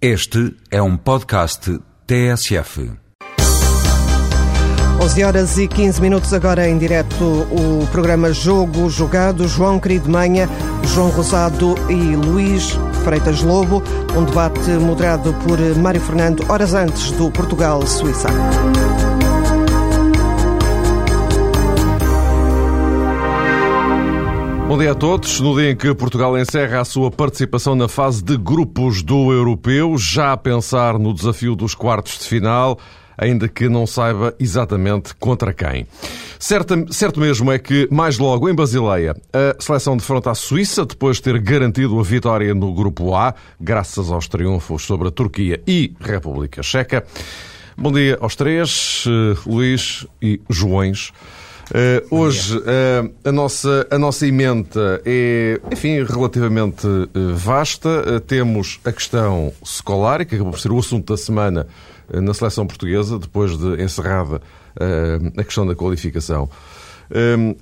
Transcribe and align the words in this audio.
Este 0.00 0.54
é 0.70 0.82
um 0.82 0.94
podcast 0.94 1.80
TSF. 2.06 2.92
11 5.00 5.24
horas 5.24 5.56
e 5.56 5.66
15 5.66 6.02
minutos 6.02 6.34
agora 6.34 6.68
em 6.68 6.76
direto 6.76 7.24
o 7.24 7.88
programa 7.90 8.30
Jogo 8.30 8.90
Jogado. 8.90 9.48
João 9.48 9.80
Querido 9.80 10.10
Manha, 10.10 10.50
João 10.84 11.08
Rosado 11.08 11.76
e 11.88 12.14
Luís 12.14 12.72
Freitas 13.04 13.40
Lobo. 13.40 13.82
Um 14.14 14.24
debate 14.26 14.68
moderado 14.72 15.32
por 15.46 15.58
Mário 15.78 16.00
Fernando, 16.02 16.44
horas 16.50 16.74
antes 16.74 17.12
do 17.12 17.30
Portugal-Suíça. 17.30 18.28
Bom 24.68 24.76
dia 24.76 24.90
a 24.90 24.94
todos. 24.96 25.38
No 25.38 25.54
dia 25.54 25.70
em 25.70 25.76
que 25.76 25.94
Portugal 25.94 26.36
encerra 26.36 26.80
a 26.80 26.84
sua 26.84 27.08
participação 27.08 27.76
na 27.76 27.86
fase 27.86 28.22
de 28.22 28.36
grupos 28.36 29.00
do 29.00 29.32
Europeu, 29.32 29.96
já 29.96 30.32
a 30.32 30.36
pensar 30.36 30.98
no 30.98 31.14
desafio 31.14 31.54
dos 31.54 31.72
quartos 31.72 32.18
de 32.18 32.24
final, 32.24 32.76
ainda 33.16 33.46
que 33.46 33.68
não 33.68 33.86
saiba 33.86 34.34
exatamente 34.40 35.14
contra 35.14 35.54
quem. 35.54 35.86
Certo, 36.36 36.92
certo 36.92 37.20
mesmo 37.20 37.52
é 37.52 37.60
que, 37.60 37.86
mais 37.92 38.18
logo 38.18 38.48
em 38.48 38.54
Basileia, 38.56 39.14
a 39.32 39.62
seleção 39.62 39.96
defronta 39.96 40.32
a 40.32 40.34
Suíça, 40.34 40.84
depois 40.84 41.18
de 41.18 41.22
ter 41.22 41.38
garantido 41.38 42.00
a 42.00 42.02
vitória 42.02 42.52
no 42.52 42.74
Grupo 42.74 43.14
A, 43.14 43.36
graças 43.60 44.10
aos 44.10 44.26
triunfos 44.26 44.82
sobre 44.82 45.06
a 45.06 45.12
Turquia 45.12 45.62
e 45.64 45.94
República 46.00 46.60
Checa. 46.60 47.06
Bom 47.78 47.92
dia 47.92 48.18
aos 48.20 48.34
três, 48.34 49.04
eh, 49.06 49.38
Luís 49.46 50.06
e 50.20 50.40
Joões. 50.50 51.12
Uh, 51.66 52.14
hoje 52.14 52.56
uh, 52.58 53.12
a, 53.24 53.32
nossa, 53.32 53.88
a 53.90 53.98
nossa 53.98 54.24
emenda 54.24 55.02
é, 55.04 55.60
enfim, 55.72 56.04
relativamente 56.04 56.86
uh, 56.86 57.08
vasta. 57.34 58.20
temos 58.20 58.78
a 58.84 58.92
questão 58.92 59.52
escolar, 59.64 60.24
que 60.24 60.36
acabou 60.36 60.52
por 60.52 60.60
ser 60.60 60.70
o 60.70 60.78
assunto 60.78 61.12
da 61.12 61.16
semana 61.16 61.66
na 62.12 62.32
seleção 62.32 62.64
portuguesa, 62.68 63.18
depois 63.18 63.58
de 63.58 63.82
encerrada 63.82 64.40
a 65.36 65.42
questão 65.42 65.66
da 65.66 65.74
qualificação. 65.74 66.48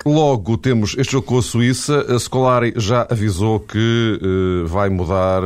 logo 0.05 0.58
temos 0.58 0.94
este 0.98 1.12
jogo 1.12 1.27
com 1.27 1.39
a 1.39 1.42
Suíça. 1.42 2.05
A 2.14 2.18
Scolari 2.18 2.74
já 2.77 3.06
avisou 3.08 3.58
que 3.58 4.20
vai 4.66 4.91
mudar 4.91 5.42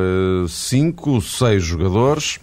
cinco, 0.49 1.21
seis 1.21 1.63
jogadores. 1.63 2.41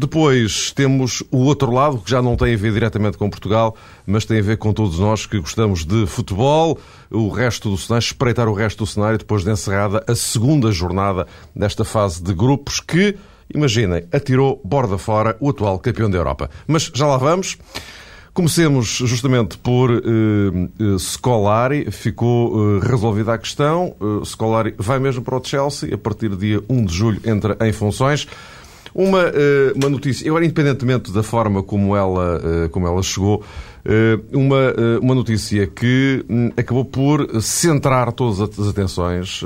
Depois 0.00 0.70
temos 0.70 1.24
o 1.28 1.38
outro 1.38 1.72
lado, 1.72 1.98
que 1.98 2.08
já 2.08 2.22
não 2.22 2.36
tem 2.36 2.54
a 2.54 2.56
ver 2.56 2.72
diretamente 2.72 3.18
com 3.18 3.28
Portugal, 3.28 3.74
mas 4.06 4.24
tem 4.24 4.38
a 4.38 4.42
ver 4.42 4.56
com 4.56 4.72
todos 4.72 5.00
nós 5.00 5.26
que 5.26 5.40
gostamos 5.40 5.84
de 5.84 6.06
futebol, 6.06 6.78
o 7.10 7.28
resto 7.28 7.68
do 7.68 7.76
cenário, 7.76 8.04
espreitar 8.04 8.46
o 8.46 8.52
resto 8.52 8.84
do 8.84 8.86
cenário 8.86 9.18
depois 9.18 9.42
de 9.42 9.50
encerrada 9.50 10.04
a 10.06 10.14
segunda 10.14 10.70
jornada 10.70 11.26
desta 11.52 11.84
fase 11.84 12.22
de 12.22 12.32
grupos 12.32 12.78
que, 12.78 13.16
imaginem, 13.52 14.04
atirou 14.12 14.60
borda 14.64 14.98
fora 14.98 15.36
o 15.40 15.50
atual 15.50 15.80
campeão 15.80 16.08
da 16.08 16.16
Europa. 16.16 16.48
Mas 16.68 16.92
já 16.94 17.04
lá 17.04 17.16
vamos. 17.16 17.58
Comecemos 18.32 18.86
justamente 18.86 19.58
por 19.58 19.90
uh, 19.90 20.96
Scolari. 20.96 21.90
Ficou 21.90 22.54
uh, 22.54 22.78
resolvida 22.78 23.34
a 23.34 23.38
questão. 23.38 23.96
Uh, 23.98 24.24
Scolari 24.24 24.76
vai 24.78 25.00
mesmo 25.00 25.22
para 25.22 25.36
o 25.36 25.44
Chelsea. 25.44 25.92
A 25.92 25.98
partir 25.98 26.28
do 26.28 26.36
dia 26.36 26.62
1 26.68 26.84
de 26.84 26.94
julho 26.94 27.20
entra 27.24 27.56
em 27.66 27.72
funções. 27.72 28.28
Uma, 28.94 29.22
eh, 29.22 29.72
uma 29.74 29.88
notícia, 29.88 30.28
agora 30.28 30.44
independentemente 30.44 31.12
da 31.12 31.22
forma 31.22 31.62
como 31.62 31.96
ela, 31.96 32.40
eh, 32.42 32.68
como 32.68 32.86
ela 32.86 33.02
chegou, 33.02 33.44
eh, 33.84 34.18
uma, 34.32 34.74
uma 35.00 35.14
notícia 35.14 35.66
que 35.66 36.24
hum, 36.28 36.50
acabou 36.56 36.84
por 36.84 37.40
centrar 37.40 38.12
todas 38.12 38.40
as 38.40 38.68
atenções. 38.68 39.42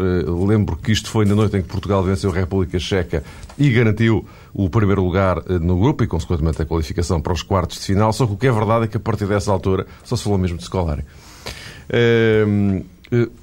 Lembro 0.47 0.77
que 0.77 0.93
isto 0.93 1.09
foi 1.09 1.25
na 1.25 1.35
noite 1.35 1.57
em 1.57 1.63
que 1.63 1.69
Portugal 1.69 2.03
venceu 2.03 2.31
a 2.31 2.35
República 2.35 2.79
Checa 2.79 3.23
e 3.59 3.71
garantiu 3.71 4.25
o 4.55 4.69
primeiro 4.69 5.05
lugar 5.05 5.43
no 5.61 5.79
grupo 5.79 6.05
e, 6.05 6.07
consequentemente, 6.07 6.61
a 6.63 6.65
qualificação 6.65 7.21
para 7.21 7.33
os 7.33 7.43
quartos 7.43 7.79
de 7.79 7.87
final. 7.87 8.13
Só 8.13 8.27
que 8.27 8.33
o 8.33 8.37
que 8.37 8.47
é 8.47 8.53
verdade 8.53 8.85
é 8.85 8.89
que 8.89 8.97
a 8.97 9.01
partir 9.01 9.27
dessa 9.27 9.51
altura 9.51 9.87
só 10.05 10.17
se 10.17 10.25
falou 10.25 10.39
mesmo 10.39 10.59
de 10.59 10.65
Scolari. 10.65 11.05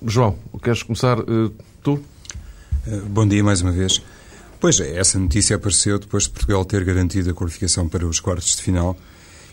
João, 0.06 0.36
queres 0.62 0.84
começar 0.84 1.18
tu? 1.84 2.00
Bom 3.08 3.28
dia 3.28 3.44
mais 3.44 3.62
uma 3.62 3.72
vez. 3.72 4.02
Pois 4.60 4.78
é, 4.82 4.98
essa 4.98 5.18
notícia 5.18 5.56
apareceu 5.56 5.98
depois 5.98 6.24
de 6.24 6.32
Portugal 6.32 6.66
ter 6.66 6.84
garantido 6.84 7.30
a 7.30 7.34
qualificação 7.34 7.88
para 7.88 8.06
os 8.06 8.20
quartos 8.20 8.58
de 8.58 8.62
final. 8.62 8.98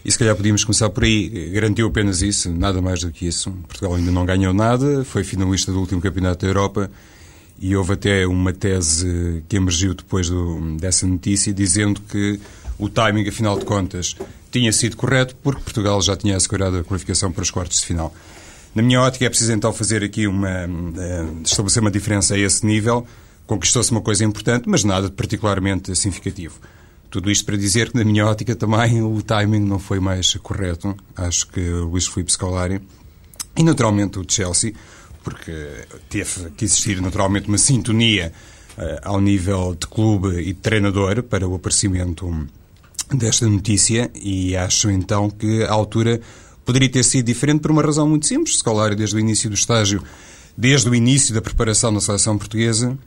E 0.04 0.10
se 0.10 0.18
calhar 0.18 0.34
podíamos 0.34 0.64
começar 0.64 0.90
por 0.90 1.04
aí. 1.04 1.50
Garantiu 1.50 1.86
apenas 1.86 2.22
isso, 2.22 2.50
nada 2.50 2.82
mais 2.82 3.00
do 3.00 3.12
que 3.12 3.26
isso. 3.26 3.50
Portugal 3.68 3.94
ainda 3.94 4.10
não 4.10 4.26
ganhou 4.26 4.52
nada, 4.52 5.04
foi 5.04 5.22
finalista 5.22 5.70
do 5.70 5.78
último 5.78 6.00
Campeonato 6.00 6.44
da 6.44 6.50
Europa 6.50 6.90
e 7.58 7.74
houve 7.76 7.92
até 7.92 8.26
uma 8.26 8.52
tese 8.52 9.44
que 9.48 9.56
emergiu 9.56 9.94
depois 9.94 10.28
do, 10.28 10.76
dessa 10.76 11.06
notícia 11.06 11.52
dizendo 11.52 12.00
que 12.00 12.40
o 12.76 12.88
timing, 12.88 13.28
afinal 13.28 13.58
de 13.58 13.64
contas, 13.64 14.16
tinha 14.50 14.72
sido 14.72 14.96
correto 14.96 15.36
porque 15.42 15.62
Portugal 15.62 16.02
já 16.02 16.16
tinha 16.16 16.36
assegurado 16.36 16.78
a 16.78 16.84
qualificação 16.84 17.30
para 17.30 17.42
os 17.42 17.50
quartos 17.50 17.80
de 17.80 17.86
final. 17.86 18.14
Na 18.74 18.82
minha 18.82 19.00
ótica 19.00 19.24
é 19.24 19.28
preciso 19.28 19.52
então 19.52 19.72
fazer 19.72 20.02
aqui 20.02 20.26
uma... 20.26 20.50
Eh, 20.50 21.26
estabelecer 21.44 21.80
uma 21.80 21.90
diferença 21.90 22.34
a 22.34 22.38
esse 22.38 22.66
nível 22.66 23.06
conquistou-se 23.46 23.90
uma 23.90 24.00
coisa 24.00 24.24
importante, 24.24 24.68
mas 24.68 24.84
nada 24.84 25.08
de 25.08 25.14
particularmente 25.14 25.94
significativo. 25.94 26.58
Tudo 27.10 27.30
isto 27.30 27.44
para 27.44 27.56
dizer 27.56 27.90
que, 27.90 27.96
na 27.96 28.04
minha 28.04 28.26
ótica, 28.26 28.54
também 28.54 29.00
o 29.02 29.22
timing 29.22 29.60
não 29.60 29.78
foi 29.78 30.00
mais 30.00 30.34
correto. 30.34 30.94
Acho 31.14 31.46
que 31.48 31.60
o 31.60 31.86
Luís 31.86 32.06
Filipe 32.06 32.32
Scolari 32.32 32.80
e, 33.56 33.62
naturalmente, 33.62 34.18
o 34.18 34.24
Chelsea, 34.28 34.74
porque 35.22 35.52
teve 36.08 36.50
que 36.50 36.64
existir, 36.64 37.00
naturalmente, 37.00 37.48
uma 37.48 37.58
sintonia 37.58 38.32
uh, 38.76 39.00
ao 39.02 39.20
nível 39.20 39.74
de 39.74 39.86
clube 39.86 40.40
e 40.40 40.52
de 40.52 40.54
treinador 40.54 41.22
para 41.22 41.48
o 41.48 41.54
aparecimento 41.54 42.46
desta 43.14 43.46
notícia 43.46 44.10
e 44.14 44.56
acho, 44.56 44.90
então, 44.90 45.30
que 45.30 45.62
a 45.62 45.72
altura 45.72 46.20
poderia 46.64 46.88
ter 46.88 47.04
sido 47.04 47.26
diferente 47.26 47.60
por 47.60 47.70
uma 47.70 47.82
razão 47.82 48.08
muito 48.08 48.26
simples. 48.26 48.58
Scolari, 48.58 48.96
desde 48.96 49.16
o 49.16 49.20
início 49.20 49.48
do 49.48 49.54
estágio, 49.54 50.02
desde 50.56 50.88
o 50.88 50.94
início 50.94 51.32
da 51.32 51.40
preparação 51.40 51.94
da 51.94 52.00
seleção 52.00 52.36
portuguesa, 52.36 52.98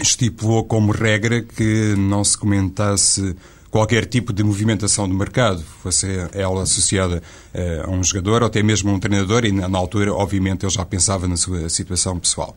estipulou 0.00 0.64
como 0.64 0.92
regra 0.92 1.42
que 1.42 1.94
não 1.96 2.24
se 2.24 2.36
comentasse 2.36 3.36
qualquer 3.74 4.06
tipo 4.06 4.32
de 4.32 4.44
movimentação 4.44 5.08
do 5.08 5.14
mercado, 5.16 5.60
fosse 5.82 6.06
ela 6.32 6.62
associada 6.62 7.20
uh, 7.52 7.90
a 7.90 7.90
um 7.90 8.04
jogador 8.04 8.42
ou 8.42 8.46
até 8.46 8.62
mesmo 8.62 8.88
a 8.88 8.94
um 8.94 9.00
treinador, 9.00 9.44
e 9.44 9.50
na, 9.50 9.76
altura, 9.76 10.14
obviamente, 10.14 10.64
ele 10.64 10.70
já 10.70 10.84
pensava 10.84 11.26
na 11.26 11.36
sua 11.36 11.68
situação 11.68 12.16
pessoal. 12.20 12.56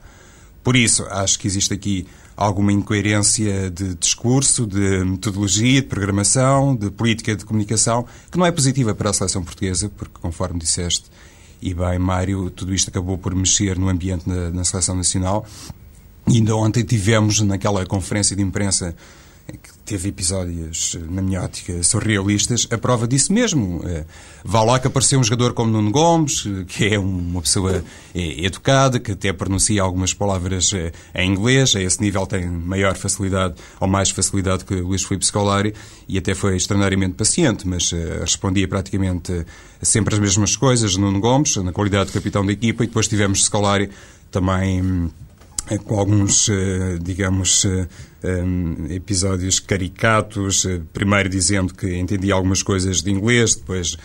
Por 0.64 0.76
isso, 0.76 1.08
acho 1.10 1.40
que 1.40 1.48
existe 1.48 1.74
aqui 1.74 2.06
alguma 2.36 2.72
incoerência 2.72 3.72
de 3.72 3.96
discurso, 3.96 4.68
de 4.68 5.04
metodologia, 5.04 5.82
de 5.82 5.88
programação, 5.88 6.76
de 6.76 6.92
política 6.92 7.36
de 7.36 7.44
comunicação, 7.46 8.06
que 8.32 8.38
não 8.38 8.46
é 8.46 8.52
positiva 8.52 8.94
para 8.94 9.10
a 9.10 9.14
seleção 9.14 9.44
portuguesa, 9.44 9.90
porque, 9.98 10.20
conforme 10.22 10.60
disseste, 10.60 11.06
e 11.60 11.74
bem, 11.74 11.98
Mário, 11.98 12.52
tudo 12.52 12.76
isto 12.76 12.90
acabou 12.90 13.18
por 13.18 13.34
mexer 13.34 13.76
no 13.80 13.90
ambiente 13.90 14.30
na, 14.30 14.52
na 14.52 14.64
seleção 14.64 14.96
nacional 14.96 15.48
ainda 16.28 16.56
ontem 16.56 16.84
tivemos 16.84 17.42
naquela 17.42 17.86
conferência 17.86 18.36
de 18.36 18.42
imprensa 18.42 18.96
que 19.48 19.74
teve 19.86 20.10
episódios, 20.10 20.98
na 21.10 21.22
minha 21.22 21.42
ótica, 21.42 21.82
surrealistas, 21.82 22.68
a 22.70 22.78
prova 22.78 23.08
disso 23.08 23.32
mesmo. 23.32 23.82
Eh, 23.86 24.04
vá 24.44 24.62
lá 24.62 24.78
que 24.78 24.88
apareceu 24.88 25.18
um 25.18 25.24
jogador 25.24 25.54
como 25.54 25.72
Nuno 25.72 25.90
Gomes, 25.90 26.44
que 26.68 26.88
é 26.88 27.00
uma 27.00 27.42
pessoa 27.42 27.82
eh, 28.14 28.46
educada, 28.46 29.00
que 29.00 29.14
até 29.14 29.32
pronuncia 29.32 29.82
algumas 29.82 30.14
palavras 30.14 30.74
eh, 30.74 30.92
em 31.16 31.32
inglês, 31.32 31.78
a 31.78 31.82
esse 31.82 32.02
nível 32.02 32.28
tem 32.28 32.46
maior 32.46 32.98
facilidade, 32.98 33.56
ou 33.80 33.88
mais 33.88 34.10
facilidade 34.10 34.66
que 34.66 34.76
Luís 34.76 35.04
Filipe 35.06 35.26
Scolari, 35.26 35.74
e 36.10 36.18
até 36.18 36.36
foi 36.36 36.58
extraordinariamente 36.58 37.14
paciente, 37.14 37.66
mas 37.66 37.92
respondia 38.20 38.68
praticamente 38.68 39.46
sempre 39.82 40.14
as 40.14 40.20
mesmas 40.20 40.58
coisas, 40.58 40.98
Nuno 40.98 41.22
Gomes, 41.22 41.56
na 41.56 41.72
qualidade 41.72 42.08
de 42.08 42.12
capitão 42.12 42.46
da 42.46 42.52
equipa, 42.52 42.84
e 42.84 42.88
depois 42.88 43.08
tivemos 43.08 43.46
Scolari 43.46 43.90
também 44.30 44.82
hum, 44.82 45.10
com 45.76 46.00
alguns, 46.00 46.48
eh, 46.48 46.98
digamos, 47.02 47.66
eh, 47.66 47.88
eh, 48.24 48.94
episódios 48.96 49.60
caricatos, 49.60 50.66
primeiro 50.94 51.28
dizendo 51.28 51.74
que 51.74 51.96
entendia 51.96 52.34
algumas 52.34 52.64
coisas 52.64 53.02
de 53.02 53.12
inglês, 53.12 53.56
depois 53.56 53.98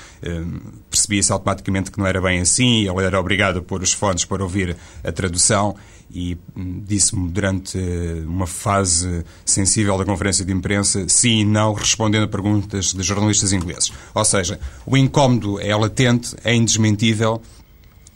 percebia-se 0.90 1.32
automaticamente 1.32 1.90
que 1.90 1.98
não 1.98 2.06
era 2.06 2.20
bem 2.20 2.40
assim, 2.40 2.88
ele 2.88 3.04
era 3.04 3.20
obrigado 3.20 3.58
a 3.58 3.62
pôr 3.62 3.82
os 3.82 3.92
fones 3.92 4.24
para 4.24 4.42
ouvir 4.42 4.76
a 5.04 5.12
tradução 5.12 5.76
e 6.10 6.36
hum, 6.54 6.82
disse-me 6.86 7.30
durante 7.30 7.78
uma 8.26 8.46
fase 8.46 9.24
sensível 9.44 9.96
da 9.96 10.04
conferência 10.04 10.44
de 10.44 10.52
imprensa 10.52 11.08
sim 11.08 11.40
e 11.40 11.44
não, 11.44 11.72
respondendo 11.72 12.24
a 12.24 12.28
perguntas 12.28 12.92
de 12.92 13.02
jornalistas 13.02 13.52
ingleses. 13.52 13.92
Ou 14.14 14.24
seja, 14.24 14.60
o 14.84 14.96
incómodo 14.96 15.58
é 15.60 15.74
latente, 15.74 16.36
é 16.44 16.54
indesmentível 16.54 17.40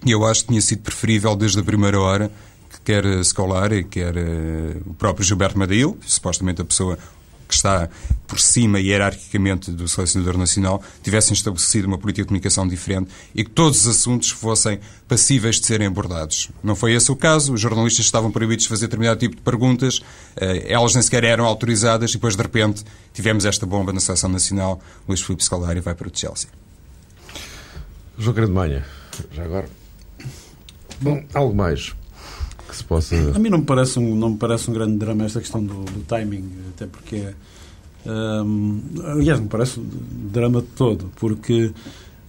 e 0.04 0.10
eu 0.10 0.24
acho 0.24 0.42
que 0.42 0.48
tinha 0.48 0.60
sido 0.60 0.82
preferível 0.82 1.34
desde 1.34 1.58
a 1.58 1.62
primeira 1.62 1.98
hora 1.98 2.30
quer 2.86 3.04
Scolari, 3.24 3.82
quer 3.82 4.16
uh, 4.16 4.82
o 4.86 4.94
próprio 4.94 5.26
Gilberto 5.26 5.58
Madail, 5.58 5.98
supostamente 6.06 6.62
a 6.62 6.64
pessoa 6.64 6.96
que 7.48 7.54
está 7.54 7.88
por 8.28 8.40
cima 8.40 8.80
hierarquicamente 8.80 9.72
do 9.72 9.88
selecionador 9.88 10.38
nacional, 10.38 10.80
tivessem 11.02 11.32
estabelecido 11.32 11.86
uma 11.88 11.98
política 11.98 12.22
de 12.22 12.28
comunicação 12.28 12.66
diferente 12.66 13.10
e 13.34 13.44
que 13.44 13.50
todos 13.50 13.80
os 13.80 13.88
assuntos 13.88 14.30
fossem 14.30 14.80
passíveis 15.08 15.60
de 15.60 15.66
serem 15.66 15.88
abordados. 15.88 16.48
Não 16.62 16.74
foi 16.74 16.94
esse 16.94 17.10
o 17.10 17.16
caso, 17.16 17.52
os 17.52 17.60
jornalistas 17.60 18.04
estavam 18.04 18.30
proibidos 18.30 18.64
de 18.64 18.68
fazer 18.68 18.86
determinado 18.86 19.18
tipo 19.18 19.36
de 19.36 19.42
perguntas, 19.42 20.00
eh, 20.36 20.66
elas 20.68 20.94
nem 20.94 21.02
sequer 21.02 21.22
eram 21.22 21.44
autorizadas 21.44 22.10
e 22.10 22.14
depois, 22.14 22.34
de 22.34 22.42
repente, 22.42 22.84
tivemos 23.12 23.44
esta 23.44 23.64
bomba 23.64 23.92
na 23.92 24.00
seleção 24.00 24.30
nacional, 24.30 24.80
Luís 25.08 25.22
Filipe 25.22 25.44
Scolari 25.44 25.80
vai 25.80 25.94
para 25.94 26.08
o 26.08 26.10
Chelsea. 26.12 26.50
João 28.18 28.34
Querido 28.34 28.52
Manha, 28.52 28.84
já 29.32 29.44
agora. 29.44 29.68
Bom, 31.00 31.24
algo 31.32 31.54
mais 31.54 31.94
que 32.76 32.82
se 32.82 32.84
possa. 32.84 33.16
A 33.34 33.38
mim 33.38 33.48
não 33.48 33.58
me 33.58 33.64
parece 33.64 33.98
um, 33.98 34.14
não 34.14 34.30
me 34.30 34.36
parece 34.36 34.70
um 34.70 34.74
grande 34.74 34.96
drama 34.96 35.24
esta 35.24 35.40
questão 35.40 35.64
do, 35.64 35.84
do 35.84 36.00
timing, 36.06 36.44
até 36.74 36.86
porque. 36.86 37.28
Um, 38.04 38.80
aliás, 39.04 39.40
me 39.40 39.48
parece 39.48 39.80
um 39.80 39.88
drama 40.30 40.62
todo, 40.76 41.10
porque 41.16 41.72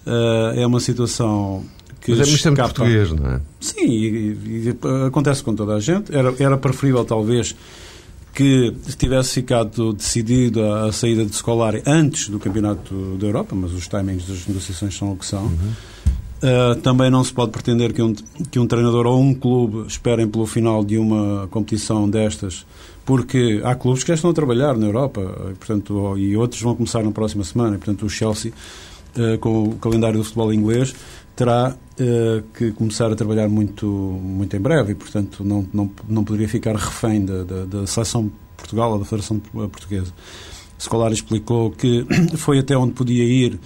uh, 0.06 0.56
é 0.56 0.66
uma 0.66 0.80
situação 0.80 1.64
que. 2.02 2.12
Mas 2.12 2.22
é 2.22 2.24
muito 2.24 2.36
escapa... 2.36 2.64
português, 2.64 3.12
não 3.12 3.30
é? 3.32 3.42
Sim, 3.60 3.86
e, 3.86 4.68
e, 4.68 4.78
acontece 5.06 5.44
com 5.44 5.54
toda 5.54 5.76
a 5.76 5.80
gente. 5.80 6.16
Era, 6.16 6.34
era 6.40 6.58
preferível, 6.58 7.06
talvez, 7.06 7.56
que 8.34 8.74
tivesse 8.98 9.34
ficado 9.34 9.94
decidido 9.94 10.64
a, 10.64 10.88
a 10.88 10.92
saída 10.92 11.26
de 11.26 11.36
Scolari 11.36 11.84
antes 11.86 12.30
do 12.30 12.40
Campeonato 12.40 13.18
da 13.20 13.28
Europa, 13.28 13.56
mas 13.56 13.72
os 13.74 13.88
timings 13.88 14.28
das 14.28 14.48
negociações 14.48 14.98
são 14.98 15.12
o 15.12 15.18
que 15.18 15.26
são. 15.26 15.44
Uhum. 15.44 15.72
Uh, 16.38 16.80
também 16.82 17.10
não 17.10 17.24
se 17.24 17.34
pode 17.34 17.52
pretender 17.52 17.92
que 17.94 18.02
um, 18.02 18.14
que 18.52 18.60
um 18.60 18.68
treinador 18.68 19.08
ou 19.08 19.20
um 19.20 19.34
clube 19.34 19.88
esperem 19.88 20.28
pelo 20.28 20.46
final 20.46 20.84
de 20.84 20.98
uma 21.00 21.48
competição 21.48 22.08
destas, 22.08 22.64
porque 23.04 23.60
há 23.64 23.74
clubes 23.74 24.04
que 24.04 24.10
já 24.10 24.14
estão 24.14 24.30
a 24.30 24.34
trabalhar 24.34 24.78
na 24.78 24.86
Europa 24.86 25.22
e, 25.52 25.56
portanto, 25.56 26.16
e 26.16 26.38
outros 26.38 26.62
vão 26.62 26.76
começar 26.76 27.02
na 27.02 27.12
próxima 27.12 27.44
semana. 27.44 27.76
E, 27.76 27.78
portanto, 27.80 28.06
o 28.06 28.10
Chelsea, 28.10 28.54
uh, 29.18 29.38
com 29.40 29.64
o 29.64 29.76
calendário 29.78 30.20
do 30.20 30.24
futebol 30.24 30.54
inglês, 30.54 30.94
terá 31.36 31.74
uh, 31.74 32.44
que 32.54 32.72
começar 32.72 33.12
a 33.12 33.16
trabalhar 33.16 33.50
muito, 33.50 33.88
muito 33.88 34.56
em 34.56 34.60
breve 34.60 34.92
e, 34.92 34.96
portanto, 34.96 35.44
não, 35.44 35.68
não, 35.74 35.90
não 36.08 36.24
poderia 36.24 36.48
ficar 36.48 36.76
refém 36.76 37.26
da, 37.26 37.44
da, 37.44 37.66
da 37.66 37.88
seleção 37.88 38.32
Portugal 38.56 38.92
ou 38.92 39.00
da 39.00 39.06
Federação 39.06 39.40
Portuguesa. 39.40 40.14
Scolari 40.80 41.16
explicou 41.16 41.72
que 41.72 42.06
foi 42.38 42.60
até 42.60 42.78
onde 42.78 42.94
podia 42.94 43.24
ir 43.24 43.54
eh, 43.54 43.58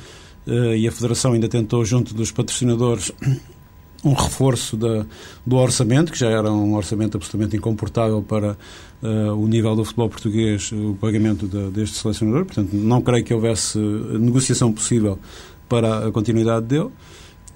e 0.47 0.87
a 0.87 0.91
Federação 0.91 1.33
ainda 1.33 1.47
tentou, 1.47 1.85
junto 1.85 2.13
dos 2.13 2.31
patrocinadores, 2.31 3.11
um 4.03 4.13
reforço 4.13 4.75
da, 4.75 5.05
do 5.45 5.55
orçamento, 5.55 6.11
que 6.11 6.17
já 6.17 6.29
era 6.29 6.51
um 6.51 6.75
orçamento 6.75 7.17
absolutamente 7.17 7.55
incomportável 7.55 8.21
para 8.21 8.57
uh, 9.01 9.33
o 9.33 9.47
nível 9.47 9.75
do 9.75 9.83
futebol 9.85 10.09
português, 10.09 10.71
o 10.71 10.97
pagamento 10.99 11.47
de, 11.47 11.69
deste 11.69 11.97
selecionador. 11.97 12.45
Portanto, 12.45 12.73
não 12.73 13.01
creio 13.01 13.23
que 13.23 13.33
houvesse 13.33 13.77
negociação 13.77 14.71
possível 14.73 15.19
para 15.69 16.07
a 16.07 16.11
continuidade 16.11 16.65
dele. 16.65 16.89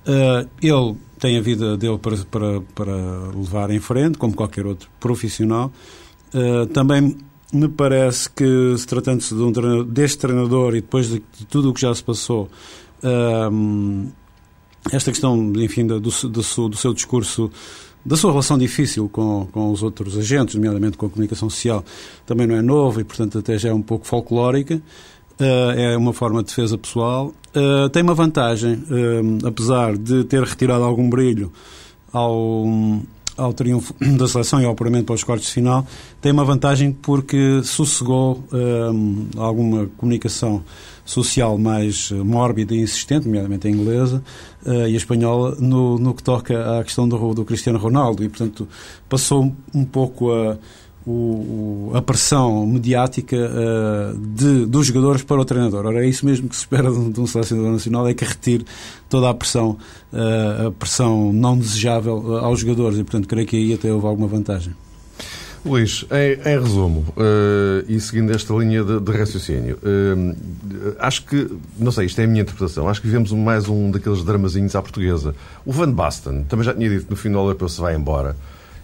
Uh, 0.07 0.47
ele 0.61 0.95
tem 1.19 1.37
a 1.37 1.41
vida 1.41 1.75
dele 1.77 1.97
para, 1.97 2.17
para, 2.29 2.61
para 2.75 2.95
levar 3.35 3.71
em 3.71 3.79
frente, 3.79 4.17
como 4.17 4.35
qualquer 4.35 4.65
outro 4.65 4.87
profissional. 4.99 5.71
Uh, 6.33 6.67
também 6.67 7.17
me 7.55 7.69
parece 7.69 8.29
que, 8.29 8.75
se 8.77 8.85
tratando-se 8.85 9.33
de 9.33 9.41
um 9.41 9.51
treinador, 9.51 9.85
deste 9.85 10.17
treinador 10.17 10.75
e 10.75 10.81
depois 10.81 11.07
de, 11.07 11.23
de, 11.37 11.45
tudo 11.45 11.69
o 11.69 11.73
que 11.73 11.81
já 11.81 11.93
se 11.93 12.03
passou, 12.03 12.49
um, 13.51 14.09
esta 14.91 15.11
questão, 15.11 15.53
enfim, 15.57 15.85
do, 15.85 15.99
do, 15.99 16.09
do, 16.09 16.69
do, 16.69 16.77
seu 16.77 16.93
discurso, 16.93 17.49
da 18.05 18.15
sua 18.15 18.31
relação 18.31 18.57
difícil 18.57 19.09
com, 19.09 19.47
com 19.51 19.71
os 19.71 19.81
outros 19.81 20.17
agentes, 20.17 20.55
nomeadamente 20.55 20.97
com 20.97 21.05
a 21.05 21.09
comunicação 21.09 21.49
social, 21.49 21.83
também 22.25 22.45
não 22.45 22.55
é 22.55 22.61
novo 22.61 22.99
e, 22.99 23.03
portanto, 23.03 23.39
até 23.39 23.57
já 23.57 23.69
é 23.69 23.73
um 23.73 23.81
pouco 23.81 24.05
folclórica. 24.05 24.81
Uh, 25.39 25.71
é 25.75 25.97
uma 25.97 26.13
forma 26.13 26.41
de 26.41 26.47
defesa 26.47 26.77
pessoal. 26.77 27.33
Uh, 27.53 27.89
tem 27.89 28.03
uma 28.03 28.13
vantagem, 28.13 28.75
uh, 28.75 29.47
apesar 29.47 29.97
de 29.97 30.23
ter 30.23 30.41
retirado 30.41 30.83
algum 30.83 31.09
brilho 31.09 31.51
ao, 32.13 32.65
ao 33.37 33.53
triunfo 33.53 33.93
da 34.17 34.27
seleção 34.27 34.61
e 34.61 34.65
ao 34.65 34.71
apuramento 34.71 35.05
para 35.05 35.15
os 35.15 35.23
cortes 35.23 35.47
de 35.47 35.53
final, 35.53 35.85
tem 36.21 36.31
uma 36.31 36.45
vantagem 36.45 36.91
porque 36.91 37.61
sossegou 37.63 38.43
um, 38.51 39.27
alguma 39.37 39.87
comunicação 39.97 40.63
social 41.03 41.57
mais 41.57 42.11
mórbida 42.11 42.73
e 42.73 42.81
insistente, 42.81 43.27
nomeadamente 43.27 43.67
a 43.67 43.69
inglesa 43.71 44.23
uh, 44.65 44.87
e 44.87 44.93
a 44.93 44.97
espanhola, 44.97 45.55
no, 45.59 45.99
no 45.99 46.13
que 46.13 46.23
toca 46.23 46.79
à 46.79 46.83
questão 46.83 47.07
do, 47.07 47.33
do 47.33 47.45
Cristiano 47.45 47.77
Ronaldo. 47.77 48.23
E, 48.23 48.29
portanto, 48.29 48.67
passou 49.07 49.53
um 49.73 49.85
pouco 49.85 50.31
a 50.31 50.57
o, 51.05 51.91
a 51.93 52.01
pressão 52.01 52.65
mediática 52.65 53.35
uh, 53.37 54.17
de, 54.17 54.65
dos 54.65 54.87
jogadores 54.87 55.21
para 55.21 55.39
o 55.39 55.45
treinador. 55.45 55.85
Ora, 55.85 56.03
é 56.03 56.09
isso 56.09 56.25
mesmo 56.25 56.49
que 56.49 56.55
se 56.55 56.61
espera 56.61 56.89
de 56.89 56.97
um, 56.97 57.11
de 57.11 57.21
um 57.21 57.27
selecionador 57.27 57.71
nacional, 57.71 58.07
é 58.07 58.13
que 58.13 58.25
retire 58.25 58.65
toda 59.07 59.29
a 59.29 59.33
pressão, 59.33 59.77
uh, 60.11 60.67
a 60.67 60.71
pressão 60.71 61.31
não 61.31 61.57
desejável 61.57 62.17
uh, 62.17 62.37
aos 62.37 62.59
jogadores 62.59 62.97
e, 62.97 63.03
portanto, 63.03 63.27
creio 63.27 63.47
que 63.47 63.55
aí 63.55 63.73
até 63.73 63.91
houve 63.93 64.07
alguma 64.07 64.27
vantagem. 64.27 64.73
Luís, 65.63 66.05
em, 66.11 66.47
em 66.47 66.61
resumo, 66.61 67.03
e 67.87 67.99
seguindo 67.99 68.31
esta 68.31 68.53
linha 68.53 68.83
de, 68.83 68.99
de 68.99 69.11
raciocínio, 69.11 69.79
acho 70.99 71.25
que, 71.25 71.49
não 71.79 71.91
sei, 71.91 72.05
isto 72.05 72.21
é 72.21 72.25
a 72.25 72.27
minha 72.27 72.43
interpretação, 72.43 72.87
acho 72.87 73.01
que 73.01 73.07
vivemos 73.07 73.31
mais 73.31 73.67
um 73.67 73.89
daqueles 73.89 74.23
dramazinhos 74.23 74.75
à 74.75 74.81
portuguesa. 74.83 75.33
O 75.65 75.71
Van 75.71 75.91
Basten 75.91 76.43
também 76.43 76.63
já 76.63 76.71
tinha 76.71 76.87
dito 76.87 77.07
no 77.09 77.15
final 77.15 77.45
europeu 77.45 77.67
se 77.67 77.81
vai 77.81 77.95
embora. 77.95 78.37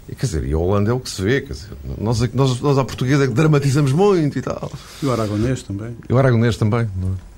E, 0.10 0.16
quer 0.16 0.26
dizer, 0.26 0.46
e 0.46 0.54
a 0.54 0.58
Holanda 0.58 0.92
é 0.92 0.94
o 0.94 1.00
que 1.00 1.10
se 1.10 1.22
vê, 1.22 1.42
quer 1.42 1.54
dizer, 1.54 1.70
nós, 1.98 2.20
nós, 2.34 2.60
nós 2.60 2.78
à 2.78 2.84
portuguesa 2.84 3.26
é 3.26 3.28
que 3.28 3.34
dramatizamos 3.34 3.92
muito 3.92 4.38
e 4.38 4.42
tal. 4.42 4.72
E 5.02 5.06
o 5.06 5.12
Aragonês 5.12 5.64
também. 5.64 5.96
E 6.10 6.14
o 6.14 6.18
Aragonês 6.18 6.58
também, 6.58 6.90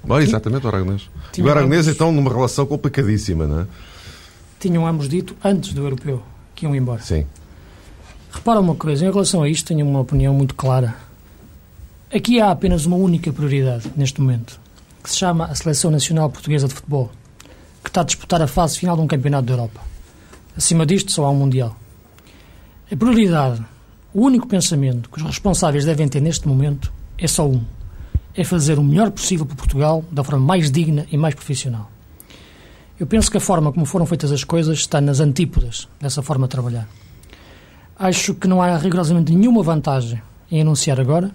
não 0.04 0.18
é? 0.18 0.24
exatamente, 0.24 0.66
o 0.66 0.70
Aragonês. 0.70 1.10
E 1.38 1.42
o 1.42 1.50
Aragonês, 1.50 1.88
ambos... 1.88 1.96
então, 1.96 2.12
numa 2.12 2.32
relação 2.32 2.66
complicadíssima, 2.66 3.46
não 3.46 3.62
é? 3.62 3.68
Tinham 4.60 4.88
ambos 4.88 5.10
dito, 5.10 5.36
antes 5.44 5.74
do 5.74 5.84
europeu, 5.84 6.24
que 6.56 6.66
iam 6.66 6.76
embora. 6.76 7.02
Sim. 7.02 7.26
Repara 8.32 8.60
uma 8.60 8.76
coisa, 8.76 9.06
em 9.06 9.12
relação 9.12 9.44
a 9.44 9.50
isto, 9.50 9.68
tenho 9.68 9.86
uma 9.86 10.00
opinião 10.00 10.34
muito 10.34 10.56
clara. 10.56 10.96
Aqui 12.12 12.40
há 12.40 12.50
apenas 12.50 12.86
uma 12.86 12.96
única 12.96 13.32
prioridade, 13.32 13.92
neste 13.96 14.22
momento, 14.22 14.60
que 15.04 15.10
se 15.10 15.18
chama 15.18 15.46
a 15.46 15.56
Seleção 15.56 15.92
Nacional 15.92 16.30
Portuguesa 16.30 16.68
de 16.68 16.74
Futebol, 16.74 17.12
que 17.84 17.90
está 17.90 18.02
a 18.02 18.04
disputar 18.06 18.42
a 18.42 18.48
fase 18.48 18.80
final 18.80 18.96
de 18.96 19.02
um 19.02 19.08
campeonato 19.08 19.46
da 19.46 19.54
Europa. 19.54 19.82
Acima 20.56 20.86
disto, 20.86 21.12
só 21.12 21.26
há 21.26 21.30
um 21.30 21.36
Mundial. 21.36 21.76
A 22.94 22.96
prioridade, 22.96 23.60
o 24.14 24.22
único 24.22 24.48
pensamento 24.48 25.10
que 25.10 25.18
os 25.18 25.24
responsáveis 25.24 25.84
devem 25.84 26.08
ter 26.08 26.22
neste 26.22 26.48
momento 26.48 26.94
é 27.18 27.28
só 27.28 27.50
um: 27.50 27.64
é 28.36 28.44
fazer 28.44 28.78
o 28.78 28.84
melhor 28.84 29.10
possível 29.10 29.48
para 29.48 29.56
Portugal 29.56 30.06
da 30.12 30.24
forma 30.24 30.46
mais 30.46 30.70
digna 30.70 31.08
e 31.12 31.18
mais 31.18 31.34
profissional. 31.34 31.90
Eu 33.00 33.08
penso 33.08 33.32
que 33.32 33.38
a 33.38 33.40
forma 33.40 33.74
como 33.74 33.84
foram 33.88 34.06
feitas 34.06 34.32
as 34.32 34.44
coisas 34.44 34.78
está 34.78 35.02
nas 35.02 35.20
antípodas 35.20 35.90
dessa 36.00 36.22
forma 36.22 36.46
de 36.46 36.52
trabalhar. 36.52 36.88
Acho 37.98 38.36
que 38.36 38.48
não 38.48 38.62
há 38.62 38.78
rigorosamente 38.78 39.34
nenhuma 39.34 39.64
vantagem 39.64 40.22
em 40.52 40.62
anunciar 40.62 41.00
agora, 41.00 41.32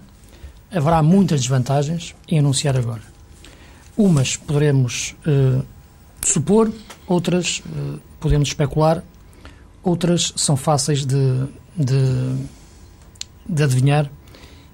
haverá 0.71 1.03
muitas 1.03 1.41
desvantagens 1.41 2.15
em 2.29 2.39
anunciar 2.39 2.77
agora. 2.77 3.03
Umas 3.97 4.37
poderemos 4.37 5.13
uh, 5.27 5.61
supor, 6.21 6.71
outras 7.05 7.61
uh, 7.65 7.99
podemos 8.17 8.47
especular 8.47 9.03
outras 9.83 10.33
são 10.35 10.55
fáceis 10.55 11.05
de, 11.05 11.45
de, 11.75 12.35
de 13.47 13.63
adivinhar 13.63 14.09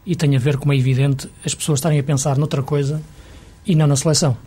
e 0.05 0.15
tem 0.15 0.35
a 0.35 0.39
ver, 0.39 0.57
como 0.57 0.71
é 0.73 0.77
evidente, 0.77 1.29
as 1.43 1.55
pessoas 1.55 1.79
estarem 1.79 1.99
a 1.99 2.03
pensar 2.03 2.37
noutra 2.37 2.61
coisa 2.61 3.01
e 3.65 3.75
não 3.75 3.87
na 3.87 3.95
seleção. 3.95 4.37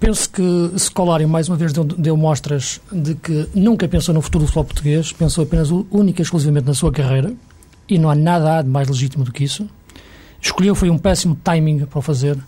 Penso 0.00 0.30
que 0.30 0.72
Scolari, 0.78 1.26
mais 1.26 1.48
uma 1.48 1.56
vez, 1.56 1.72
deu, 1.72 1.84
deu, 1.84 2.16
mostras 2.16 2.80
de 2.90 3.14
que 3.14 3.48
nunca 3.54 3.88
pensou 3.88 4.14
no 4.14 4.22
futuro 4.22 4.44
do 4.44 4.46
futebol 4.46 4.64
português, 4.64 5.12
pensou 5.12 5.44
apenas 5.44 5.70
única 5.70 6.20
e 6.20 6.24
exclusivamente 6.24 6.66
na 6.66 6.74
sua 6.74 6.92
carreira, 6.92 7.32
e 7.88 7.98
não 7.98 8.08
há 8.10 8.14
nada 8.14 8.62
de 8.62 8.68
mais 8.68 8.88
legítimo 8.88 9.24
do 9.24 9.32
que 9.32 9.42
isso. 9.42 9.68
Escolheu 10.40 10.74
foi 10.74 10.88
um 10.88 10.98
péssimo 10.98 11.36
timing 11.42 11.84
para 11.86 11.98
o 11.98 12.02
fazer, 12.02 12.38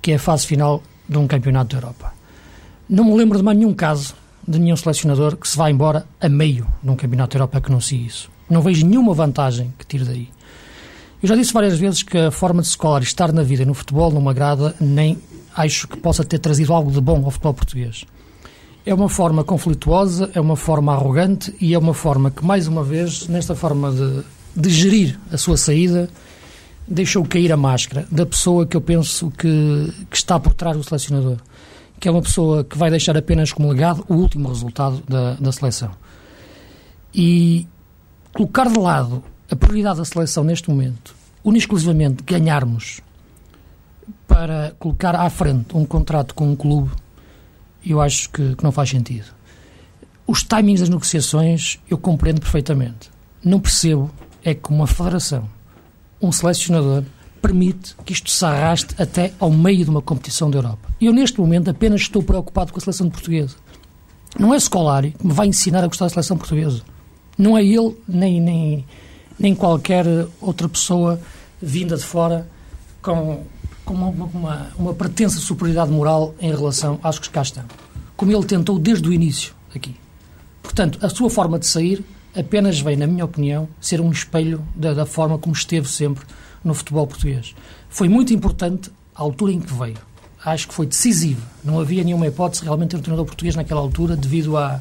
que 0.00 0.12
é 0.12 0.14
a 0.14 0.18
fase 0.18 0.46
final 0.46 0.82
de 1.08 1.18
um 1.18 1.26
campeonato 1.26 1.74
da 1.74 1.82
Europa. 1.82 2.12
Não 2.88 3.04
me 3.04 3.16
lembro 3.16 3.36
de 3.36 3.44
mais 3.44 3.58
nenhum 3.58 3.74
caso 3.74 4.14
de 4.46 4.58
nenhum 4.58 4.76
selecionador 4.76 5.36
que 5.36 5.48
se 5.48 5.56
vá 5.56 5.70
embora 5.70 6.04
a 6.20 6.28
meio 6.28 6.66
de 6.82 6.90
um 6.90 6.96
campeonato 6.96 7.36
europeu 7.36 7.60
que 7.60 7.70
anuncie 7.70 8.06
isso. 8.06 8.30
Não 8.48 8.60
vejo 8.60 8.86
nenhuma 8.86 9.14
vantagem 9.14 9.72
que 9.78 9.86
tire 9.86 10.04
daí. 10.04 10.28
Eu 11.22 11.28
já 11.28 11.36
disse 11.36 11.52
várias 11.52 11.78
vezes 11.78 12.02
que 12.02 12.18
a 12.18 12.30
forma 12.30 12.62
de 12.62 12.68
Scolari 12.68 13.04
estar 13.04 13.32
na 13.32 13.42
vida 13.42 13.62
e 13.62 13.66
no 13.66 13.74
futebol 13.74 14.10
não 14.10 14.20
me 14.20 14.28
agrada, 14.28 14.74
nem 14.80 15.18
acho 15.54 15.86
que 15.86 15.96
possa 15.96 16.24
ter 16.24 16.38
trazido 16.38 16.72
algo 16.72 16.90
de 16.90 17.00
bom 17.00 17.24
ao 17.24 17.30
futebol 17.30 17.54
português. 17.54 18.04
É 18.84 18.92
uma 18.92 19.08
forma 19.08 19.44
conflituosa, 19.44 20.30
é 20.34 20.40
uma 20.40 20.56
forma 20.56 20.92
arrogante 20.92 21.54
e 21.60 21.74
é 21.74 21.78
uma 21.78 21.94
forma 21.94 22.30
que, 22.32 22.44
mais 22.44 22.66
uma 22.66 22.82
vez, 22.82 23.28
nesta 23.28 23.54
forma 23.54 23.92
de, 23.92 24.24
de 24.56 24.70
gerir 24.70 25.20
a 25.30 25.36
sua 25.36 25.56
saída, 25.56 26.10
deixou 26.88 27.24
cair 27.24 27.52
a 27.52 27.56
máscara 27.56 28.04
da 28.10 28.26
pessoa 28.26 28.66
que 28.66 28.76
eu 28.76 28.80
penso 28.80 29.30
que, 29.30 29.92
que 30.10 30.16
está 30.16 30.40
por 30.40 30.52
trás 30.54 30.76
do 30.76 30.82
selecionador 30.82 31.36
que 32.02 32.08
é 32.08 32.10
uma 32.10 32.20
pessoa 32.20 32.64
que 32.64 32.76
vai 32.76 32.90
deixar 32.90 33.16
apenas 33.16 33.52
como 33.52 33.70
legado 33.70 34.04
o 34.08 34.14
último 34.14 34.48
resultado 34.48 35.00
da, 35.08 35.34
da 35.34 35.52
seleção. 35.52 35.92
E 37.14 37.64
colocar 38.34 38.68
de 38.68 38.76
lado 38.76 39.22
a 39.48 39.54
prioridade 39.54 39.98
da 39.98 40.04
seleção 40.04 40.42
neste 40.42 40.68
momento, 40.68 41.14
unicamente 41.44 41.58
exclusivamente 41.60 42.24
ganharmos 42.24 43.00
para 44.26 44.74
colocar 44.80 45.14
à 45.14 45.30
frente 45.30 45.76
um 45.76 45.84
contrato 45.84 46.34
com 46.34 46.50
um 46.50 46.56
clube, 46.56 46.90
eu 47.86 48.00
acho 48.00 48.28
que, 48.30 48.56
que 48.56 48.64
não 48.64 48.72
faz 48.72 48.90
sentido. 48.90 49.32
Os 50.26 50.42
timings 50.42 50.80
das 50.80 50.88
negociações 50.88 51.78
eu 51.88 51.96
compreendo 51.96 52.40
perfeitamente. 52.40 53.12
Não 53.44 53.60
percebo 53.60 54.10
é 54.42 54.52
que 54.54 54.70
uma 54.70 54.88
federação, 54.88 55.48
um 56.20 56.32
selecionador, 56.32 57.04
permite 57.42 57.96
que 58.04 58.12
isto 58.12 58.30
se 58.30 58.44
arraste 58.44 58.94
até 58.96 59.34
ao 59.40 59.50
meio 59.50 59.84
de 59.84 59.90
uma 59.90 60.00
competição 60.00 60.48
da 60.48 60.58
Europa. 60.58 60.88
Eu, 61.00 61.12
neste 61.12 61.40
momento, 61.40 61.68
apenas 61.68 62.02
estou 62.02 62.22
preocupado 62.22 62.72
com 62.72 62.78
a 62.78 62.80
seleção 62.80 63.10
portuguesa. 63.10 63.56
Não 64.38 64.54
é 64.54 64.60
Scolari 64.60 65.10
que 65.10 65.26
me 65.26 65.32
vai 65.32 65.48
ensinar 65.48 65.82
a 65.82 65.88
gostar 65.88 66.06
da 66.06 66.10
seleção 66.10 66.38
portuguesa. 66.38 66.82
Não 67.36 67.58
é 67.58 67.64
ele, 67.64 67.96
nem, 68.06 68.40
nem, 68.40 68.86
nem 69.38 69.54
qualquer 69.54 70.06
outra 70.40 70.68
pessoa 70.68 71.20
vinda 71.60 71.96
de 71.96 72.04
fora 72.04 72.48
com, 73.02 73.42
com 73.84 73.94
uma, 73.94 74.08
uma, 74.08 74.70
uma 74.78 74.94
pretensa 74.94 75.38
superioridade 75.38 75.90
moral 75.90 76.34
em 76.40 76.50
relação 76.50 76.98
aos 77.02 77.18
que 77.18 77.28
cá 77.28 77.42
estão. 77.42 77.64
Como 78.16 78.32
ele 78.32 78.44
tentou 78.44 78.78
desde 78.78 79.08
o 79.08 79.12
início 79.12 79.52
aqui. 79.74 79.96
Portanto, 80.62 80.98
a 81.04 81.08
sua 81.08 81.28
forma 81.28 81.58
de 81.58 81.66
sair 81.66 82.04
apenas 82.34 82.80
vem, 82.80 82.96
na 82.96 83.06
minha 83.06 83.24
opinião, 83.24 83.68
ser 83.80 84.00
um 84.00 84.10
espelho 84.10 84.64
da, 84.74 84.94
da 84.94 85.04
forma 85.04 85.38
como 85.38 85.54
esteve 85.54 85.88
sempre 85.88 86.24
no 86.64 86.74
futebol 86.74 87.06
português. 87.06 87.54
Foi 87.88 88.08
muito 88.08 88.32
importante 88.32 88.90
a 89.14 89.22
altura 89.22 89.52
em 89.52 89.60
que 89.60 89.72
veio. 89.72 89.98
Acho 90.44 90.68
que 90.68 90.74
foi 90.74 90.86
decisiva. 90.86 91.42
Não 91.62 91.78
havia 91.78 92.02
nenhuma 92.02 92.26
hipótese 92.26 92.64
realmente 92.64 92.90
ter 92.90 92.96
um 92.96 93.00
treinador 93.00 93.26
português 93.26 93.54
naquela 93.54 93.80
altura 93.80 94.16
devido 94.16 94.56
à, 94.56 94.80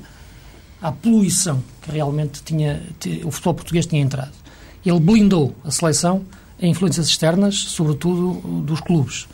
à 0.81 0.91
poluição 0.91 1.61
que 1.81 1.91
realmente 1.91 2.41
tinha, 2.43 2.81
o 3.23 3.31
futebol 3.31 3.53
português 3.55 3.85
tinha 3.85 4.01
entrado. 4.01 4.31
Ele 4.83 4.99
blindou 4.99 5.55
a 5.63 5.69
seleção 5.69 6.23
a 6.61 6.65
influências 6.65 7.07
externas, 7.07 7.55
sobretudo 7.55 8.61
dos 8.61 8.81
clubes. 8.81 9.27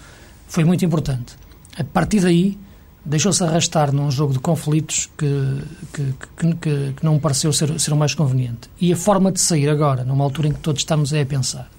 Foi 0.48 0.64
muito 0.64 0.86
importante. 0.86 1.36
A 1.78 1.84
partir 1.84 2.22
daí, 2.22 2.58
deixou-se 3.04 3.44
arrastar 3.44 3.94
num 3.94 4.10
jogo 4.10 4.34
de 4.34 4.40
conflitos 4.40 5.10
que, 5.18 5.62
que, 5.94 6.14
que, 6.38 6.56
que, 6.56 6.94
que 6.94 7.06
não 7.06 7.20
pareceu 7.20 7.52
ser, 7.52 7.80
ser 7.80 7.92
o 7.92 7.98
mais 7.98 8.16
conveniente. 8.16 8.70
E 8.80 8.94
a 8.94 8.96
forma 8.96 9.32
de 9.32 9.42
sair 9.42 9.70
agora, 9.70 10.06
numa 10.06 10.24
altura 10.24 10.48
em 10.48 10.54
que 10.54 10.60
todos 10.60 10.82
estamos 10.82 11.14
a 11.14 11.26
pensar 11.26 11.70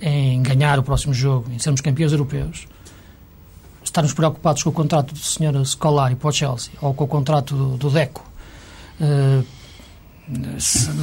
em 0.00 0.42
ganhar 0.42 0.78
o 0.78 0.82
próximo 0.82 1.12
jogo, 1.12 1.50
em 1.50 1.58
sermos 1.58 1.80
campeões 1.80 2.12
europeus, 2.12 2.66
estarmos 3.82 4.12
preocupados 4.12 4.62
com 4.62 4.70
o 4.70 4.72
contrato 4.72 5.12
do 5.12 5.18
Sr. 5.18 5.64
Scolari 5.64 6.14
para 6.14 6.28
o 6.28 6.32
Chelsea 6.32 6.72
ou 6.80 6.94
com 6.94 7.04
o 7.04 7.08
contrato 7.08 7.76
do, 7.76 7.90
Deco 7.90 8.24
uh, 9.00 9.44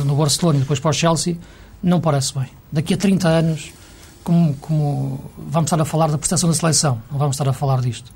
no 0.05 0.15
Barcelona 0.15 0.57
e 0.57 0.61
depois 0.61 0.79
para 0.79 0.89
o 0.89 0.93
Chelsea, 0.93 1.37
não 1.81 1.99
parece 1.99 2.33
bem. 2.33 2.47
Daqui 2.71 2.93
a 2.93 2.97
30 2.97 3.27
anos, 3.27 3.73
como, 4.23 4.53
como 4.55 5.31
vamos 5.37 5.67
estar 5.67 5.81
a 5.81 5.85
falar 5.85 6.07
da 6.07 6.17
prestação 6.17 6.49
da 6.49 6.55
seleção, 6.55 7.01
não 7.11 7.17
vamos 7.17 7.35
estar 7.35 7.47
a 7.49 7.53
falar 7.53 7.81
disto. 7.81 8.11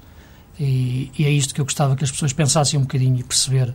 E, 0.60 1.10
e, 1.18 1.26
é 1.26 1.30
isto 1.30 1.54
que 1.54 1.62
eu 1.62 1.66
gostava 1.66 1.96
que 1.96 2.04
as 2.04 2.12
pessoas 2.12 2.34
pensassem 2.34 2.78
um 2.78 2.84
bocadinho 2.84 3.18
e 3.18 3.24
perceber 3.24 3.74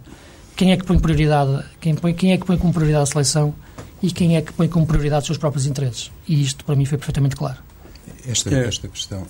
quem 0.54 0.70
é 0.70 0.76
que 0.76 0.84
põe 0.84 0.98
prioridade, 0.98 1.64
quem, 1.80 1.94
põe, 1.94 2.12
quem 2.12 2.32
é 2.32 2.36
que 2.36 2.44
põe 2.44 2.58
como 2.58 2.72
prioridade 2.72 3.04
a 3.04 3.06
seleção 3.06 3.54
e 4.04 4.12
quem 4.12 4.36
é 4.36 4.42
que 4.42 4.52
põe 4.52 4.68
como 4.68 4.86
prioridade 4.86 5.22
os 5.22 5.26
seus 5.26 5.38
próprios 5.38 5.64
interesses. 5.64 6.12
E 6.28 6.42
isto, 6.42 6.62
para 6.62 6.76
mim, 6.76 6.84
foi 6.84 6.98
perfeitamente 6.98 7.34
claro. 7.34 7.56
Esta, 8.28 8.54
é. 8.54 8.66
esta 8.66 8.86
questão, 8.86 9.26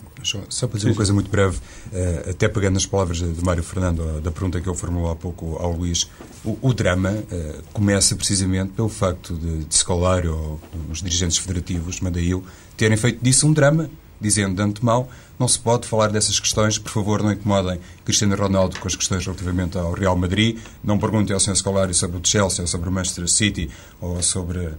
só 0.49 0.67
para 0.67 0.79
dizer 0.79 0.89
uma 0.91 0.97
coisa 0.97 1.13
muito 1.13 1.31
breve, 1.31 1.59
uh, 1.59 2.31
até 2.31 2.49
pegando 2.49 2.75
nas 2.75 2.85
palavras 2.85 3.19
de, 3.19 3.45
Mário 3.45 3.63
Fernando, 3.63 4.21
da 4.21 4.33
pergunta 4.33 4.61
que 4.61 4.69
ele 4.69 4.77
formulou 4.77 5.13
há 5.13 5.17
pouco 5.17 5.57
ao 5.59 5.73
Luís, 5.73 6.11
o, 6.45 6.59
o 6.61 6.75
drama 6.75 7.11
uh, 7.11 7.63
começa 7.73 8.17
precisamente 8.17 8.73
pelo 8.73 8.89
facto 8.89 9.35
de, 9.35 9.65
de 9.65 9.75
Scolari 9.75 10.27
ou 10.27 10.61
os 10.91 11.01
dirigentes 11.03 11.39
federativos, 11.39 12.01
Madail, 12.01 12.45
terem 12.77 12.97
feito 12.97 13.23
disso 13.23 13.47
um 13.47 13.53
drama, 13.53 13.89
dizendo 14.21 14.55
de 14.55 14.63
antemão 14.63 15.09
não 15.39 15.49
se 15.49 15.59
pode 15.59 15.87
falar 15.87 16.09
dessas 16.09 16.39
questões, 16.39 16.79
por 16.79 16.91
favor 16.91 17.23
não 17.23 17.33
incomodem 17.33 17.81
Cristiano 18.05 18.37
Ronaldo 18.37 18.79
com 18.79 18.87
as 18.87 18.95
questões 18.95 19.25
relativamente 19.25 19.77
ao 19.77 19.93
Real 19.93 20.17
Madrid, 20.17 20.59
não 20.83 20.99
perguntem 20.99 21.35
ao 21.35 21.41
Sr. 21.41 21.57
Scolari 21.57 21.95
sobre 21.95 22.19
o 22.19 22.21
Chelsea 22.23 22.63
ou 22.63 22.67
sobre 22.67 22.89
o 22.89 22.93
Manchester 22.93 23.29
City 23.29 23.69
ou 24.01 24.23
sobre 24.23 24.71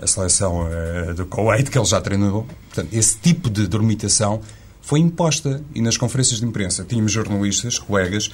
a 0.00 0.06
seleção 0.06 0.66
uh, 0.66 1.14
do 1.14 1.26
Kuwait, 1.26 1.70
que 1.70 1.78
ele 1.78 1.84
já 1.84 2.00
treinou. 2.00 2.46
Portanto, 2.68 2.88
esse 2.92 3.18
tipo 3.18 3.50
de 3.50 3.66
dormitação 3.66 4.40
foi 4.80 5.00
imposta. 5.00 5.62
E 5.74 5.82
nas 5.82 5.96
conferências 5.96 6.40
de 6.40 6.46
imprensa 6.46 6.84
tínhamos 6.84 7.12
jornalistas, 7.12 7.78
colegas, 7.78 8.30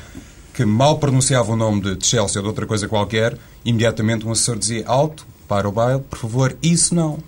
que 0.52 0.64
mal 0.64 0.98
pronunciavam 0.98 1.54
o 1.54 1.56
nome 1.56 1.96
de 1.96 2.06
Chelsea 2.06 2.38
ou 2.38 2.42
de 2.42 2.48
outra 2.48 2.66
coisa 2.66 2.86
qualquer, 2.86 3.36
imediatamente 3.64 4.26
um 4.26 4.30
assessor 4.30 4.58
dizia 4.58 4.86
alto, 4.86 5.26
para 5.48 5.68
o 5.68 5.72
baile, 5.72 6.00
por 6.08 6.18
favor, 6.18 6.56
isso 6.62 6.94
não. 6.94 7.18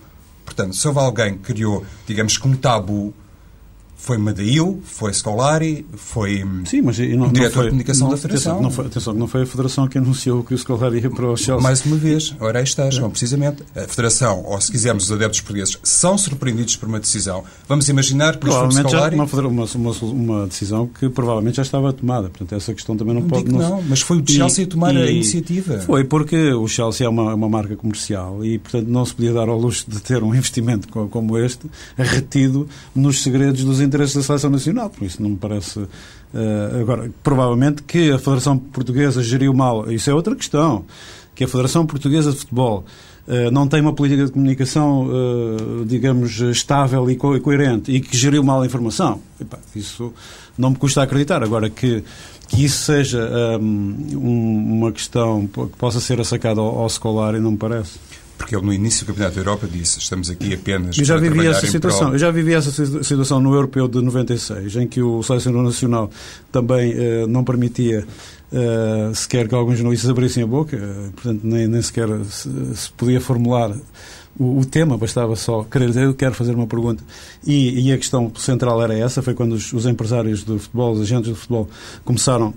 Portanto, 0.46 0.76
se 0.76 0.88
houve 0.88 1.00
alguém 1.00 1.34
que 1.34 1.52
criou, 1.52 1.84
digamos 2.06 2.38
que 2.38 2.48
um 2.48 2.56
tabu 2.56 3.12
foi 4.06 4.18
Madail, 4.18 4.80
foi 4.84 5.12
Scolari, 5.12 5.84
foi 5.96 6.44
Sim, 6.64 6.82
mas 6.82 6.96
não, 6.96 7.28
diretor 7.28 7.32
não 7.32 7.50
foi, 7.50 7.62
de 7.64 7.68
comunicação 7.70 8.06
não, 8.06 8.14
da 8.14 8.16
Federação. 8.16 8.62
Não 8.62 8.70
foi, 8.70 8.86
atenção, 8.86 9.14
não 9.14 9.26
foi 9.26 9.42
a 9.42 9.46
Federação 9.46 9.88
que 9.88 9.98
anunciou 9.98 10.44
que 10.44 10.54
o 10.54 10.58
Scolari 10.58 11.00
ia 11.00 11.10
para 11.10 11.26
o 11.26 11.36
Chelsea. 11.36 11.60
Mais 11.60 11.84
uma 11.84 11.96
vez, 11.96 12.32
ora 12.38 12.60
aí 12.60 12.64
está, 12.64 12.88
João, 12.88 13.10
precisamente. 13.10 13.64
A 13.74 13.80
Federação, 13.80 14.44
ou 14.44 14.60
se 14.60 14.70
quisermos 14.70 15.06
os 15.06 15.12
adeptos 15.12 15.40
portugueses, 15.40 15.76
são 15.82 16.16
surpreendidos 16.16 16.76
por 16.76 16.88
uma 16.88 17.00
decisão. 17.00 17.42
Vamos 17.68 17.88
imaginar 17.88 18.34
que 18.34 18.38
provavelmente 18.38 18.88
Scolari... 18.88 19.16
uma, 19.16 19.24
uma, 19.74 19.92
uma, 20.02 20.46
decisão 20.46 20.86
que 20.86 21.08
provavelmente 21.08 21.56
já 21.56 21.62
estava 21.62 21.92
tomada. 21.92 22.28
Portanto, 22.28 22.54
essa 22.54 22.72
questão 22.72 22.96
também 22.96 23.12
não, 23.12 23.22
não 23.22 23.28
pode... 23.28 23.46
Digo 23.46 23.58
não, 23.58 23.82
mas 23.82 24.02
foi 24.02 24.18
o 24.18 24.24
Chelsea 24.24 24.66
a 24.66 24.68
tomar 24.68 24.94
e, 24.94 24.98
a 24.98 25.10
iniciativa. 25.10 25.80
Foi 25.80 26.04
porque 26.04 26.52
o 26.52 26.68
Chelsea 26.68 27.04
é 27.04 27.10
uma, 27.10 27.34
uma 27.34 27.48
marca 27.48 27.74
comercial 27.74 28.44
e, 28.44 28.56
portanto, 28.60 28.86
não 28.86 29.04
se 29.04 29.16
podia 29.16 29.32
dar 29.32 29.48
ao 29.48 29.58
luxo 29.58 29.90
de 29.90 29.98
ter 29.98 30.22
um 30.22 30.30
investimento 30.32 30.86
como 31.08 31.36
este 31.36 31.68
retido 31.98 32.68
nos 32.94 33.20
segredos 33.20 33.64
dos 33.64 33.80
interesses 33.80 33.95
da 33.98 34.22
Seleção 34.22 34.50
Nacional 34.50 34.90
por 34.90 35.04
isso 35.04 35.22
não 35.22 35.30
me 35.30 35.36
parece. 35.36 35.78
Uh, 35.78 36.80
agora, 36.80 37.10
provavelmente 37.22 37.82
que 37.82 38.10
a 38.10 38.18
Federação 38.18 38.58
Portuguesa 38.58 39.22
geriu 39.22 39.52
mal, 39.54 39.90
isso 39.90 40.10
é 40.10 40.14
outra 40.14 40.34
questão. 40.34 40.84
Que 41.34 41.44
a 41.44 41.48
Federação 41.48 41.84
Portuguesa 41.84 42.32
de 42.32 42.38
Futebol 42.38 42.84
uh, 43.26 43.50
não 43.50 43.68
tem 43.68 43.80
uma 43.80 43.92
política 43.92 44.24
de 44.24 44.32
comunicação, 44.32 45.06
uh, 45.06 45.84
digamos, 45.84 46.40
estável 46.40 47.10
e, 47.10 47.16
co 47.16 47.36
e, 47.36 47.40
coerente 47.40 47.92
e 47.92 48.00
que 48.00 48.16
geriu 48.16 48.42
mal 48.42 48.62
a 48.62 48.66
informação. 48.66 49.20
Isso 49.74 50.12
não 50.56 50.70
me 50.70 50.76
custa 50.76 51.02
acreditar. 51.02 51.42
Agora, 51.42 51.68
que, 51.68 52.02
que 52.48 52.64
isso 52.64 52.84
seja 52.84 53.28
um, 53.60 54.78
uma 54.78 54.92
questão 54.92 55.46
que 55.46 55.76
possa 55.76 56.00
ser 56.00 56.20
assacada 56.20 56.60
ao, 56.60 56.78
ao 56.78 56.86
escolar, 56.86 57.34
não 57.34 57.52
me 57.52 57.58
parece 57.58 57.98
porque 58.36 58.54
ele 58.54 58.64
no 58.64 58.72
início 58.72 59.04
do 59.04 59.08
Campeonato 59.08 59.36
da 59.36 59.40
Europa 59.40 59.66
disse 59.70 59.98
estamos 59.98 60.30
aqui 60.30 60.54
apenas 60.54 60.98
eu 60.98 61.04
já 61.04 61.14
para 61.18 61.28
vivi 61.28 61.46
essa 61.46 61.66
situação 61.66 62.12
eu 62.12 62.18
já 62.18 62.30
vivi 62.30 62.54
essa 62.54 62.70
situação 63.02 63.40
no 63.40 63.54
Europeu 63.54 63.88
de 63.88 64.00
96 64.00 64.76
em 64.76 64.86
que 64.86 65.02
o 65.02 65.22
selecionador 65.22 65.64
nacional 65.64 66.10
também 66.52 66.92
uh, 66.92 67.26
não 67.26 67.44
permitia 67.44 68.06
uh, 68.52 69.14
sequer 69.14 69.48
que 69.48 69.54
alguns 69.54 69.78
jornalistas 69.78 70.10
abrissem 70.10 70.42
a 70.42 70.46
boca 70.46 70.76
uh, 70.76 71.12
portanto 71.12 71.40
nem, 71.44 71.66
nem 71.66 71.82
sequer 71.82 72.08
se, 72.24 72.48
se 72.74 72.92
podia 72.92 73.20
formular 73.20 73.74
o, 74.38 74.60
o, 74.60 74.64
tema, 74.66 74.98
bastava 74.98 75.34
só 75.34 75.64
querer 75.64 75.86
dizer, 75.86 76.04
eu 76.04 76.14
quero 76.14 76.34
fazer 76.34 76.54
uma 76.54 76.66
pergunta. 76.66 77.02
E, 77.46 77.88
e 77.88 77.92
a 77.92 77.96
questão 77.96 78.30
central 78.36 78.82
era 78.82 78.94
essa, 78.94 79.22
foi 79.22 79.32
quando 79.32 79.52
os, 79.52 79.72
os 79.72 79.86
empresários 79.86 80.44
do 80.44 80.58
futebol, 80.58 80.92
os 80.92 81.00
agentes 81.00 81.30
do 81.30 81.36
futebol, 81.36 81.68
começaram 82.04 82.52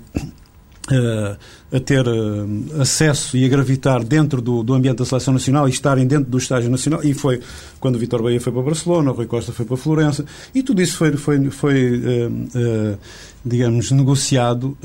Uh, 0.91 1.38
a 1.72 1.79
ter 1.79 2.08
uh, 2.08 2.81
acesso 2.81 3.38
e 3.38 3.46
a 3.46 3.48
gravitar 3.48 4.03
dentro 4.03 4.41
do, 4.41 4.63
do, 4.63 4.74
ambiente 4.74 4.98
da 4.98 5.05
seleção 5.05 5.31
nacional 5.31 5.67
e 5.67 5.72
estarem 5.72 6.08
dentro 6.08 6.27
do 6.27 6.38
estágio 6.39 6.67
nacional. 6.67 7.03
E 7.03 7.13
foi 7.13 7.41
quando 7.79 7.96
o 7.96 8.00
Vitor 8.00 8.24
Bahia 8.24 8.41
foi 8.41 8.51
para 8.51 8.63
Barcelona, 8.63 9.12
o 9.12 9.13
Rui 9.13 9.27
Costa 9.27 9.51
foi 9.51 9.67
para 9.67 9.77
Florença, 9.77 10.25
e 10.53 10.63
tudo 10.63 10.81
isso 10.81 10.98
foi, 10.98 11.15
foi, 11.15 11.51
foi 11.51 11.96
uh, 11.96 12.98
digamos, 13.46 13.91
negociado 13.91 14.75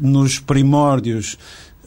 nos 0.00 0.38
primórdios 0.38 1.36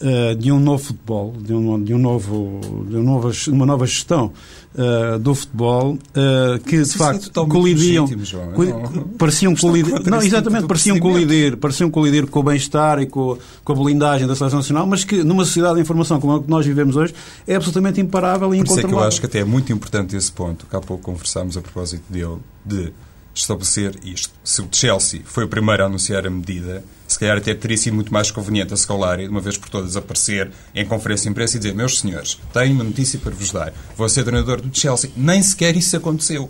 uh, 0.01 0.35
de 0.35 0.51
um 0.51 0.59
novo 0.59 0.83
futebol, 0.83 1.33
de, 1.37 1.53
um, 1.53 1.83
de, 1.83 1.93
um 1.93 1.97
novo, 1.97 2.59
de 2.89 2.97
um 2.97 3.55
uma 3.55 3.65
nova 3.65 3.85
gestão 3.85 4.31
uh, 4.75 5.19
do 5.19 5.33
futebol, 5.35 5.93
uh, 5.93 6.59
que 6.65 6.81
de 6.81 6.93
facto 6.93 7.29
é 7.29 7.45
colidiam, 7.47 8.05
legítimo, 8.05 9.09
pareciam 9.17 9.55
colidir, 9.55 10.09
não, 10.09 10.21
exatamente, 10.21 10.67
pareciam 10.67 10.99
colidir, 10.99 11.57
pareciam 11.57 11.89
colidir 11.89 12.27
com 12.27 12.39
o 12.39 12.43
bem-estar 12.43 12.99
e 12.99 13.05
com, 13.05 13.37
com 13.63 13.73
a 13.73 13.75
blindagem 13.75 14.27
da 14.27 14.35
seleção 14.35 14.59
nacional, 14.59 14.85
mas 14.87 15.03
que 15.03 15.23
numa 15.23 15.45
sociedade 15.45 15.75
de 15.75 15.81
informação 15.81 16.19
como 16.19 16.35
a 16.35 16.43
que 16.43 16.49
nós 16.49 16.65
vivemos 16.65 16.95
hoje 16.95 17.13
é 17.47 17.55
absolutamente 17.55 18.01
imparável 18.01 18.53
e. 18.53 18.59
Por 18.59 18.67
isso 18.67 18.79
é 18.79 18.83
que 18.83 18.93
eu 18.93 18.99
acho 18.99 19.19
que 19.19 19.25
até 19.25 19.39
é 19.39 19.45
muito 19.45 19.71
importante 19.71 20.15
esse 20.15 20.31
ponto, 20.31 20.65
que 20.65 20.75
há 20.75 20.79
pouco 20.79 21.03
conversámos 21.03 21.57
a 21.57 21.61
propósito 21.61 22.03
dele, 22.09 22.37
de 22.65 22.91
estabelecer 23.33 23.95
isto. 24.03 24.33
Se 24.43 24.61
o 24.61 24.67
Chelsea 24.71 25.21
foi 25.23 25.45
o 25.45 25.47
primeiro 25.47 25.83
a 25.83 25.85
anunciar 25.85 26.25
a 26.25 26.29
medida, 26.29 26.83
se 27.07 27.19
calhar 27.19 27.37
até 27.37 27.53
teria 27.53 27.77
sido 27.77 27.93
muito 27.95 28.13
mais 28.13 28.31
conveniente 28.31 28.73
a 28.73 28.77
Scolari, 28.77 29.23
de 29.23 29.29
uma 29.29 29.41
vez 29.41 29.57
por 29.57 29.69
todas, 29.69 29.95
aparecer 29.95 30.51
em 30.73 30.85
conferência 30.85 31.23
de 31.23 31.29
imprensa 31.29 31.57
e 31.57 31.59
dizer: 31.59 31.73
Meus 31.73 31.99
senhores, 31.99 32.39
tenho 32.53 32.73
uma 32.73 32.83
notícia 32.83 33.19
para 33.19 33.31
vos 33.31 33.51
dar. 33.51 33.73
Vou 33.97 34.07
ser 34.07 34.23
treinador 34.23 34.61
do 34.61 34.77
Chelsea. 34.77 35.11
Nem 35.15 35.41
sequer 35.41 35.75
isso 35.75 35.95
aconteceu. 35.95 36.49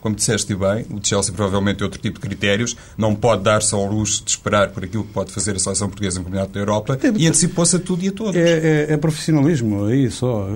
Como 0.00 0.14
disseste 0.14 0.54
bem, 0.54 0.86
o 0.90 1.00
Chelsea 1.02 1.34
provavelmente 1.34 1.78
tem 1.78 1.84
outro 1.84 2.00
tipo 2.00 2.20
de 2.20 2.28
critérios, 2.28 2.76
não 2.96 3.12
pode 3.12 3.42
dar-se 3.42 3.74
ao 3.74 3.84
luxo 3.86 4.24
de 4.24 4.30
esperar 4.30 4.70
por 4.70 4.84
aquilo 4.84 5.02
que 5.02 5.12
pode 5.12 5.32
fazer 5.32 5.56
a 5.56 5.58
seleção 5.58 5.88
portuguesa 5.88 6.20
no 6.20 6.26
Campeonato 6.26 6.52
da 6.52 6.60
Europa 6.60 6.98
é, 7.02 7.12
e 7.16 7.26
antecipou-se 7.26 7.74
a 7.74 7.78
tudo 7.80 8.04
e 8.04 8.08
a 8.08 8.12
todos. 8.12 8.36
É, 8.36 8.86
é, 8.88 8.92
é 8.92 8.96
profissionalismo 8.96 9.84
aí 9.86 10.08
só, 10.08 10.48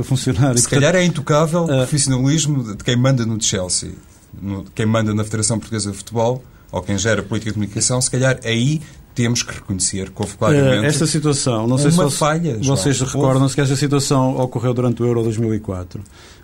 a, 0.00 0.02
funcionar. 0.02 0.58
Se 0.58 0.66
e, 0.66 0.70
calhar 0.70 0.92
portanto, 0.92 1.02
é 1.02 1.04
intocável 1.04 1.60
o 1.60 1.64
uh, 1.64 1.76
profissionalismo 1.76 2.74
de 2.74 2.82
quem 2.82 2.96
manda 2.96 3.24
no 3.24 3.40
Chelsea 3.40 3.92
no, 4.40 4.64
quem 4.74 4.86
manda 4.86 5.14
na 5.14 5.24
Federação 5.24 5.58
Portuguesa 5.58 5.90
de 5.90 5.96
Futebol 5.96 6.42
ou 6.70 6.82
quem 6.82 6.98
gera 6.98 7.22
política 7.22 7.50
de 7.50 7.54
comunicação, 7.54 8.00
se 8.00 8.10
calhar 8.10 8.38
aí 8.44 8.80
temos 9.14 9.42
que 9.42 9.52
reconhecer 9.52 10.10
que 10.10 10.22
houve 10.22 10.36
claramente 10.36 10.86
esta 10.86 11.06
situação, 11.06 11.66
não 11.66 11.76
sei 11.76 11.90
uma 11.90 12.08
se 12.08 12.16
falha. 12.16 12.62
João. 12.62 12.76
vocês 12.76 13.00
recordam-se 13.00 13.54
que 13.54 13.60
esta 13.60 13.74
situação 13.74 14.36
ocorreu 14.38 14.72
durante 14.72 15.02
o 15.02 15.06
Euro 15.06 15.24
2004, 15.24 16.00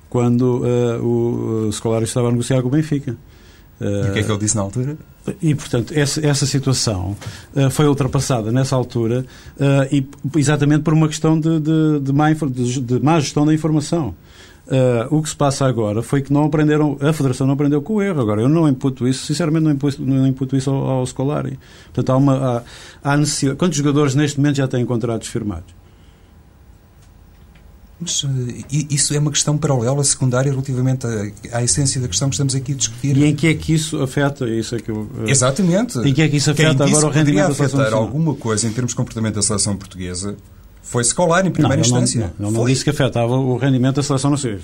quando 0.08 0.64
uh, 0.64 1.68
o 1.68 1.72
Scolari 1.72 2.04
estava 2.04 2.28
a 2.28 2.30
negociar 2.32 2.60
com 2.62 2.68
o 2.68 2.70
Benfica. 2.70 3.16
E 3.80 4.08
o 4.08 4.12
que 4.12 4.20
é 4.20 4.22
que 4.22 4.30
ele 4.30 4.38
disse 4.38 4.56
na 4.56 4.62
altura? 4.62 4.96
E, 5.40 5.54
portanto, 5.54 5.92
essa, 5.96 6.24
essa 6.26 6.46
situação 6.46 7.16
uh, 7.54 7.70
foi 7.70 7.86
ultrapassada 7.86 8.50
nessa 8.50 8.74
altura 8.74 9.24
uh, 9.56 9.94
e, 9.94 10.06
exatamente 10.36 10.82
por 10.82 10.94
uma 10.94 11.08
questão 11.08 11.38
de, 11.38 11.60
de, 11.60 12.00
de, 12.00 12.12
má, 12.12 12.32
de, 12.32 12.80
de 12.80 13.00
má 13.00 13.20
gestão 13.20 13.46
da 13.46 13.54
informação. 13.54 14.14
Uh, 14.66 15.14
o 15.14 15.22
que 15.22 15.28
se 15.28 15.36
passa 15.36 15.66
agora 15.66 16.02
foi 16.02 16.22
que 16.22 16.32
não 16.32 16.44
aprenderam, 16.44 16.96
a 16.98 17.12
Federação 17.12 17.46
não 17.46 17.52
aprendeu 17.52 17.82
com 17.82 17.94
o 17.94 18.02
erro. 18.02 18.20
Agora, 18.22 18.40
eu 18.40 18.48
não 18.48 18.66
imputo 18.66 19.06
isso, 19.06 19.26
sinceramente, 19.26 19.64
não 19.64 19.70
imputo, 19.70 20.02
não 20.02 20.26
imputo 20.26 20.56
isso 20.56 20.70
ao, 20.70 20.76
ao 20.76 21.06
Scolari. 21.06 21.58
Portanto, 21.92 22.10
há 22.10 22.16
uma. 22.16 22.62
Há, 23.02 23.12
há 23.12 23.16
necessidade. 23.16 23.58
Quantos 23.58 23.76
jogadores 23.76 24.14
neste 24.14 24.38
momento 24.38 24.56
já 24.56 24.66
têm 24.66 24.84
contratos 24.86 25.28
firmados? 25.28 25.74
Mas 28.00 28.22
uh, 28.24 28.28
isso 28.70 29.14
é 29.14 29.18
uma 29.18 29.30
questão 29.30 29.58
paralela, 29.58 30.02
secundária, 30.02 30.50
relativamente 30.50 31.06
à, 31.06 31.58
à, 31.58 31.62
essência 31.62 32.00
da 32.00 32.08
questão 32.08 32.30
que 32.30 32.34
estamos 32.34 32.54
aqui 32.54 32.72
a 32.72 32.74
discutir. 32.74 33.16
E 33.18 33.24
em 33.24 33.36
que 33.36 33.46
é 33.46 33.54
que 33.54 33.74
isso 33.74 34.02
afeta? 34.02 34.48
Isso 34.48 34.74
é 34.74 34.80
que 34.80 34.90
eu, 34.90 35.02
uh, 35.02 35.28
Exatamente. 35.28 35.98
Em 35.98 36.14
que 36.14 36.22
é 36.22 36.28
que 36.28 36.38
isso 36.38 36.50
afeta 36.50 36.84
Quem 36.84 36.92
agora 36.92 37.06
o 37.06 37.10
rendimento 37.10 37.48
da 37.48 37.54
seleção 37.54 37.80
afetar 37.80 37.98
alguma 37.98 38.34
coisa 38.34 38.66
em 38.66 38.72
termos 38.72 38.92
de 38.92 38.96
comportamento 38.96 39.34
da 39.34 39.42
seleção 39.42 39.76
portuguesa 39.76 40.36
foi 40.84 41.02
Scolari, 41.02 41.48
em 41.48 41.50
primeira 41.50 41.76
não, 41.76 41.82
instância. 41.82 42.32
Não, 42.38 42.50
não, 42.50 42.60
não 42.60 42.66
disse 42.66 42.84
que 42.84 42.90
afetava 42.90 43.34
o 43.34 43.56
rendimento 43.56 43.96
da 43.96 44.02
seleção 44.02 44.30
nacional. 44.30 44.60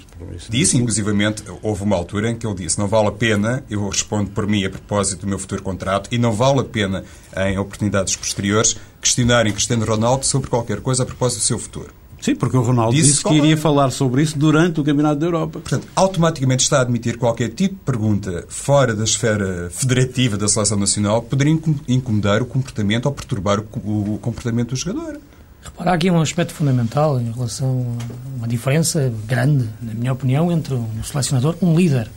Disse, 0.49 0.77
inclusivamente, 0.77 1.43
houve 1.63 1.83
uma 1.83 1.97
altura 1.97 2.31
em 2.31 2.37
que 2.37 2.47
ele 2.47 2.55
disse 2.55 2.79
não 2.79 2.87
vale 2.87 3.09
a 3.09 3.13
pena, 3.13 3.65
eu 3.71 3.89
respondo 3.89 4.31
por 4.31 4.47
mim 4.47 4.65
a 4.65 4.71
propósito 4.71 5.23
do 5.23 5.27
meu 5.27 5.39
futuro 5.39 5.63
contrato, 5.63 6.09
e 6.13 6.19
não 6.19 6.33
vale 6.33 6.61
a 6.61 6.65
pena, 6.65 7.03
em 7.49 7.59
oportunidades 7.59 8.15
posteriores, 8.15 8.77
questionarem 9.01 9.53
Cristiano 9.53 9.85
Ronaldo 9.85 10.27
sobre 10.27 10.51
qualquer 10.51 10.81
coisa 10.81 11.03
a 11.03 11.07
propósito 11.07 11.39
do 11.41 11.45
seu 11.45 11.59
futuro. 11.59 11.91
Sim, 12.21 12.35
porque 12.37 12.55
o 12.55 12.61
Ronaldo 12.61 12.95
disse, 12.95 13.13
disse 13.13 13.25
que 13.25 13.35
iria 13.35 13.57
falar 13.57 13.91
sobre 13.91 14.23
isso 14.23 14.39
durante 14.39 14.79
o 14.79 14.85
Campeonato 14.85 15.19
da 15.19 15.27
Europa. 15.27 15.59
Portanto, 15.61 15.89
automaticamente 15.97 16.63
está 16.63 16.79
a 16.79 16.83
admitir 16.83 17.17
qualquer 17.17 17.49
tipo 17.49 17.77
de 17.77 17.81
pergunta 17.81 18.45
fora 18.47 18.95
da 18.95 19.05
esfera 19.05 19.71
federativa 19.71 20.37
da 20.37 20.47
Seleção 20.47 20.79
Nacional 20.79 21.23
poderia 21.23 21.59
incomodar 21.89 22.43
o 22.43 22.47
comportamento 22.47 23.07
ou 23.07 23.13
perturbar 23.13 23.59
o 23.59 24.19
comportamento 24.21 24.71
do 24.71 24.77
jogador. 24.77 25.19
Repara, 25.63 25.93
aqui 25.93 26.11
um 26.11 26.21
aspecto 26.21 26.55
fundamental 26.55 27.21
em 27.21 27.31
relação 27.31 27.97
a 28.01 28.39
uma 28.39 28.49
diferença 28.49 29.13
grande, 29.27 29.69
na 29.83 29.93
minha 29.93 30.13
opinião, 30.13 30.51
entre 30.51 30.75
um 30.75 31.05
selecionador, 31.05 31.55
um 31.61 31.77
líder 31.77 32.11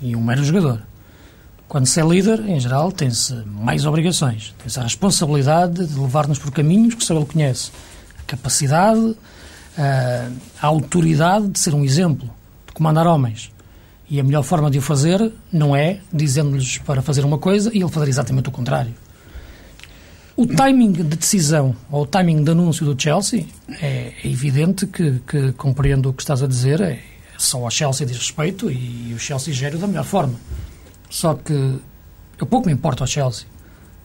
e 0.00 0.14
um 0.14 0.22
mero 0.22 0.44
jogador. 0.44 0.80
Quando 1.66 1.86
se 1.86 2.00
é 2.00 2.04
líder, 2.04 2.40
em 2.48 2.58
geral, 2.58 2.92
tem-se 2.92 3.34
mais 3.46 3.86
obrigações. 3.86 4.54
Tem-se 4.58 4.78
a 4.78 4.84
responsabilidade 4.84 5.86
de 5.86 5.98
levar-nos 5.98 6.38
por 6.38 6.52
caminhos 6.52 6.94
que 6.94 7.04
só 7.04 7.14
ele 7.14 7.26
conhece. 7.26 7.72
A 8.18 8.22
capacidade, 8.22 9.16
a, 9.76 10.28
a 10.62 10.66
autoridade 10.66 11.48
de 11.48 11.58
ser 11.58 11.74
um 11.74 11.84
exemplo, 11.84 12.28
de 12.66 12.72
comandar 12.72 13.06
homens. 13.06 13.52
E 14.08 14.18
a 14.18 14.24
melhor 14.24 14.42
forma 14.42 14.70
de 14.70 14.78
o 14.78 14.82
fazer 14.82 15.32
não 15.52 15.74
é 15.74 16.00
dizendo-lhes 16.12 16.78
para 16.78 17.02
fazer 17.02 17.24
uma 17.24 17.38
coisa 17.38 17.70
e 17.72 17.80
ele 17.80 17.88
fazer 17.88 18.08
exatamente 18.08 18.48
o 18.48 18.52
contrário. 18.52 18.92
O 20.40 20.46
timing 20.46 20.92
de 20.92 21.02
decisão 21.02 21.76
ou 21.90 22.04
o 22.04 22.06
timing 22.06 22.42
de 22.42 22.50
anúncio 22.50 22.86
do 22.86 22.98
Chelsea 22.98 23.44
é, 23.82 24.14
evidente 24.24 24.86
que, 24.86 25.20
que 25.28 25.52
compreendo 25.52 26.08
o 26.08 26.14
que 26.14 26.22
estás 26.22 26.42
a 26.42 26.46
dizer, 26.46 26.80
é, 26.80 26.98
só 27.36 27.62
ao 27.62 27.70
Chelsea 27.70 28.06
diz 28.06 28.16
respeito 28.16 28.70
e 28.70 29.12
o 29.14 29.18
Chelsea 29.18 29.52
gera 29.52 29.76
da 29.76 29.86
melhor 29.86 30.06
forma. 30.06 30.40
Só 31.10 31.34
que 31.34 31.52
eu 31.52 32.46
pouco 32.46 32.68
me 32.68 32.72
importo 32.72 33.02
ao 33.02 33.06
Chelsea. 33.06 33.46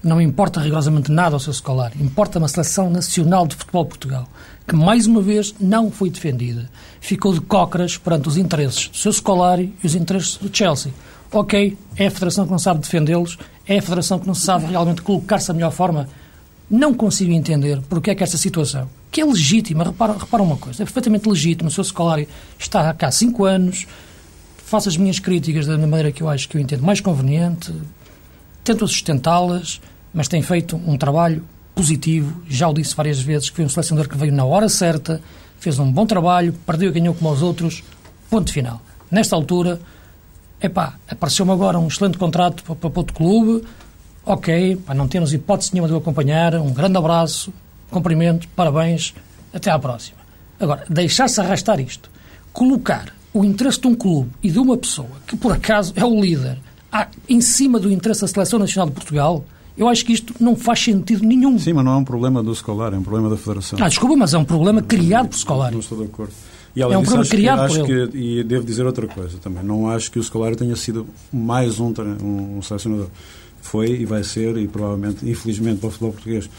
Não 0.03 0.17
me 0.17 0.25
importa 0.25 0.59
rigorosamente 0.59 1.09
nada 1.09 1.37
ao 1.37 1.39
seu 1.39 1.51
escolar. 1.51 1.93
Importa-me 1.97 2.43
a 2.43 2.49
seleção 2.49 2.89
nacional 2.89 3.47
de 3.47 3.55
futebol 3.55 3.83
de 3.83 3.89
Portugal, 3.91 4.27
que 4.67 4.75
mais 4.75 5.07
uma 5.07 5.21
vez 5.21 5.55
não 5.57 5.89
foi 5.89 6.09
defendida. 6.09 6.69
Ficou 6.99 7.33
de 7.33 7.39
cócoras 7.39 7.97
perante 7.97 8.27
os 8.27 8.35
interesses 8.35 8.89
do 8.89 8.97
seu 8.97 9.11
escolar 9.11 9.61
e 9.61 9.73
os 9.81 9.95
interesses 9.95 10.35
do 10.35 10.53
Chelsea. 10.53 10.91
Ok, 11.31 11.77
é 11.95 12.07
a 12.07 12.11
federação 12.11 12.43
que 12.43 12.51
não 12.51 12.59
sabe 12.59 12.81
defendê-los, 12.81 13.37
é 13.65 13.77
a 13.77 13.81
federação 13.81 14.19
que 14.19 14.27
não 14.27 14.35
sabe 14.35 14.65
realmente 14.65 15.01
colocar-se 15.01 15.47
da 15.47 15.53
melhor 15.53 15.71
forma 15.71 16.09
não 16.69 16.93
consigo 16.93 17.31
entender 17.31 17.81
porque 17.87 18.11
é 18.11 18.15
que 18.15 18.23
esta 18.23 18.37
situação, 18.37 18.89
que 19.11 19.21
é 19.21 19.25
legítima, 19.25 19.83
repara, 19.83 20.13
repara 20.13 20.43
uma 20.43 20.57
coisa, 20.57 20.83
é 20.83 20.85
perfeitamente 20.85 21.27
legítimo, 21.29 21.69
o 21.69 21.71
seu 21.71 21.83
Scolari 21.83 22.27
está 22.57 22.93
cá 22.93 23.07
há 23.07 23.11
cinco 23.11 23.45
anos, 23.45 23.85
faço 24.57 24.89
as 24.89 24.97
minhas 24.97 25.19
críticas 25.19 25.67
da 25.67 25.77
maneira 25.77 26.11
que 26.11 26.23
eu 26.23 26.29
acho 26.29 26.49
que 26.49 26.57
eu 26.57 26.61
entendo 26.61 26.83
mais 26.83 26.99
conveniente, 26.99 27.73
tento 28.63 28.87
sustentá-las, 28.87 29.79
mas 30.13 30.27
tem 30.27 30.41
feito 30.41 30.75
um 30.75 30.97
trabalho 30.97 31.43
positivo, 31.75 32.41
já 32.47 32.67
o 32.67 32.73
disse 32.73 32.95
várias 32.95 33.21
vezes, 33.21 33.49
que 33.49 33.57
foi 33.57 33.65
um 33.65 33.69
selecionador 33.69 34.09
que 34.09 34.17
veio 34.17 34.33
na 34.33 34.45
hora 34.45 34.67
certa, 34.67 35.21
fez 35.59 35.77
um 35.77 35.91
bom 35.91 36.05
trabalho, 36.05 36.53
perdeu 36.65 36.89
e 36.89 36.93
ganhou 36.93 37.13
como 37.13 37.29
os 37.31 37.41
outros, 37.41 37.83
ponto 38.29 38.51
final. 38.51 38.81
Nesta 39.11 39.35
altura, 39.35 39.79
epá, 40.61 40.95
apareceu-me 41.07 41.51
agora 41.51 41.77
um 41.77 41.87
excelente 41.87 42.17
contrato 42.17 42.63
para, 42.63 42.75
para 42.75 42.99
outro 42.99 43.13
clube, 43.13 43.65
ok, 44.25 44.77
para 44.77 44.95
não 44.95 45.07
termos 45.07 45.33
hipótese 45.33 45.71
nenhuma 45.73 45.87
de 45.87 45.93
o 45.93 45.97
acompanhar, 45.97 46.55
um 46.55 46.73
grande 46.73 46.97
abraço, 46.97 47.53
cumprimento, 47.91 48.47
parabéns, 48.55 49.13
até 49.53 49.69
à 49.69 49.77
próxima. 49.77 50.17
Agora, 50.59 50.83
deixar-se 50.89 51.39
arrastar 51.39 51.79
isto, 51.79 52.09
colocar 52.51 53.13
o 53.33 53.43
interesse 53.43 53.79
de 53.79 53.87
um 53.87 53.95
clube 53.95 54.31
e 54.41 54.49
de 54.49 54.57
uma 54.57 54.77
pessoa, 54.77 55.09
que 55.27 55.35
por 55.35 55.51
acaso 55.51 55.93
é 55.95 56.03
o 56.03 56.19
líder, 56.19 56.57
em 57.27 57.41
cima 57.41 57.79
do 57.79 57.91
interesse 57.91 58.21
da 58.21 58.27
Seleção 58.27 58.57
Nacional 58.57 58.87
de 58.87 58.93
Portugal, 58.93 59.45
eu 59.77 59.89
acho 59.89 60.05
que 60.05 60.13
isto 60.13 60.33
não 60.39 60.55
faz 60.55 60.79
sentido 60.79 61.25
nenhum. 61.25 61.59
Sim, 61.59 61.73
mas 61.73 61.83
não 61.83 61.93
é 61.93 61.97
um 61.97 62.05
problema 62.05 62.41
do 62.41 62.53
escolar, 62.53 62.93
é 62.93 62.97
um 62.97 63.03
problema 63.03 63.29
da 63.29 63.35
Federação. 63.35 63.77
Ah, 63.81 63.89
desculpa, 63.89 64.15
mas 64.15 64.33
é 64.33 64.37
um 64.37 64.45
problema 64.45 64.81
criado 64.81 65.27
por 65.27 65.35
escolar. 65.35 65.71
Não 65.71 65.79
estou 65.79 65.97
de 65.97 66.05
acordo. 66.05 66.31
E, 66.73 66.81
é 66.81 66.87
um 66.87 67.01
disso, 67.01 67.03
problema 67.03 67.29
criado 67.29 67.67
que, 67.67 67.79
por 67.79 67.89
ele. 67.89 68.07
Que, 68.07 68.17
e 68.17 68.43
devo 68.43 68.65
dizer 68.65 68.85
outra 68.85 69.07
coisa 69.07 69.37
também. 69.37 69.63
Não 69.63 69.89
acho 69.89 70.09
que 70.09 70.17
o 70.17 70.21
escolar 70.21 70.55
tenha 70.55 70.75
sido 70.77 71.05
mais 71.31 71.79
um, 71.79 71.93
um, 72.21 72.57
um 72.57 72.61
selecionador 72.61 73.07
foi 73.65 73.87
e 73.87 74.05
vai 74.05 74.23
ser, 74.23 74.57
e 74.57 74.67
provavelmente, 74.67 75.29
infelizmente, 75.29 75.79
para 75.79 75.87
o 75.87 75.91
futebol 75.91 76.13
português, 76.13 76.49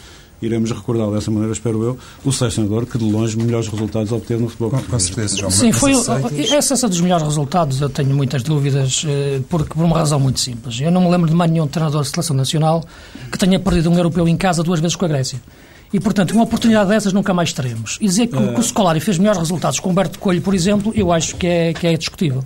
iremos 0.40 0.70
recordá-lo 0.70 1.14
dessa 1.14 1.30
maneira, 1.30 1.52
espero 1.52 1.82
eu, 1.82 1.98
o 2.24 2.32
selecionador 2.32 2.86
que 2.86 2.98
de 2.98 3.04
longe 3.04 3.36
melhores 3.36 3.68
resultados 3.68 4.12
obteve 4.12 4.42
no 4.42 4.48
futebol. 4.48 4.70
Com, 4.70 4.82
com 4.82 4.98
certeza, 4.98 5.36
João. 5.36 5.50
Sim, 5.50 5.72
foi 5.72 5.92
essa, 5.92 6.74
essa 6.74 6.88
dos 6.88 7.00
melhores 7.00 7.24
resultados, 7.24 7.80
eu 7.80 7.88
tenho 7.88 8.14
muitas 8.14 8.42
dúvidas, 8.42 9.04
eh, 9.06 9.40
porque 9.48 9.74
por 9.74 9.84
uma 9.84 9.96
razão 9.96 10.20
muito 10.20 10.40
simples. 10.40 10.80
Eu 10.80 10.90
não 10.90 11.02
me 11.02 11.10
lembro 11.10 11.28
de 11.28 11.34
mais 11.34 11.50
nenhum 11.50 11.66
treinador 11.66 12.02
de 12.02 12.08
seleção 12.08 12.36
nacional 12.36 12.84
que 13.30 13.38
tenha 13.38 13.58
perdido 13.58 13.90
um 13.90 13.96
europeu 13.96 14.28
em 14.28 14.36
casa 14.36 14.62
duas 14.62 14.80
vezes 14.80 14.96
com 14.96 15.04
a 15.04 15.08
Grécia. 15.08 15.40
E, 15.92 16.00
portanto, 16.00 16.32
uma 16.32 16.42
oportunidade 16.44 16.90
dessas 16.90 17.12
nunca 17.12 17.32
mais 17.32 17.52
teremos. 17.52 17.96
E 18.00 18.06
dizer 18.06 18.26
que, 18.26 18.36
é... 18.36 18.52
que 18.52 18.60
o 18.60 18.62
Scolari 18.62 19.00
fez 19.00 19.18
melhores 19.18 19.38
resultados 19.38 19.80
com 19.80 19.88
o 19.88 19.92
Humberto 19.92 20.18
Coelho, 20.18 20.42
por 20.42 20.54
exemplo, 20.54 20.92
eu 20.94 21.12
acho 21.12 21.36
que 21.36 21.46
é, 21.46 21.72
que 21.72 21.86
é 21.86 21.96
discutível 21.96 22.44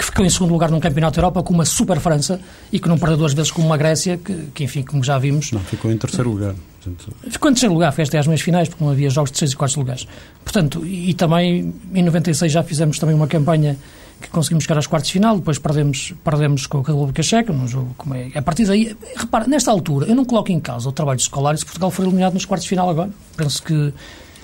que 0.00 0.06
ficou 0.06 0.24
em 0.24 0.30
segundo 0.30 0.50
lugar 0.50 0.70
num 0.70 0.80
Campeonato 0.80 1.16
da 1.16 1.20
Europa 1.20 1.42
com 1.42 1.52
uma 1.52 1.66
super 1.66 2.00
França 2.00 2.40
e 2.72 2.80
que 2.80 2.88
não 2.88 2.98
perdeu 2.98 3.18
duas 3.18 3.34
vezes 3.34 3.50
com 3.50 3.60
uma 3.60 3.76
Grécia, 3.76 4.16
que, 4.16 4.46
que 4.54 4.64
enfim, 4.64 4.82
como 4.82 5.04
já 5.04 5.18
vimos... 5.18 5.52
Não, 5.52 5.60
ficou 5.60 5.92
em 5.92 5.98
terceiro 5.98 6.30
lugar. 6.30 6.54
Portanto... 6.82 7.12
Ficou 7.28 7.50
em 7.50 7.52
terceiro 7.52 7.74
lugar, 7.74 7.92
foi 7.92 8.04
até 8.04 8.18
às 8.18 8.26
meias 8.26 8.40
finais, 8.40 8.66
porque 8.66 8.82
não 8.82 8.90
havia 8.90 9.10
jogos 9.10 9.30
de 9.30 9.34
terceiros 9.34 9.52
e 9.52 9.56
quartos 9.58 9.76
lugares. 9.76 10.08
Portanto, 10.42 10.86
e, 10.86 11.10
e 11.10 11.14
também 11.14 11.74
em 11.92 12.02
96 12.02 12.50
já 12.50 12.62
fizemos 12.62 12.98
também 12.98 13.14
uma 13.14 13.26
campanha 13.26 13.76
que 14.22 14.28
conseguimos 14.30 14.64
chegar 14.64 14.76
aos 14.76 14.86
quartos 14.86 15.08
de 15.08 15.12
final, 15.12 15.36
depois 15.36 15.58
perdemos, 15.58 16.14
perdemos 16.24 16.66
com 16.66 16.78
a 16.78 16.82
República 16.82 17.22
Checa, 17.22 17.52
num 17.52 17.68
jogo 17.68 17.94
como 17.98 18.14
é. 18.14 18.30
A 18.34 18.40
partir 18.40 18.64
daí, 18.64 18.96
repara, 19.16 19.46
nesta 19.46 19.70
altura, 19.70 20.06
eu 20.06 20.14
não 20.14 20.24
coloco 20.24 20.50
em 20.50 20.60
causa 20.60 20.88
o 20.88 20.92
trabalho 20.92 21.18
escolar 21.18 21.56
se 21.58 21.64
Portugal 21.64 21.90
for 21.90 22.04
eliminado 22.04 22.32
nos 22.32 22.46
quartos 22.46 22.64
de 22.64 22.70
final 22.70 22.88
agora. 22.88 23.10
Penso 23.36 23.62
que 23.62 23.92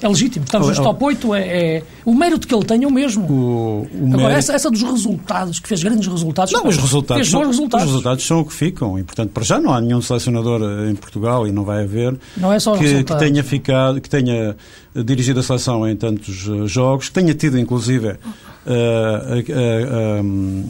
é 0.01 0.09
legítimo. 0.09 0.45
Estamos 0.45 0.69
nos 0.69 0.79
top 0.79 1.05
8, 1.05 1.35
é, 1.35 1.41
é, 1.41 1.83
o 2.05 2.15
mérito 2.15 2.47
que 2.47 2.55
ele 2.55 2.65
tem 2.65 2.85
é 2.85 2.87
o 2.87 2.91
mesmo. 2.91 3.25
O, 3.25 3.83
o 3.83 4.07
Agora, 4.09 4.17
mérito... 4.17 4.39
essa, 4.39 4.53
essa 4.53 4.71
dos 4.71 4.83
resultados, 4.83 5.59
que 5.59 5.69
fez 5.69 5.83
grandes 5.83 6.07
resultados. 6.07 6.53
Não, 6.53 6.67
os 6.67 6.77
resultados, 6.77 7.31
são, 7.31 7.47
resultados. 7.47 7.87
os 7.87 7.93
resultados 7.93 8.27
são 8.27 8.41
o 8.41 8.45
que 8.45 8.53
ficam. 8.53 8.99
E, 8.99 9.03
portanto, 9.03 9.31
para 9.31 9.45
já 9.45 9.59
não 9.59 9.73
há 9.73 9.81
nenhum 9.81 10.03
selecionador 10.03 10.61
em 10.89 10.95
Portugal, 10.95 11.47
e 11.47 11.53
não 11.53 11.65
vai 11.65 11.85
haver, 11.85 12.17
não 12.37 12.53
é 12.53 12.59
só 12.59 12.77
que, 12.77 13.05
que 13.05 13.19
tenha 13.19 13.43
ficado, 13.43 14.01
que 14.01 14.09
tenha 14.09 14.57
dirigido 14.95 15.41
a 15.41 15.43
seleção 15.43 15.89
em 15.89 15.97
tantos 15.97 16.49
eh, 16.49 16.67
jogos, 16.67 17.09
que 17.09 17.15
tenha 17.15 17.35
tido, 17.35 17.59
inclusive, 17.59 18.09
a, 18.09 18.17
a, 18.17 18.19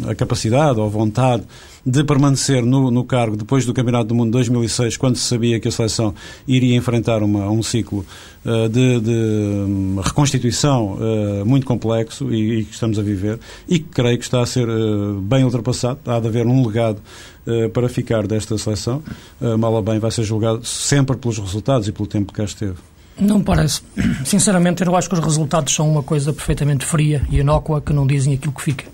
a, 0.08 0.10
a 0.10 0.14
capacidade 0.14 0.80
ou 0.80 0.90
vontade 0.90 1.44
de 1.86 2.02
permanecer 2.02 2.64
no, 2.64 2.90
no 2.90 3.04
cargo 3.04 3.36
depois 3.36 3.64
do 3.64 3.72
Campeonato 3.72 4.06
do 4.06 4.14
Mundo 4.14 4.32
2006, 4.32 4.96
quando 4.96 5.14
se 5.14 5.22
sabia 5.22 5.60
que 5.60 5.68
a 5.68 5.70
seleção 5.70 6.12
iria 6.46 6.74
enfrentar 6.74 7.22
uma, 7.22 7.48
um 7.48 7.62
ciclo 7.62 8.04
uh, 8.44 8.68
de, 8.68 9.00
de, 9.00 9.12
hum, 9.12 10.00
reconstituição 10.02 10.94
uh, 10.94 11.46
muito 11.46 11.64
complexo 11.64 12.32
e, 12.34 12.60
e, 12.60 12.64
que 12.64 12.74
estamos 12.74 12.98
a 12.98 13.02
viver, 13.02 13.38
e 13.68 13.78
que 13.78 13.88
creio 13.88 14.18
que 14.18 14.24
está 14.24 14.40
a 14.40 14.46
ser 14.46 14.68
uh, 14.68 15.20
bem 15.20 15.44
ultrapassado. 15.44 16.00
Há 16.04 16.18
de 16.18 16.26
haver 16.26 16.46
um 16.46 16.66
legado 16.66 17.00
para 17.72 17.88
ficar 17.88 18.26
desta 18.26 18.58
seleção. 18.58 19.00
Mal 19.56 19.72
ou 19.72 19.80
bem 19.80 20.00
vai 20.00 20.10
ser 20.10 20.24
julgado 20.24 20.64
sempre 20.64 21.16
pelos 21.16 21.38
resultados 21.38 21.86
e 21.86 21.92
pelo 21.92 22.08
tempo 22.08 22.32
que 22.32 22.38
cá 22.38 22.44
esteve. 22.44 22.74
Não 23.20 23.40
parece. 23.40 23.82
Sinceramente, 24.26 24.84
eu 24.84 24.96
acho 24.96 25.08
que 25.08 25.14
os 25.14 25.20
resultados 25.20 25.72
são 25.72 25.88
uma 25.88 26.02
coisa 26.02 26.32
perfeitamente 26.32 26.84
fria 26.84 27.24
e 27.30 27.38
inócua 27.38 27.80
que 27.80 27.92
não 27.92 28.04
dizem 28.04 28.34
aquilo 28.34 28.52
que 28.52 28.62
fica. 28.62 28.86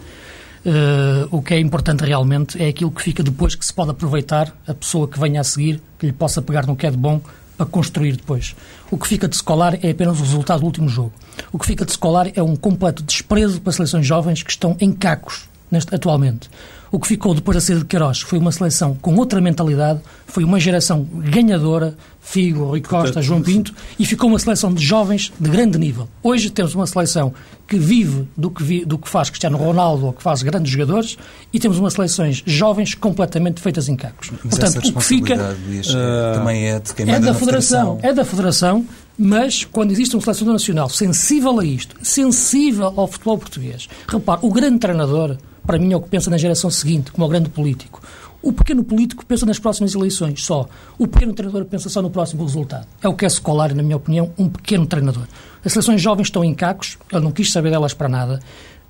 Uh, 0.65 1.27
o 1.37 1.43
que 1.43 1.55
é 1.55 1.59
importante 1.59 2.05
realmente 2.05 2.63
é 2.63 2.69
aquilo 2.69 2.91
que 2.91 3.03
fica 3.03 3.23
depois 3.23 3.55
que 3.57 3.67
se 3.67 3.73
pode 3.73 3.91
aproveitar 3.91 4.55
a 4.67 4.73
pessoa 4.73 5.09
que 5.09 5.19
venha 5.19 5.41
a 5.41 5.45
seguir, 5.45 5.83
que 5.99 6.07
lhe 6.07 6.13
possa 6.13 6.41
pegar 6.41 6.67
no 6.67 6.77
que 6.77 6.87
é 6.87 6.91
de 6.91 6.97
bom 6.97 7.21
para 7.57 7.67
construir 7.67 8.17
depois. 8.17 8.55
O 8.91 8.97
que 8.97 9.09
fica 9.09 9.27
de 9.27 9.35
escolar 9.35 9.79
é 9.83 9.91
apenas 9.91 10.21
o 10.21 10.23
resultado 10.23 10.61
do 10.61 10.67
último 10.67 10.89
jogo. 10.89 11.13
O 11.51 11.59
que 11.59 11.67
fica 11.67 11.85
de 11.85 11.91
escolar 11.91 12.31
é 12.35 12.43
um 12.43 12.55
completo 12.55 13.03
desprezo 13.03 13.61
para 13.61 13.73
seleções 13.73 14.07
jovens 14.07 14.43
que 14.43 14.51
estão 14.51 14.77
em 14.81 14.93
cacos 14.93 15.49
neste, 15.71 15.95
atualmente. 15.95 16.49
O 16.93 17.01
que 17.01 17.09
ficou 17.09 17.35
depois 17.35 17.57
da 17.57 17.61
saída 17.63 17.81
de 17.81 17.87
Queiroz 17.87 18.21
foi 18.21 18.39
uma 18.39 18.53
seleção 18.53 18.95
com 19.01 19.15
outra 19.17 19.41
mentalidade, 19.41 20.01
foi 20.27 20.45
uma 20.45 20.61
geração 20.61 21.03
ganhadora, 21.03 21.97
Figo, 22.21 22.65
Rui 22.65 22.83
Costa, 22.83 23.23
João 23.23 23.41
Pinto, 23.41 23.75
e 23.99 24.05
ficou 24.05 24.29
uma 24.29 24.39
seleção 24.39 24.75
de 24.75 24.85
jovens 24.85 25.33
de 25.41 25.49
grande 25.49 25.79
nível. 25.79 26.07
Hoje 26.23 26.51
temos 26.51 26.75
uma 26.75 26.87
seleção 26.87 27.33
que 27.67 27.79
vive 27.79 28.29
do 28.37 28.51
que, 28.51 28.63
vi, 28.63 28.85
do 28.85 28.99
que 28.99 29.09
faz 29.09 29.31
Cristiano 29.31 29.57
Ronaldo 29.57 30.05
ou 30.05 30.13
que 30.13 30.23
faz 30.23 30.43
grandes 30.43 30.71
jogadores 30.71 31.17
e 31.51 31.59
temos 31.59 31.79
umas 31.79 31.95
seleções 31.95 32.43
jovens 32.45 32.95
completamente 32.95 33.63
feitas 33.63 33.89
em 33.89 33.97
cacos. 33.97 34.31
Mas 34.45 34.59
Portanto, 34.59 34.87
o 34.87 34.93
que 34.93 35.03
fica 35.03 35.57
Luís, 35.67 35.89
uh, 35.89 35.95
também 36.35 36.69
é 36.69 36.79
de 36.79 36.93
quem 36.93 37.11
é 37.11 37.19
da 37.19 37.33
federação, 37.33 37.97
federação, 37.97 37.99
é 38.03 38.13
da 38.13 38.25
federação, 38.27 38.87
mas 39.17 39.65
quando 39.65 39.93
existe 39.93 40.15
um 40.15 40.21
selecionador 40.21 40.57
nacional 40.57 40.91
sensível 40.91 41.59
a 41.59 41.65
isto, 41.65 41.97
sensível 42.03 42.93
ao 42.95 43.09
futebol 43.09 43.39
português, 43.39 43.89
repare, 44.07 44.41
o 44.43 44.53
grande 44.53 44.79
treinador 44.79 45.39
para 45.67 45.79
mim, 45.79 45.93
é 45.93 45.97
o 45.97 46.01
que 46.01 46.09
pensa 46.09 46.29
na 46.29 46.37
geração 46.37 46.71
seguinte, 46.83 47.11
como 47.13 47.27
o 47.27 47.29
grande 47.29 47.49
político. 47.49 48.03
O 48.43 48.53
pequeno 48.53 48.83
político 48.83 49.25
pensa 49.25 49.47
nas 49.47 49.59
próximas 49.61 49.95
eleições 49.95 50.45
só. 50.45 50.69
O 50.99 51.07
pequeno 51.07 51.33
treinador 51.33 51.65
pensa 51.65 51.89
só 51.89 52.03
no 52.03 52.11
próximo 52.11 52.45
resultado. 52.45 52.87
É 53.01 53.09
o 53.09 53.15
que 53.15 53.25
é 53.25 53.29
Scolari, 53.29 53.73
na 53.73 53.85
minha 53.85 53.97
opinião, 53.97 54.33
um 54.37 54.49
pequeno 54.49 54.85
treinador. 54.85 55.25
As 55.65 55.73
seleções 55.73 56.03
jovens 56.03 56.27
estão 56.27 56.45
em 56.45 56.53
cacos, 56.53 56.99
ele 57.13 57.23
não 57.23 57.31
quis 57.31 57.53
saber 57.53 57.71
delas 57.71 57.95
para 57.95 58.09
nada. 58.09 58.41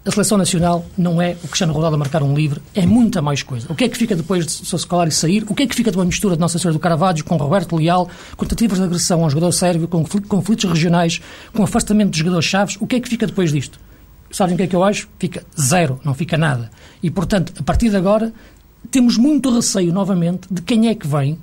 A 0.05 0.11
seleção 0.11 0.37
nacional 0.37 0.85
não 0.99 1.23
é 1.23 1.37
o 1.45 1.47
Cristiano 1.47 1.73
Ronaldo 1.73 1.95
a 1.95 1.99
marcar 1.99 2.25
um 2.25 2.35
livre, 2.35 2.61
é 2.75 2.85
muita 2.85 3.23
mais 3.23 3.45
coisa. 3.45 3.71
O 3.71 3.75
que 3.75 3.85
é 3.85 3.89
que 3.89 3.97
fica 3.97 4.17
depois 4.17 4.45
de 4.45 4.51
Sr. 4.51 4.79
Scolari 4.79 5.13
sair? 5.13 5.45
O 5.49 5.55
que 5.55 5.63
é 5.63 5.67
que 5.67 5.77
fica 5.77 5.93
de 5.93 5.97
uma 5.97 6.05
mistura 6.05 6.35
de 6.35 6.41
Nossa 6.41 6.59
Senhora 6.59 6.73
do 6.73 6.81
Caravaggio 6.81 7.25
com 7.25 7.37
Roberto 7.37 7.77
Leal, 7.77 8.09
com 8.37 8.45
tentativas 8.45 8.79
de 8.79 8.85
agressão 8.85 9.23
ao 9.23 9.31
jogador 9.31 9.53
sérvio, 9.53 9.87
com 9.87 10.05
conflitos 10.27 10.69
regionais, 10.69 11.21
com 11.53 11.63
afastamento 11.63 12.11
dos 12.11 12.19
jogadores 12.19 12.47
chaves? 12.47 12.77
O 12.81 12.87
que 12.87 12.97
é 12.97 13.01
que 13.01 13.09
fica 13.09 13.27
depois 13.27 13.53
disto? 13.53 13.79
Sabem 14.33 14.55
o 14.55 14.57
que 14.57 14.65
é 14.65 14.67
que 14.67 14.75
eu 14.75 14.83
acho? 14.83 15.09
Fica 15.19 15.45
zero, 15.61 16.01
não 16.03 16.15
fica 16.15 16.37
nada. 16.37 16.71
E, 17.03 17.11
portanto, 17.11 17.53
a 17.59 17.63
partir 17.63 17.91
de 17.91 17.97
agora, 17.97 18.33
temos 18.91 19.17
muito 19.17 19.51
receio, 19.55 19.93
novamente, 19.93 20.47
de 20.51 20.63
quem 20.63 20.89
é 20.89 20.95
que 20.95 21.07
vem 21.07 21.39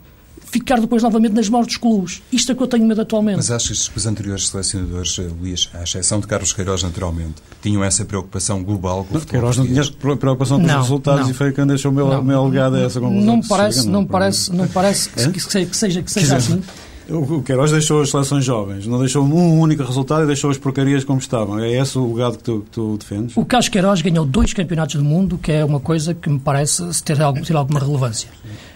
ficar 0.52 0.80
depois 0.80 1.04
novamente 1.04 1.34
nas 1.34 1.48
mãos 1.48 1.68
dos 1.68 1.78
clubes. 1.78 2.22
Isto 2.32 2.52
é 2.52 2.56
que 2.56 2.64
eu 2.64 2.68
tenho 2.68 2.86
medo 2.86 3.02
atualmente. 3.02 3.38
Mas 3.38 3.52
achas 3.52 3.88
que 3.88 3.98
os 3.98 4.06
anteriores 4.06 4.48
selecionadores, 4.48 5.20
eh, 5.20 5.30
Luís, 5.40 5.70
à 5.74 5.84
exceção 5.84 6.20
de 6.20 6.28
Carlos 6.28 6.54
Queiroz, 6.54 6.82
naturalmente, 6.82 7.36
tinham 7.62 7.84
essa 7.84 8.04
preocupação 8.04 8.64
global 8.64 9.06
com 9.06 9.18
o 9.18 9.20
futebol 9.20 9.42
Queiroz 9.54 9.58
não 9.58 9.68
tinha 9.68 9.84
preocupação 10.18 10.60
com 10.60 10.66
os 10.66 10.72
resultados 10.72 11.26
não. 11.26 11.32
e 11.32 11.34
foi 11.34 11.52
quem 11.52 11.68
deixou 11.68 11.92
o 11.92 11.94
meu, 11.94 12.24
meu 12.24 12.40
alegado 12.40 12.76
a 12.76 12.82
essa 12.82 13.00
conclusão. 13.00 13.36
Não 13.36 13.42
parece, 13.42 13.86
não, 13.86 13.92
não, 13.92 14.06
parece, 14.06 14.52
não 14.52 14.68
parece 14.68 15.10
que, 15.10 15.32
que, 15.32 15.40
seja, 15.40 15.66
que 15.68 15.78
seja, 15.78 16.02
que 16.02 16.12
seja 16.12 16.38
assim. 16.38 16.64
O 17.12 17.42
Queiroz 17.42 17.72
deixou 17.72 18.02
as 18.02 18.12
seleções 18.12 18.46
jovens, 18.46 18.86
não 18.86 19.00
deixou 19.00 19.24
um 19.24 19.60
único 19.60 19.84
resultado 19.84 20.24
e 20.24 20.28
deixou 20.28 20.52
as 20.52 20.58
porcarias 20.58 21.04
como 21.04 21.20
estavam. 21.20 21.60
É 21.60 21.72
esse 21.72 21.98
o 21.98 22.14
legado 22.14 22.38
que 22.38 22.44
tu, 22.44 22.62
que 22.62 22.72
tu 22.72 22.98
defendes? 22.98 23.36
O 23.36 23.44
Carlos 23.44 23.68
Queiroz 23.68 24.02
ganhou 24.02 24.26
dois 24.26 24.54
campeonatos 24.54 24.96
do 24.96 25.04
mundo, 25.04 25.38
que 25.38 25.52
é 25.52 25.66
uma 25.66 25.80
coisa 25.80 26.14
que 26.14 26.30
me 26.30 26.40
parece 26.40 26.84
ter, 27.04 27.18
ter 27.44 27.56
alguma 27.56 27.80
relevância. 27.80 28.30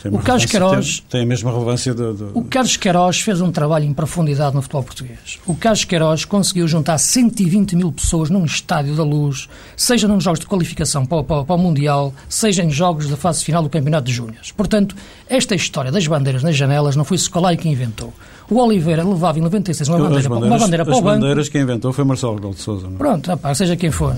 o 0.05 0.17
Carlos 0.19 0.45
Queiroz 0.45 0.99
tem, 1.01 1.05
tem, 1.09 1.21
a 1.21 1.25
mesma 1.25 1.51
relevância 1.51 1.93
do, 1.93 2.13
do... 2.13 2.31
O 2.33 2.43
Carlos 2.43 2.75
Queiroz 2.75 3.19
fez 3.19 3.39
um 3.39 3.51
trabalho 3.51 3.85
em 3.85 3.93
profundidade 3.93 4.55
no 4.55 4.61
futebol 4.63 4.83
português. 4.83 5.39
O 5.45 5.55
Carlos 5.55 5.83
Queiroz 5.85 6.25
conseguiu 6.25 6.67
juntar 6.67 6.97
120 6.97 7.75
mil 7.75 7.91
pessoas 7.91 8.31
num 8.31 8.45
estádio 8.45 8.95
da 8.95 9.03
luz, 9.03 9.47
seja 9.77 10.07
nos 10.07 10.23
jogos 10.23 10.39
de 10.39 10.47
qualificação 10.47 11.05
para, 11.05 11.23
para, 11.23 11.43
para 11.43 11.55
o 11.55 11.59
Mundial, 11.59 12.11
seja 12.27 12.63
em 12.63 12.71
jogos 12.71 13.07
da 13.07 13.15
fase 13.15 13.43
final 13.43 13.61
do 13.61 13.69
Campeonato 13.69 14.07
de 14.07 14.13
Júniors. 14.13 14.51
Portanto, 14.51 14.95
esta 15.29 15.53
história 15.53 15.91
das 15.91 16.07
bandeiras 16.07 16.41
nas 16.41 16.55
janelas 16.55 16.95
não 16.95 17.03
foi 17.03 17.17
Scolari 17.17 17.57
que 17.57 17.69
inventou. 17.69 18.11
O 18.49 18.59
Oliveira 18.59 19.03
levava 19.03 19.39
em 19.39 19.41
96 19.41 19.89
uma 19.89 19.97
bandeira, 19.97 20.29
uma 20.29 20.57
bandeira 20.57 20.85
para 20.85 20.93
o 20.93 21.01
banco. 21.01 21.09
As 21.09 21.19
bandeiras 21.19 21.49
que 21.49 21.59
inventou 21.59 21.93
foi 21.93 22.03
Marcelo 22.03 22.35
Rebelo 22.35 22.53
de 22.53 22.61
Sousa. 22.61 22.87
Não? 22.87 22.95
É? 22.95 22.97
Pronto, 22.97 23.27
rapaz, 23.27 23.57
seja 23.57 23.75
quem 23.75 23.91
for. 23.91 24.15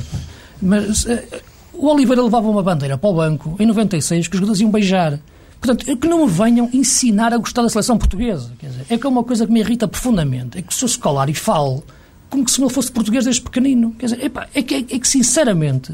Mas 0.62 1.06
uh, 1.06 1.20
o 1.74 1.88
Oliveira 1.88 2.24
levava 2.24 2.48
uma 2.48 2.64
bandeira 2.64 2.98
para 2.98 3.10
o 3.10 3.14
banco 3.14 3.56
em 3.60 3.66
96 3.66 4.28
que 4.28 4.36
os 4.36 4.40
jogadores 4.40 4.62
iam 4.62 4.72
beijar. 4.72 5.20
Portanto, 5.60 5.90
é 5.90 5.96
que 5.96 6.08
não 6.08 6.26
me 6.26 6.32
venham 6.32 6.70
ensinar 6.74 7.34
a 7.34 7.38
gostar 7.38 7.62
da 7.62 7.70
seleção 7.70 7.98
portuguesa. 7.98 8.52
Quer 8.60 8.68
dizer, 8.68 8.86
é 8.90 8.98
que 8.98 9.06
é 9.06 9.10
uma 9.10 9.24
coisa 9.24 9.46
que 9.46 9.52
me 9.52 9.60
irrita 9.60 9.88
profundamente. 9.88 10.58
É 10.58 10.62
que 10.62 10.72
o 10.72 10.76
seu 10.76 10.86
escolar 10.86 11.30
e 11.30 11.34
fale 11.34 11.82
como 12.30 12.48
se 12.48 12.60
não 12.60 12.70
fosse 12.70 12.92
português 12.92 13.24
desde 13.26 13.42
pequenino. 13.42 13.96
Quer 13.98 14.08
dizer, 14.08 14.32
é, 14.54 14.62
que, 14.62 14.76
é, 14.76 14.78
é 14.80 15.00
que, 15.00 15.08
sinceramente, 15.08 15.94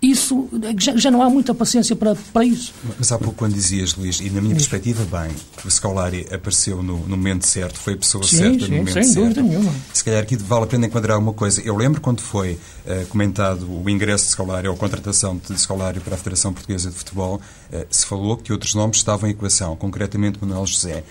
isso 0.00 0.48
já, 0.78 0.96
já, 0.96 1.10
não 1.10 1.22
há 1.22 1.28
muita 1.28 1.52
paciência 1.52 1.96
para, 1.96 2.14
para 2.14 2.44
isso. 2.44 2.72
Mas 2.96 3.10
há 3.10 3.18
pouco, 3.18 3.34
quando 3.34 3.54
dizias, 3.54 3.96
Luís, 3.96 4.20
e 4.20 4.30
na 4.30 4.40
minha 4.40 4.54
perspectiva, 4.54 5.04
bem, 5.04 5.34
o 5.64 5.70
Scolari 5.70 6.26
apareceu 6.32 6.82
no, 6.82 6.98
no, 6.98 7.16
momento 7.16 7.46
certo, 7.46 7.78
foi 7.78 7.94
a 7.94 7.96
pessoa 7.96 8.22
sim, 8.22 8.36
certa 8.36 8.66
sim, 8.66 8.70
no 8.70 8.76
momento 8.76 8.92
sem 8.92 9.02
certo. 9.02 9.18
Dúvida 9.18 9.42
nenhuma. 9.42 9.72
Se 9.92 10.04
calhar 10.04 10.22
aqui 10.22 10.36
vale 10.36 10.64
a 10.64 10.66
pena 10.66 10.86
enquadrar 10.86 11.18
uma 11.18 11.32
coisa. 11.32 11.60
Eu 11.62 11.76
lembro 11.76 12.00
quando 12.00 12.20
foi 12.20 12.52
uh, 12.52 13.06
comentado 13.08 13.68
o 13.68 13.90
ingresso 13.90 14.26
de 14.26 14.30
Scolari 14.32 14.68
ou 14.68 14.74
a 14.74 14.76
contratação 14.76 15.36
de 15.36 15.60
Scolari 15.60 15.98
para 15.98 16.14
a 16.14 16.18
Federação 16.18 16.52
Portuguesa 16.52 16.90
de 16.90 16.96
Futebol, 16.96 17.40
uh, 17.72 17.86
se 17.90 18.06
falou 18.06 18.36
que 18.36 18.52
outros 18.52 18.74
nomes 18.74 18.98
estavam 18.98 19.28
em 19.28 19.32
equação, 19.32 19.74
concretamente 19.74 20.38
Manuel 20.40 20.64
José 20.64 21.02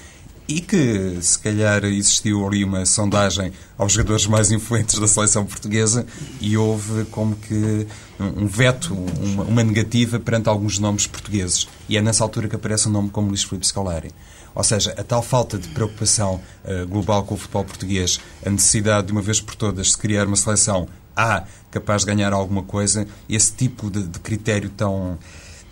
e 0.47 0.61
que 0.61 1.17
se 1.21 1.37
calhar 1.37 1.83
existiu 1.83 2.47
ali 2.47 2.63
uma 2.63 2.85
sondagem 2.85 3.51
aos 3.77 3.91
jogadores 3.91 4.25
mais 4.27 4.49
influentes 4.49 4.97
da 4.97 5.07
seleção 5.07 5.45
portuguesa 5.45 6.05
e 6.39 6.57
houve 6.57 7.03
como 7.05 7.35
que 7.35 7.85
um 8.19 8.47
veto, 8.47 8.93
uma, 8.93 9.43
uma 9.43 9.63
negativa 9.63 10.19
perante 10.19 10.47
alguns 10.47 10.79
nomes 10.79 11.05
portugueses. 11.05 11.67
E 11.89 11.97
é 11.97 12.01
nessa 12.01 12.23
altura 12.23 12.47
que 12.47 12.55
aparece 12.55 12.87
um 12.87 12.91
nome 12.91 13.09
como 13.09 13.27
Luís 13.27 13.43
Filipe 13.43 13.67
Scolari. 13.67 14.11
Ou 14.55 14.63
seja, 14.63 14.95
a 14.97 15.03
tal 15.03 15.21
falta 15.21 15.57
de 15.57 15.67
preocupação 15.67 16.41
uh, 16.63 16.87
global 16.87 17.23
com 17.23 17.35
o 17.35 17.37
futebol 17.37 17.65
português, 17.65 18.19
a 18.43 18.49
necessidade 18.49 19.07
de 19.07 19.11
uma 19.11 19.21
vez 19.21 19.39
por 19.39 19.53
todas 19.53 19.87
de 19.87 19.97
criar 19.97 20.25
uma 20.25 20.35
seleção 20.35 20.87
A 21.15 21.43
capaz 21.69 22.01
de 22.01 22.07
ganhar 22.07 22.33
alguma 22.33 22.63
coisa, 22.63 23.05
esse 23.29 23.51
tipo 23.51 23.91
de, 23.91 24.03
de 24.03 24.19
critério 24.19 24.69
tão, 24.69 25.19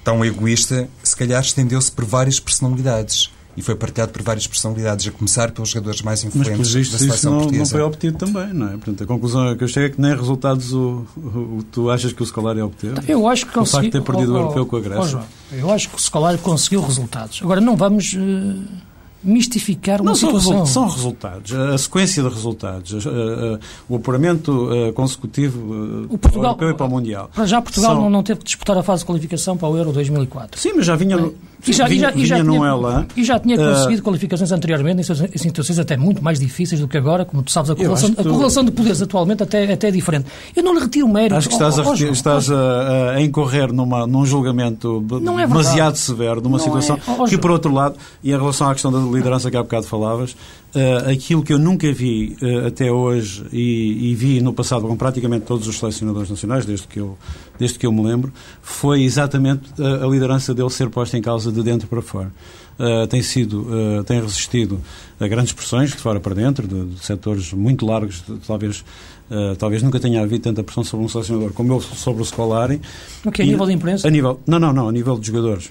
tão 0.03 0.23
egoísta, 0.23 0.87
se 1.01 1.15
calhar 1.15 1.41
estendeu-se 1.41 1.91
por 1.91 2.05
várias 2.05 2.39
personalidades 2.39 3.31
e 3.57 3.61
foi 3.61 3.75
partilhado 3.75 4.11
por 4.11 4.21
várias 4.21 4.47
personalidades, 4.47 5.07
a 5.07 5.11
começar 5.11 5.51
pelos 5.51 5.69
jogadores 5.69 6.01
mais 6.01 6.23
influentes 6.23 6.57
Mas, 6.57 6.73
visto, 6.73 6.91
da 6.93 6.97
seleção 6.97 7.31
não, 7.31 7.39
portuguesa. 7.39 7.63
não 7.63 7.69
foi 7.69 7.81
obtido 7.81 8.17
também, 8.17 8.53
não 8.53 8.67
é? 8.67 8.71
Portanto, 8.71 9.03
a 9.03 9.07
conclusão 9.07 9.55
que 9.55 9.63
eu 9.63 9.67
chego 9.67 9.85
é 9.85 9.89
que 9.89 10.01
nem 10.01 10.15
resultados 10.15 10.73
o, 10.73 11.05
o, 11.15 11.57
o 11.57 11.65
tu 11.71 11.89
achas 11.89 12.11
que 12.11 12.21
o 12.21 12.25
Scolari 12.25 12.61
obteve. 12.61 12.95
Eu 13.07 13.27
acho 13.27 13.45
que 13.45 13.53
consegui... 13.53 13.69
O 13.69 13.81
facto 13.81 13.85
de 13.85 13.91
ter 13.91 14.01
perdido 14.01 14.31
oh, 14.33 14.35
o 14.35 14.37
europeu 14.39 14.65
com 14.65 14.75
a 14.75 14.79
Grécia. 14.79 15.01
Oh, 15.01 15.07
João, 15.07 15.23
eu 15.51 15.71
acho 15.71 15.89
que 15.89 15.95
o 15.95 15.99
Scolari 15.99 16.37
conseguiu 16.37 16.81
resultados. 16.81 17.39
Agora, 17.41 17.61
não 17.61 17.75
vamos... 17.75 18.13
Uh 18.13 18.85
mistificar 19.25 20.01
uma 20.01 20.11
não, 20.11 20.15
situação. 20.15 20.65
São, 20.65 20.65
são 20.65 20.87
resultados, 20.87 21.51
a 21.53 21.77
sequência 21.77 22.21
de 22.21 22.29
resultados, 22.29 23.05
a, 23.05 23.09
a, 23.09 23.59
o 23.89 23.95
apuramento 23.95 24.69
consecutivo 24.93 26.05
o 26.09 26.17
Portugal, 26.17 26.55
para 26.55 26.65
o 26.65 26.67
europeu 26.67 26.69
e 26.69 26.73
para 26.75 26.85
o 26.85 26.89
Mundial. 26.89 27.29
Para 27.33 27.45
já 27.45 27.61
Portugal 27.61 27.93
são... 27.93 28.01
não, 28.03 28.09
não 28.09 28.23
teve 28.23 28.39
que 28.39 28.45
disputar 28.45 28.77
a 28.77 28.83
fase 28.83 29.01
de 29.01 29.07
qualificação 29.07 29.57
para 29.57 29.67
o 29.67 29.75
Euro 29.75 29.91
2004. 29.91 30.61
Sim, 30.61 30.73
mas 30.75 30.85
já 30.85 30.95
vinha... 30.95 31.17
E 31.67 31.73
já, 31.73 31.87
vinha, 31.87 31.97
e 31.97 31.99
já, 31.99 32.11
e 32.21 32.25
já, 32.25 32.43
tinha, 32.43 32.67
ela, 32.67 33.07
e 33.15 33.23
já 33.23 33.39
tinha 33.39 33.57
conseguido 33.57 34.01
uh, 34.01 34.03
qualificações 34.03 34.51
anteriormente 34.51 35.01
em 35.01 35.37
situações 35.37 35.79
até 35.79 35.97
muito 35.97 36.23
mais 36.23 36.39
difíceis 36.39 36.79
do 36.79 36.87
que 36.87 36.97
agora, 36.97 37.25
como 37.25 37.41
tu 37.41 37.51
sabes, 37.51 37.71
a 37.71 37.75
correlação, 37.75 38.13
a 38.17 38.23
correlação 38.23 38.63
de 38.63 38.71
poderes 38.71 39.01
atualmente 39.01 39.43
até, 39.43 39.71
até 39.71 39.87
é 39.87 39.91
diferente. 39.91 40.27
Eu 40.55 40.63
não 40.63 40.73
lhe 40.73 40.79
retiro 40.79 41.07
o 41.07 41.09
mérito. 41.09 41.35
Acho 41.35 41.47
que 41.47 41.53
estás, 41.53 41.77
oh, 41.79 41.91
a, 41.91 41.95
João, 41.95 42.11
estás 42.11 42.51
a, 42.51 43.11
a, 43.15 43.21
incorrer 43.21 43.73
numa, 43.73 44.05
num 44.05 44.25
julgamento 44.25 45.03
é 45.39 45.47
demasiado 45.47 45.95
severo 45.97 46.41
de 46.41 46.47
uma 46.47 46.57
não 46.57 46.63
situação 46.63 46.97
é. 46.97 47.11
oh, 47.19 47.25
que, 47.25 47.37
por 47.37 47.51
outro 47.51 47.73
lado, 47.73 47.95
e 48.23 48.31
em 48.31 48.37
relação 48.37 48.69
à 48.69 48.73
questão 48.73 48.91
da 48.91 48.99
liderança 48.99 49.49
que 49.49 49.57
há 49.57 49.63
bocado 49.63 49.87
falavas, 49.87 50.35
uh, 50.75 51.09
aquilo 51.09 51.41
que 51.41 51.53
eu 51.53 51.57
nunca 51.57 51.91
vi 51.91 52.35
uh, 52.41 52.67
até 52.67 52.91
hoje 52.91 53.45
e, 53.51 54.11
e, 54.11 54.15
vi 54.15 54.41
no 54.41 54.53
passado 54.53 54.87
com 54.87 54.95
praticamente 54.95 55.45
todos 55.45 55.67
os 55.67 55.79
selecionadores 55.79 56.29
nacionais, 56.29 56.65
desde 56.65 56.87
que 56.87 56.99
eu, 56.99 57.17
desde 57.57 57.79
que 57.79 57.85
eu 57.85 57.91
me 57.91 58.03
lembro, 58.03 58.31
foi 58.61 59.03
exatamente 59.03 59.63
a, 59.81 60.05
a 60.05 60.07
liderança 60.07 60.53
dele 60.53 60.69
ser 60.69 60.89
posta 60.89 61.17
em 61.17 61.21
causa 61.21 61.51
de 61.51 61.63
dentro 61.63 61.87
para 61.87 62.01
fora. 62.01 62.31
Uh, 62.77 63.07
tem 63.07 63.21
sido, 63.21 64.03
tem 64.05 64.19
resistido 64.19 64.81
a 65.17 65.27
grandes 65.29 65.53
pressões 65.53 65.91
de 65.91 65.95
fora 65.95 66.19
para 66.19 66.35
dentro, 66.35 66.67
de, 66.67 66.87
de 66.87 67.05
setores 67.05 67.53
muito 67.53 67.85
largos, 67.85 68.21
de, 68.27 68.37
talvez, 68.45 68.83
uh, 69.31 69.55
talvez 69.57 69.81
nunca 69.81 69.97
tenha 69.97 70.21
havido 70.21 70.43
tanta 70.43 70.61
pressão 70.61 70.83
sobre 70.83 71.05
um 71.05 71.09
selecionador 71.09 71.53
como 71.53 71.71
eu 71.71 71.79
sobre 71.79 72.21
o 72.21 72.25
Scolari. 72.25 72.81
O 73.23 73.31
que 73.31 73.41
a 73.41 73.45
nível 73.45 73.65
de 73.65 73.71
imprensa? 73.71 74.05
A 74.05 74.11
nível, 74.11 74.41
não, 74.45 74.59
não, 74.59 74.73
não, 74.73 74.89
a 74.89 74.91
nível 74.91 75.17
de 75.17 75.27
jogadores. 75.27 75.69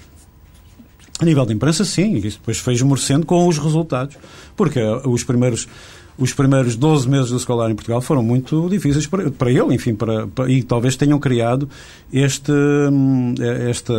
A 1.19 1.25
nível 1.25 1.45
de 1.45 1.53
imprensa, 1.53 1.85
sim, 1.85 2.15
isso 2.17 2.39
depois 2.39 2.57
foi 2.57 2.73
esmorecendo 2.73 3.25
com 3.25 3.47
os 3.47 3.57
resultados, 3.57 4.17
porque 4.55 4.81
os 5.05 5.23
primeiros 5.23 5.67
os 6.17 6.33
primeiros 6.33 6.75
12 6.75 7.09
meses 7.09 7.29
do 7.29 7.37
escolar 7.37 7.69
em 7.69 7.75
Portugal 7.75 8.01
foram 8.01 8.23
muito 8.23 8.69
difíceis 8.69 9.05
para, 9.05 9.29
para 9.29 9.51
ele, 9.51 9.73
enfim, 9.73 9.93
para, 9.93 10.25
para, 10.27 10.49
e 10.49 10.63
talvez 10.63 10.95
tenham 10.95 11.19
criado 11.19 11.69
este, 12.11 12.51
hum, 12.51 13.35
esta 13.69 13.93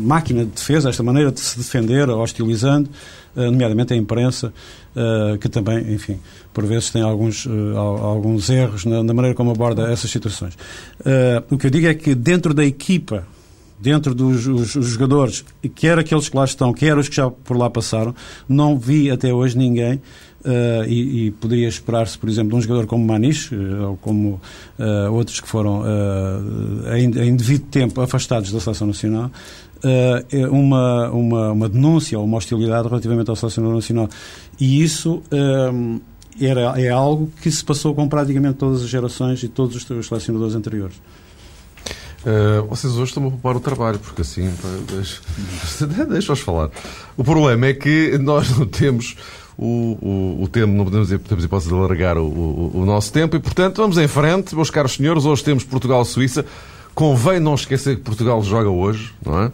máquina 0.00 0.44
de 0.44 0.50
defesa, 0.50 0.88
esta 0.90 1.02
maneira 1.02 1.30
de 1.30 1.38
se 1.38 1.56
defender, 1.56 2.10
hostilizando, 2.10 2.90
eh, 3.36 3.44
nomeadamente 3.44 3.94
a 3.94 3.96
imprensa, 3.96 4.52
eh, 4.96 5.38
que 5.40 5.48
também, 5.48 5.94
enfim, 5.94 6.18
por 6.52 6.66
vezes 6.66 6.90
tem 6.90 7.02
alguns, 7.02 7.46
eh, 7.46 7.76
alguns 7.76 8.50
erros 8.50 8.84
na, 8.84 9.02
maneira 9.04 9.36
como 9.36 9.52
aborda 9.52 9.90
essas 9.92 10.10
situações. 10.10 10.58
O 11.48 11.56
que 11.56 11.66
eu 11.66 11.70
digo 11.70 11.86
é 11.86 11.94
que 11.94 12.14
dentro 12.14 12.52
da 12.52 12.64
equipa 12.64 13.24
dentro 13.78 14.14
dos 14.14 14.46
os, 14.46 14.74
os 14.74 14.86
jogadores, 14.86 15.44
quer 15.74 15.98
aqueles 15.98 16.28
que 16.28 16.36
lá 16.36 16.44
estão, 16.44 16.72
quer 16.72 16.96
os 16.96 17.08
que 17.08 17.16
já 17.16 17.30
por 17.30 17.56
lá 17.56 17.68
passaram, 17.68 18.14
não 18.48 18.78
vi 18.78 19.10
até 19.10 19.32
hoje 19.32 19.56
ninguém 19.56 20.00
Uh, 20.44 20.84
e, 20.86 21.26
e, 21.26 21.30
poderia 21.30 21.66
esperar-se, 21.66 22.18
por 22.18 22.28
exemplo, 22.28 22.50
de 22.50 22.56
um 22.56 22.60
jogador 22.60 22.86
como 22.86 23.02
Maniche, 23.02 23.54
uh, 23.54 23.88
ou 23.88 23.96
como 23.96 24.40
uh, 24.78 25.10
outros 25.10 25.40
que 25.40 25.48
foram 25.48 25.82
em, 26.94 27.04
em 27.04 27.34
devido 27.34 27.64
tempo 27.64 27.98
afastados 28.02 28.52
da 28.52 28.60
Seleção 28.60 28.86
Nacional, 28.86 29.30
uma, 30.50 31.08
uma, 31.08 31.52
uma 31.52 31.68
denúncia 31.68 32.18
ou 32.18 32.26
uma 32.26 32.36
hostilidade 32.36 32.86
relativamente 32.86 33.30
à 33.30 33.36
Seleção 33.36 33.72
Nacional. 33.72 34.06
E 34.60 34.82
isso 34.82 35.22
era, 36.38 36.78
é 36.78 36.90
algo 36.90 37.30
que 37.40 37.50
se 37.50 37.64
passou 37.64 37.94
com 37.94 38.06
praticamente 38.06 38.58
todas 38.58 38.82
as 38.82 38.88
gerações 38.88 39.42
e 39.42 39.48
todos 39.48 39.76
os, 39.76 39.88
os 39.88 40.06
selecionadores 40.06 40.54
anteriores. 40.54 41.00
Uh, 42.24 42.66
vocês 42.68 42.94
hoje 42.94 43.10
estão 43.10 43.26
a 43.26 43.30
poupar 43.30 43.56
o 43.56 43.60
trabalho, 43.60 43.98
porque 43.98 44.22
assim, 44.22 44.50
deixa-os 46.08 46.40
falar. 46.40 46.70
O 47.16 47.22
problema 47.22 47.66
é 47.66 47.74
que 47.74 48.16
nós 48.18 48.56
não 48.56 48.66
temos 48.66 49.16
o, 49.58 49.98
o, 50.00 50.42
o 50.42 50.48
tempo, 50.48 50.72
não 50.72 50.84
podemos, 50.84 51.08
temos 51.08 51.44
hipótese 51.44 51.68
de 51.68 51.74
alargar 51.74 52.16
o, 52.16 52.24
o, 52.24 52.70
o 52.74 52.86
nosso 52.86 53.12
tempo 53.12 53.36
e, 53.36 53.40
portanto, 53.40 53.76
vamos 53.76 53.98
em 53.98 54.08
frente, 54.08 54.54
meus 54.54 54.70
caros 54.70 54.94
senhores. 54.94 55.24
Hoje 55.24 55.44
temos 55.44 55.64
Portugal-Suíça. 55.64 56.44
Convém 56.94 57.40
não 57.40 57.54
esquecer 57.54 57.96
que 57.96 58.02
Portugal 58.02 58.42
joga 58.42 58.70
hoje, 58.70 59.12
não 59.24 59.42
é? 59.42 59.52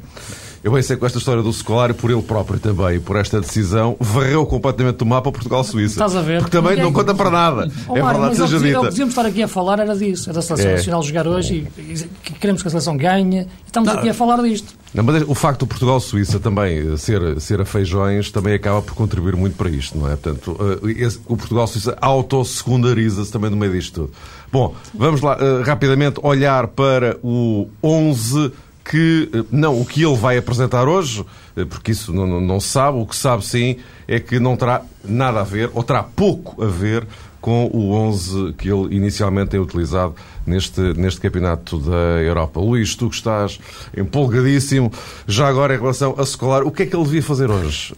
Eu 0.63 0.73
bem 0.73 0.83
sei 0.83 0.95
que 0.95 1.07
esta 1.07 1.17
história 1.17 1.43
do 1.43 1.51
Scolari, 1.51 1.95
por 1.95 2.11
ele 2.11 2.21
próprio 2.21 2.61
também, 2.61 3.01
por 3.01 3.17
esta 3.17 3.41
decisão, 3.41 3.97
varreu 3.99 4.45
completamente 4.45 4.97
do 4.97 5.07
mapa 5.07 5.33
Portugal-Suíça. 5.33 5.95
Estás 5.95 6.15
a 6.15 6.21
ver? 6.21 6.41
Porque 6.43 6.55
também 6.55 6.77
não 6.77 6.93
conta 6.93 7.15
para 7.15 7.31
nada. 7.31 7.73
Oh, 7.89 7.97
é 7.97 8.03
verdade, 8.03 8.37
seja 8.37 8.59
dita. 8.59 8.79
O 8.79 8.83
que 8.83 8.91
devíamos 8.91 9.13
estar 9.13 9.27
aqui 9.27 9.43
a 9.43 9.49
falar 9.49 9.79
era 9.79 9.97
disso, 9.97 10.29
era 10.29 10.35
da 10.35 10.43
Seleção 10.43 10.71
é. 10.71 10.75
Nacional 10.75 11.03
jogar 11.03 11.27
hoje 11.27 11.67
e, 11.79 11.81
e, 11.81 12.09
que 12.23 12.35
queremos 12.35 12.61
que 12.61 12.69
a 12.69 12.71
Seleção 12.71 12.95
ganhe. 12.95 13.47
Estamos 13.65 13.91
não. 13.91 13.99
aqui 13.99 14.11
a 14.11 14.15
falar 14.15 14.43
disto. 14.43 14.75
Não, 14.93 15.03
mas 15.03 15.23
o 15.27 15.35
facto 15.35 15.61
do 15.61 15.67
Portugal-Suíça 15.67 16.39
também 16.39 16.95
ser, 16.99 17.41
ser 17.41 17.63
a 17.63 17.65
feijões 17.65 18.31
também 18.31 18.53
acaba 18.53 18.83
por 18.83 18.95
contribuir 18.95 19.37
muito 19.37 19.57
para 19.57 19.71
isto, 19.71 19.97
não 19.97 20.11
é? 20.11 20.17
Portanto, 20.17 20.59
eh, 20.85 20.91
esse, 20.91 21.21
o 21.27 21.39
Portugal-Suíça 21.39 21.97
autossecundariza-se 22.03 23.33
também 23.33 23.49
no 23.49 23.57
meio 23.57 23.73
disto 23.73 24.03
tudo. 24.03 24.13
Bom, 24.53 24.75
vamos 24.93 25.23
lá 25.23 25.39
uh, 25.39 25.63
rapidamente 25.63 26.21
olhar 26.23 26.67
para 26.67 27.17
o 27.23 27.69
11 27.83 28.53
que, 28.91 29.31
eh, 29.33 29.45
não 29.53 29.81
o 29.81 29.87
que 29.87 30.03
ele 30.03 30.17
vai 30.17 30.37
apresentar 30.37 30.89
hoje, 30.89 31.25
eh, 31.57 31.65
porque 31.65 31.93
isso 31.93 32.13
não, 32.13 32.27
não, 32.27 32.41
não 32.41 32.59
se 32.59 32.69
sabe, 32.69 32.99
o 32.99 33.07
que 33.07 33.15
sabe 33.15 33.45
sim 33.45 33.77
é 34.09 34.19
que 34.19 34.41
não 34.41 34.57
terá 34.57 34.83
nada 35.05 35.41
a 35.41 35.45
ver, 35.45 35.71
ou 35.73 35.85
terá 35.85 36.03
pouco 36.03 36.61
a 36.63 36.67
ver 36.67 37.07
com 37.41 37.71
o 37.73 37.93
11 37.93 38.53
que 38.55 38.69
ele 38.69 38.95
inicialmente 38.97 39.51
tem 39.51 39.61
utilizado 39.61 40.15
neste, 40.45 40.81
neste 40.95 41.21
campeonato 41.21 41.79
da 41.79 42.21
Europa. 42.21 42.61
Luís, 42.61 42.97
tu 42.97 43.09
que 43.09 43.15
estás 43.15 43.61
empolgadíssimo, 43.97 44.93
já 45.27 45.47
agora 45.47 45.75
em 45.75 45.79
relação 45.79 46.17
a 46.19 46.27
Secolar, 46.27 46.65
o 46.65 46.73
que 46.73 46.83
é 46.83 46.87
que 46.87 46.95
ele 46.95 47.05
devia 47.05 47.23
fazer 47.23 47.49
hoje? 47.49 47.95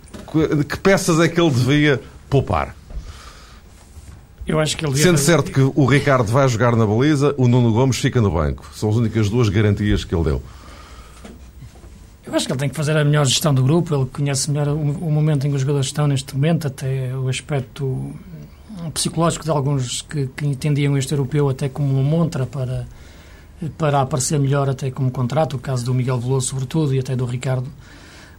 Que 0.69 0.79
peças 0.79 1.19
é 1.19 1.27
que 1.27 1.41
ele 1.41 1.51
devia 1.51 2.01
poupar? 2.29 2.77
Eu 4.47 4.61
acho 4.61 4.77
que 4.77 4.85
ele 4.85 4.97
Sendo 4.97 5.19
certo 5.19 5.51
que 5.51 5.61
o 5.61 5.87
Ricardo 5.87 6.31
vai 6.31 6.47
jogar 6.49 6.77
na 6.77 6.87
baliza, 6.87 7.35
o 7.39 7.49
Nuno 7.49 7.73
Gomes 7.73 7.97
fica 7.97 8.21
no 8.21 8.31
banco. 8.31 8.69
São 8.75 8.91
as 8.91 8.97
únicas 8.97 9.31
duas 9.31 9.49
garantias 9.49 10.05
que 10.05 10.15
ele 10.15 10.25
deu. 10.25 10.43
Eu 12.33 12.37
acho 12.37 12.47
que 12.47 12.53
ele 12.53 12.61
tem 12.61 12.69
que 12.71 12.75
fazer 12.75 12.97
a 12.97 13.05
melhor 13.05 13.27
gestão 13.27 13.53
do 13.53 13.63
grupo, 13.63 13.95
ele 13.95 14.07
conhece 14.07 14.51
melhor 14.51 14.69
o, 14.69 14.81
o 14.81 15.13
momento 15.13 15.47
em 15.47 15.51
que 15.51 15.57
os 15.57 15.61
jogadores 15.61 15.89
estão 15.89 16.07
neste 16.07 16.35
momento, 16.35 16.67
até 16.67 17.15
o 17.15 17.29
aspecto 17.29 18.11
psicológico 18.95 19.45
de 19.45 19.51
alguns 19.51 20.01
que, 20.01 20.29
que 20.29 20.47
entendiam 20.47 20.97
este 20.97 21.13
europeu 21.13 21.51
até 21.51 21.69
como 21.69 21.93
uma 21.93 22.03
montra 22.03 22.47
para, 22.47 22.87
para 23.77 24.01
aparecer 24.01 24.41
melhor 24.41 24.67
até 24.71 24.91
como 24.91 25.11
contrato, 25.11 25.57
o 25.57 25.59
caso 25.59 25.85
do 25.85 25.93
Miguel 25.93 26.19
Veloso 26.19 26.47
sobretudo 26.47 26.95
e 26.95 26.99
até 26.99 27.15
do 27.15 27.27
Ricardo 27.27 27.71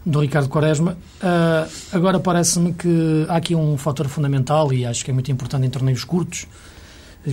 do 0.03 0.21
Ricardo 0.21 0.49
Quaresma. 0.49 0.97
Uh, 1.21 1.71
agora 1.91 2.19
parece-me 2.19 2.73
que 2.73 3.27
há 3.29 3.35
aqui 3.35 3.53
um 3.53 3.77
fator 3.77 4.07
fundamental 4.07 4.73
e 4.73 4.87
acho 4.87 5.05
que 5.05 5.11
é 5.11 5.13
muito 5.13 5.31
importante 5.31 5.67
em 5.67 5.69
torneios 5.69 6.03
curtos, 6.03 6.47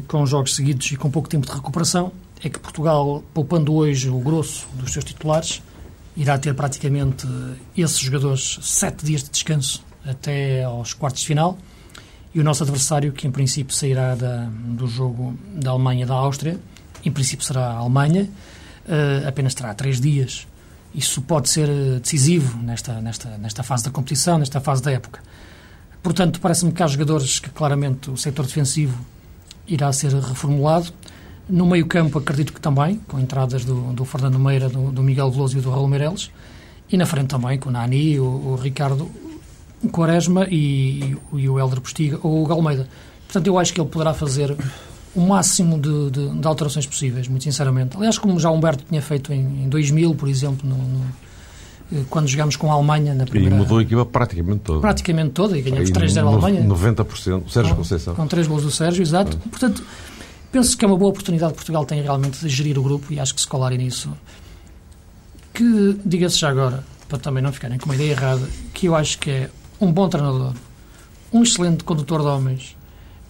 com 0.07 0.27
jogos 0.27 0.55
seguidos 0.55 0.93
e 0.93 0.97
com 0.99 1.11
pouco 1.11 1.27
tempo 1.27 1.47
de 1.47 1.55
recuperação, 1.55 2.13
é 2.45 2.51
que 2.51 2.59
Portugal, 2.59 3.25
poupando 3.33 3.73
hoje 3.73 4.11
o 4.11 4.19
grosso 4.19 4.69
dos 4.75 4.93
seus 4.93 5.07
titulares, 5.07 5.63
irá 6.17 6.39
ter 6.39 6.55
praticamente 6.55 7.27
esses 7.77 7.99
jogadores 7.99 8.59
sete 8.63 9.05
dias 9.05 9.23
de 9.23 9.31
descanso 9.31 9.83
até 10.05 10.65
aos 10.65 10.95
quartos 10.95 11.23
de 11.23 11.27
final. 11.27 11.59
E 12.35 12.41
o 12.41 12.45
nosso 12.45 12.63
adversário, 12.63 13.13
que 13.13 13.27
em 13.27 13.31
princípio 13.31 13.75
sairá 13.75 14.15
da, 14.15 14.45
do 14.47 14.87
jogo 14.87 15.37
da 15.55 15.71
Alemanha 15.71 16.07
da 16.07 16.15
Áustria, 16.15 16.59
em 17.05 17.11
princípio 17.11 17.45
será 17.45 17.67
a 17.67 17.77
Alemanha, 17.79 18.29
uh, 18.87 19.29
apenas 19.29 19.55
terá 19.55 19.75
três 19.75 20.01
dias. 20.01 20.47
Isso 20.95 21.23
pode 21.23 21.49
ser 21.49 21.69
decisivo 22.01 22.59
nesta, 22.59 23.01
nesta, 23.01 23.39
nesta 23.39 23.63
fase 23.63 23.85
da 23.85 23.91
competição, 23.91 24.39
nesta 24.39 24.61
fase 24.61 24.83
da 24.83 24.93
época. 24.93 25.21
Portanto, 26.03 26.41
parece-me 26.41 26.73
que 26.73 26.83
há 26.83 26.87
jogadores 26.87 27.39
que 27.39 27.51
claramente 27.51 28.11
o 28.11 28.17
setor 28.17 28.47
defensivo 28.47 28.99
irá 29.67 29.93
ser 29.93 30.13
reformulado. 30.15 30.93
No 31.51 31.67
meio-campo, 31.67 32.19
acredito 32.19 32.53
que 32.53 32.61
também, 32.61 33.01
com 33.09 33.19
entradas 33.19 33.65
do, 33.65 33.93
do 33.93 34.05
Fernando 34.05 34.39
Meira, 34.39 34.69
do, 34.69 34.93
do, 34.93 35.03
Miguel 35.03 35.31
Veloso 35.31 35.59
e 35.59 35.61
do 35.61 35.71
Raul 35.71 35.89
Meireles. 35.89 36.31
E 36.91 36.97
na 36.97 37.07
frente 37.07 37.29
também, 37.29 37.59
com 37.59 37.69
o 37.69 37.73
Nani, 37.73 38.19
o, 38.19 38.25
o 38.25 38.57
Ricardo 38.57 39.11
Quaresma 39.91 40.47
e, 40.51 41.17
e, 41.33 41.49
o 41.49 41.59
Helder 41.59 41.81
Postiga 41.81 42.19
ou 42.23 42.43
o 42.43 42.47
Galmeida. 42.47 42.89
Portanto, 43.25 43.47
eu 43.47 43.59
acho 43.59 43.73
que 43.73 43.81
ele 43.81 43.89
poderá 43.89 44.13
fazer 44.13 44.57
o 45.15 45.21
máximo 45.21 45.79
de, 45.79 46.11
de, 46.11 46.29
de, 46.41 46.47
alterações 46.47 46.87
possíveis, 46.87 47.27
muito 47.29 47.43
sinceramente. 47.43 47.97
Aliás, 47.97 48.19
como 48.19 48.39
já 48.39 48.51
Humberto 48.51 48.85
tinha 48.89 49.03
feito 49.03 49.33
em, 49.33 49.65
em 49.65 49.69
2000, 49.69 50.15
por 50.15 50.29
exemplo, 50.29 50.69
no, 50.69 50.77
no, 50.77 51.05
eh, 51.93 52.05
quando 52.09 52.29
jogámos 52.29 52.57
com 52.57 52.71
a 52.71 52.75
Alemanha 52.75 53.15
na 53.15 53.25
primeira... 53.25 53.55
E 53.55 53.59
mudou 53.59 53.79
a 53.79 53.83
equipa 53.83 54.05
praticamente 54.05 54.61
toda. 54.61 54.81
Praticamente 54.81 55.31
toda, 55.31 55.59
e 55.59 55.63
ganhamos 55.63 55.91
3-0 55.91 56.19
a 56.19 56.29
Alemanha. 56.29 56.63
90%, 56.63 57.45
o 57.45 57.49
Sérgio 57.51 57.75
Conceição. 57.75 58.15
Com 58.15 58.27
3 58.27 58.47
gols 58.47 58.63
do 58.63 58.71
Sérgio, 58.71 59.03
exato. 59.03 59.37
Portanto, 59.49 59.83
Penso 60.53 60.77
que 60.77 60.85
é 60.85 60.89
uma 60.89 60.97
boa 60.97 61.11
oportunidade 61.11 61.53
que 61.53 61.59
Portugal 61.59 61.87
tem 61.87 62.03
realmente 62.03 62.41
de 62.41 62.49
gerir 62.49 62.77
o 62.79 62.83
grupo 62.83 63.13
e 63.13 63.21
acho 63.21 63.35
que 63.35 63.41
se 63.41 63.47
colarem 63.47 63.79
nisso. 63.79 64.11
Que, 65.55 65.97
diga-se 66.05 66.39
já 66.39 66.49
agora, 66.49 66.85
para 67.09 67.19
também 67.19 67.43
não 67.43 67.53
ficarem 67.53 67.79
com 67.79 67.87
uma 67.87 67.95
ideia 67.95 68.13
errada, 68.13 68.49
que 68.75 68.87
eu 68.87 68.97
acho 68.97 69.19
que 69.19 69.31
é 69.31 69.51
um 69.81 69.93
bom 69.93 70.09
treinador, 70.09 70.55
um 71.33 71.43
excelente 71.43 71.85
condutor 71.85 72.21
de 72.21 72.27
homens 72.27 72.77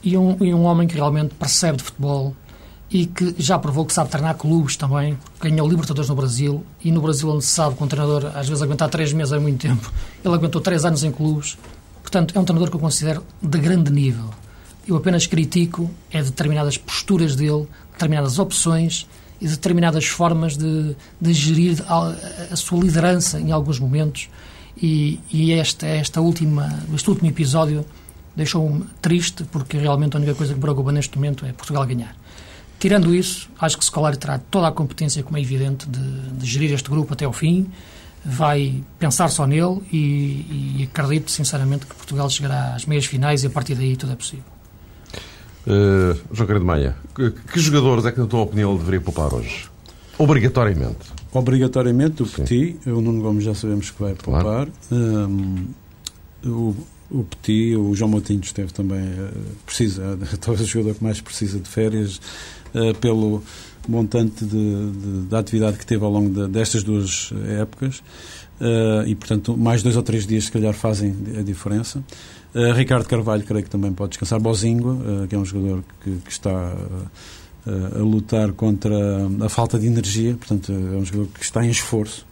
e 0.02 0.16
um, 0.16 0.36
e 0.42 0.54
um 0.54 0.64
homem 0.64 0.88
que 0.88 0.94
realmente 0.94 1.34
percebe 1.34 1.78
de 1.78 1.84
futebol 1.84 2.34
e 2.90 3.06
que 3.06 3.34
já 3.38 3.58
provou 3.58 3.84
que 3.84 3.92
sabe 3.92 4.10
treinar 4.10 4.34
clubes 4.36 4.76
também, 4.76 5.16
ganhou 5.40 5.68
Libertadores 5.68 6.08
no 6.08 6.16
Brasil 6.16 6.64
e 6.82 6.90
no 6.90 7.00
Brasil 7.00 7.28
onde 7.28 7.44
se 7.44 7.52
sabe 7.52 7.76
que 7.76 7.84
um 7.84 7.86
treinador 7.86 8.32
às 8.34 8.48
vezes 8.48 8.62
aguentar 8.62 8.88
três 8.88 9.12
meses 9.12 9.32
é 9.32 9.38
muito 9.38 9.60
tempo, 9.60 9.92
ele 10.24 10.34
aguentou 10.34 10.60
três 10.60 10.84
anos 10.84 11.04
em 11.04 11.12
clubes, 11.12 11.56
portanto 12.00 12.36
é 12.36 12.40
um 12.40 12.44
treinador 12.44 12.70
que 12.70 12.76
eu 12.76 12.80
considero 12.80 13.24
de 13.40 13.58
grande 13.58 13.92
nível. 13.92 14.30
Eu 14.90 14.96
apenas 14.96 15.24
critico 15.24 15.88
é 16.10 16.20
determinadas 16.20 16.76
posturas 16.76 17.36
dele, 17.36 17.64
determinadas 17.92 18.40
opções 18.40 19.06
e 19.40 19.46
determinadas 19.46 20.04
formas 20.06 20.56
de, 20.56 20.96
de 21.20 21.32
gerir 21.32 21.80
a, 21.86 22.12
a, 22.50 22.56
sua 22.56 22.80
liderança 22.80 23.38
em 23.38 23.52
alguns 23.52 23.78
momentos. 23.78 24.28
E, 24.76 25.20
e 25.32 25.52
esta, 25.52 25.86
esta 25.86 26.20
última, 26.20 26.82
este 26.92 27.08
último 27.08 27.30
episódio 27.30 27.86
deixou-me 28.34 28.84
triste, 29.00 29.44
porque 29.44 29.78
realmente 29.78 30.16
a 30.16 30.18
única 30.18 30.34
coisa 30.34 30.52
que 30.52 30.58
me 30.58 30.62
preocupa 30.62 30.90
neste 30.90 31.14
momento 31.14 31.46
é 31.46 31.52
Portugal 31.52 31.86
ganhar. 31.86 32.16
Tirando 32.80 33.14
isso, 33.14 33.48
acho 33.60 33.78
que 33.78 33.84
Scolari 33.84 34.16
terá 34.16 34.38
toda 34.38 34.66
a 34.66 34.72
competência, 34.72 35.22
como 35.22 35.38
é 35.38 35.40
evidente, 35.40 35.88
de, 35.88 36.30
de 36.32 36.46
gerir 36.46 36.72
este 36.72 36.90
grupo 36.90 37.12
até 37.12 37.24
ao 37.24 37.32
fim. 37.32 37.70
Vai 38.24 38.82
pensar 38.98 39.28
só 39.28 39.46
nele 39.46 39.82
e, 39.92 40.78
e 40.80 40.88
acredito, 40.90 41.30
sinceramente, 41.30 41.86
que 41.86 41.94
Portugal 41.94 42.28
chegará 42.28 42.74
às 42.74 42.86
meias 42.86 43.06
finais 43.06 43.44
e 43.44 43.46
a 43.46 43.50
partir 43.50 43.76
daí 43.76 43.96
tudo 43.96 44.12
é 44.12 44.16
possível. 44.16 44.59
Uh, 45.66 46.18
João 46.32 46.46
Carlos 46.46 46.60
de 46.60 46.66
Maia, 46.66 46.96
que, 47.14 47.30
que, 47.30 47.60
jogadores 47.60 48.06
é 48.06 48.12
que, 48.12 48.18
na 48.18 48.26
tua 48.26 48.40
opinião, 48.40 48.70
ele 48.70 48.78
deveria 48.78 49.00
poupar 49.00 49.34
hoje? 49.34 49.68
Obrigatoriamente. 50.18 51.20
Obrigatoriamente, 51.32 52.22
o 52.22 52.26
Petit, 52.26 52.78
o 52.86 53.00
Nuno 53.00 53.22
Gomes 53.22 53.44
já 53.44 53.54
sabemos 53.54 53.90
que 53.90 54.00
vai 54.00 54.14
poupar. 54.14 54.42
Claro. 54.42 54.72
Um, 54.90 55.66
o, 56.44 56.74
o 57.10 57.24
Petit, 57.24 57.76
o 57.76 57.94
João 57.94 58.10
Moutinho 58.10 58.40
esteve 58.40 58.72
também, 58.72 59.00
uh, 59.00 59.30
precisa, 59.66 60.18
talvez 60.40 60.66
o 60.66 60.70
jogador 60.70 60.94
que 60.94 61.04
mais 61.04 61.20
precisa 61.20 61.58
de 61.58 61.68
férias, 61.68 62.20
uh, 62.74 62.94
pelo 62.98 63.42
montante 63.88 64.44
de, 64.44 64.90
de, 64.92 65.22
de, 65.26 65.36
atividade 65.36 65.78
que 65.78 65.86
teve 65.86 66.04
ao 66.04 66.10
longo 66.10 66.30
de, 66.30 66.48
destas 66.48 66.82
duas 66.82 67.32
épocas. 67.60 68.02
Uh, 68.60 69.06
e, 69.06 69.14
portanto, 69.14 69.56
mais 69.56 69.82
dois 69.82 69.96
ou 69.96 70.02
três 70.02 70.26
dias, 70.26 70.44
se 70.44 70.52
calhar, 70.52 70.74
fazem 70.74 71.16
a 71.38 71.42
diferença. 71.42 72.02
Uh, 72.54 72.72
Ricardo 72.72 73.06
Carvalho, 73.06 73.44
creio 73.44 73.62
que 73.62 73.70
também 73.70 73.92
pode 73.92 74.10
descansar. 74.10 74.40
Bozingo, 74.40 74.90
uh, 74.90 75.28
que 75.28 75.34
é 75.34 75.38
um 75.38 75.44
jogador 75.44 75.84
que, 76.02 76.16
que 76.16 76.32
está 76.32 76.50
uh, 76.50 77.98
a 77.98 78.02
lutar 78.02 78.52
contra 78.52 78.96
a 79.44 79.48
falta 79.48 79.78
de 79.78 79.86
energia, 79.86 80.34
portanto, 80.34 80.72
é 80.72 80.96
um 80.96 81.04
jogador 81.04 81.28
que 81.32 81.44
está 81.44 81.64
em 81.64 81.70
esforço. 81.70 82.26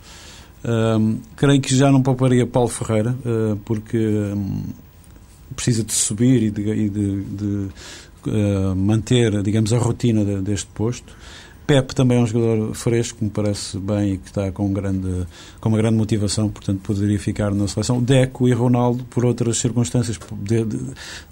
creio 1.36 1.60
que 1.60 1.74
já 1.74 1.92
não 1.92 2.02
pouparia 2.02 2.46
Paulo 2.46 2.68
Ferreira, 2.68 3.14
porque 3.64 3.98
um, 3.98 4.64
precisa 5.54 5.84
de 5.84 5.92
subir 5.92 6.44
e 6.44 6.50
de, 6.50 6.62
e 6.62 6.88
de, 6.88 7.22
de 7.24 7.68
manter, 8.74 9.42
digamos, 9.42 9.72
a 9.72 9.78
rotina 9.78 10.24
de, 10.24 10.40
deste 10.40 10.68
posto. 10.68 11.14
Pepe 11.68 11.94
também 11.94 12.16
é 12.16 12.20
um 12.22 12.26
jogador 12.26 12.74
fresco, 12.74 13.22
me 13.22 13.28
parece 13.28 13.78
bem 13.78 14.14
e 14.14 14.16
que 14.16 14.28
está 14.28 14.50
com, 14.50 14.64
um 14.64 14.72
grande, 14.72 15.26
com 15.60 15.68
uma 15.68 15.76
grande 15.76 15.98
motivação, 15.98 16.48
portanto 16.48 16.80
poderia 16.80 17.18
ficar 17.18 17.50
na 17.50 17.68
seleção. 17.68 18.02
Deco 18.02 18.48
e 18.48 18.54
Ronaldo, 18.54 19.04
por 19.04 19.22
outras 19.22 19.58
circunstâncias, 19.58 20.18
de, 20.40 20.64
de, 20.64 20.78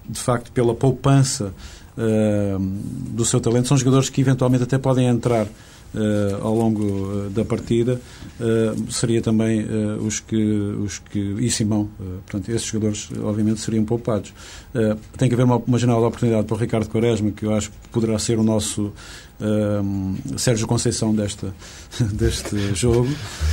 de 0.07 0.21
facto 0.21 0.53
pela 0.53 0.75
poupança 0.75 1.55
uh, 1.97 2.59
do 2.59 3.25
seu 3.25 3.41
talento, 3.41 3.69
são 3.69 3.79
jogadores 3.79 4.11
que 4.11 4.21
eventualmente 4.21 4.65
até 4.65 4.77
podem 4.77 5.07
entrar 5.07 5.47
Uh, 5.95 6.45
ao 6.45 6.55
longo 6.55 6.83
uh, 6.83 7.31
da 7.31 7.43
partida 7.43 7.99
uh, 8.39 8.93
seria 8.93 9.23
também 9.23 9.65
os 10.05 10.21
que 10.21 10.37
os 10.37 10.99
que 10.99 11.19
e 11.19 11.51
Simão 11.51 11.89
portanto 12.27 12.51
esses 12.51 12.67
jogadores 12.67 13.09
obviamente 13.23 13.61
seriam 13.61 13.85
poupados 13.85 14.35
tem 15.17 15.29
que 15.29 15.35
haver 15.35 15.45
uma, 15.45 15.57
uma 15.57 15.79
janela 15.79 16.01
de 16.01 16.07
oportunidade 16.07 16.47
para 16.47 16.55
o 16.55 16.59
Ricardo 16.59 16.89
Quaresma 16.91 17.31
que 17.31 17.47
eu 17.47 17.55
acho 17.55 17.71
que 17.71 17.77
poderá 17.91 18.19
ser 18.19 18.39
o 18.39 18.43
nosso 18.43 18.93
Sérgio 20.37 20.67
Conceição 20.67 21.15
desta, 21.15 21.55
deste 22.13 22.75
jogo. 22.75 23.09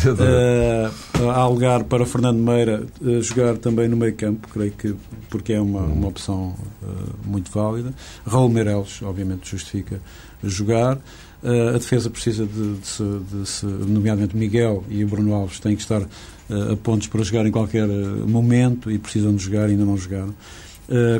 Uh, 0.05 1.29
há 1.29 1.45
lugar 1.47 1.83
para 1.83 2.05
Fernando 2.05 2.39
Meira 2.39 2.85
uh, 3.01 3.21
jogar 3.21 3.57
também 3.57 3.89
no 3.89 3.97
meio 3.97 4.15
campo, 4.15 4.47
creio 4.47 4.71
que 4.71 4.95
porque 5.29 5.53
é 5.53 5.59
uma, 5.59 5.81
uma 5.81 6.07
opção 6.07 6.55
uh, 6.81 6.87
muito 7.25 7.51
válida. 7.51 7.93
Raul 8.25 8.49
Meireles, 8.49 9.01
obviamente, 9.01 9.49
justifica 9.49 9.99
jogar. 10.41 10.97
A 11.43 11.77
defesa 11.77 12.09
precisa 12.09 12.45
de, 12.45 12.77
de, 12.77 12.87
se, 12.87 13.03
de, 13.03 13.47
se, 13.47 13.65
nomeadamente 13.65 14.35
Miguel 14.35 14.83
e 14.89 15.03
o 15.03 15.07
Bruno 15.07 15.33
Alves, 15.33 15.59
têm 15.59 15.75
que 15.75 15.81
estar 15.81 16.01
a 16.01 16.75
pontos 16.77 17.07
para 17.07 17.21
jogar 17.23 17.45
em 17.45 17.51
qualquer 17.51 17.87
momento 17.87 18.89
e 18.89 18.97
precisam 18.97 19.35
de 19.35 19.43
jogar 19.43 19.67
e 19.67 19.71
ainda 19.71 19.83
não 19.83 19.97
jogaram. 19.97 20.33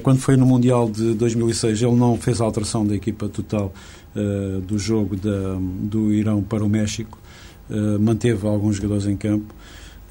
quando 0.01 0.19
foi 0.19 0.37
no 0.37 0.45
Mundial 0.45 0.89
de 0.89 1.13
2006, 1.13 1.81
ele 1.81 1.95
não 1.95 2.17
fez 2.17 2.39
a 2.39 2.45
alteração 2.45 2.85
da 2.85 2.95
equipa 2.95 3.27
total 3.27 3.73
do 4.65 4.77
jogo 4.77 5.15
da, 5.17 5.57
do 5.59 6.13
Irão 6.13 6.41
para 6.41 6.63
o 6.63 6.69
México, 6.69 7.17
manteve 7.99 8.47
alguns 8.47 8.77
jogadores 8.77 9.05
em 9.07 9.17
campo. 9.17 9.53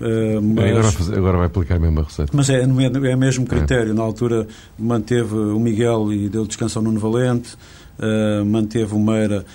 Uh, 0.03 0.43
mas, 0.43 0.97
agora, 0.97 1.17
agora, 1.17 1.39
vai 1.39 1.47
aplicar 1.47 1.77
a 1.77 1.79
mesma 1.79 2.03
receita. 2.03 2.33
Mas 2.35 2.51
é, 2.51 2.63
é 2.63 2.67
o 2.67 3.19
mesmo 3.19 3.47
critério. 3.47 3.93
É. 3.93 3.95
Na 3.95 4.03
altura 4.03 4.49
manteve 4.77 5.35
o 5.35 5.61
Miguel 5.61 6.13
e 6.13 6.29
deu 6.29 6.45
descanso 6.45 6.79
ao 6.79 6.85
Nuno 6.85 6.99
Valente, 6.99 7.55
uh, 8.01 8.45
manteve 8.45 8.95
o 8.95 8.99
Meira, 8.99 9.47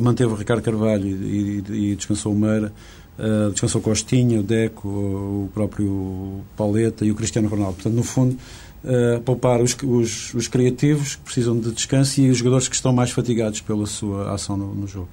manteve 0.00 0.32
o 0.32 0.36
Ricardo 0.36 0.62
Carvalho 0.62 1.06
e, 1.06 1.62
e, 1.68 1.92
e 1.92 1.96
descansou 1.96 2.32
o 2.32 2.38
Meira, 2.38 2.72
descansou 3.50 3.80
o 3.80 3.84
Costinha, 3.84 4.40
o 4.40 4.42
Deco, 4.42 4.88
o 4.88 5.50
próprio 5.54 6.40
Pauleta 6.56 7.04
e 7.04 7.10
o 7.10 7.14
Cristiano 7.14 7.48
Ronaldo. 7.48 7.74
Portanto, 7.74 7.94
no 7.94 8.02
fundo, 8.02 8.36
uh, 8.86 9.20
poupar 9.22 9.60
os, 9.60 9.76
os, 9.82 10.34
os, 10.34 10.48
criativos 10.48 11.16
que 11.16 11.22
precisam 11.22 11.58
de 11.58 11.72
descanso 11.72 12.20
e 12.20 12.30
os 12.30 12.38
jogadores 12.38 12.68
que 12.68 12.74
estão 12.74 12.92
mais 12.92 13.10
fatigados 13.10 13.60
pela 13.60 13.86
sua 13.86 14.32
ação 14.32 14.56
no, 14.56 14.74
no 14.74 14.86
jogo. 14.86 15.08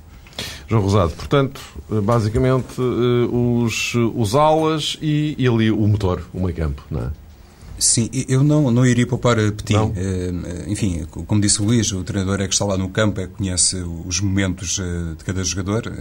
João 0.67 0.81
Rosado, 0.81 1.11
portanto, 1.11 1.61
eh, 1.91 2.01
basicamente 2.01 2.81
uh, 2.81 3.63
os, 3.63 3.93
os 4.15 4.33
alas 4.33 4.97
e, 5.01 5.35
e, 5.37 5.47
ali 5.47 5.69
o 5.69 5.87
motor, 5.87 6.23
o 6.33 6.39
meio 6.39 6.55
campo, 6.55 6.83
não 6.89 7.01
é? 7.01 7.22
Sim, 7.83 8.09
eu 8.29 8.45
não, 8.45 8.71
não 8.71 8.85
iria 8.85 9.05
poupar 9.05 9.35
Petit. 9.35 9.77
enfim, 10.67 11.05
como 11.27 11.41
disse 11.41 11.61
o 11.61 11.65
Luís, 11.65 11.91
o 11.91 12.01
treinador 12.01 12.39
é 12.39 12.47
que 12.47 12.53
está 12.53 12.63
lá 12.63 12.77
no 12.77 12.87
campo, 12.87 13.19
é 13.19 13.27
que 13.27 13.33
conhece 13.33 13.75
os 14.05 14.21
momentos 14.21 14.79
de 15.17 15.23
cada 15.25 15.43
jogador 15.43 15.93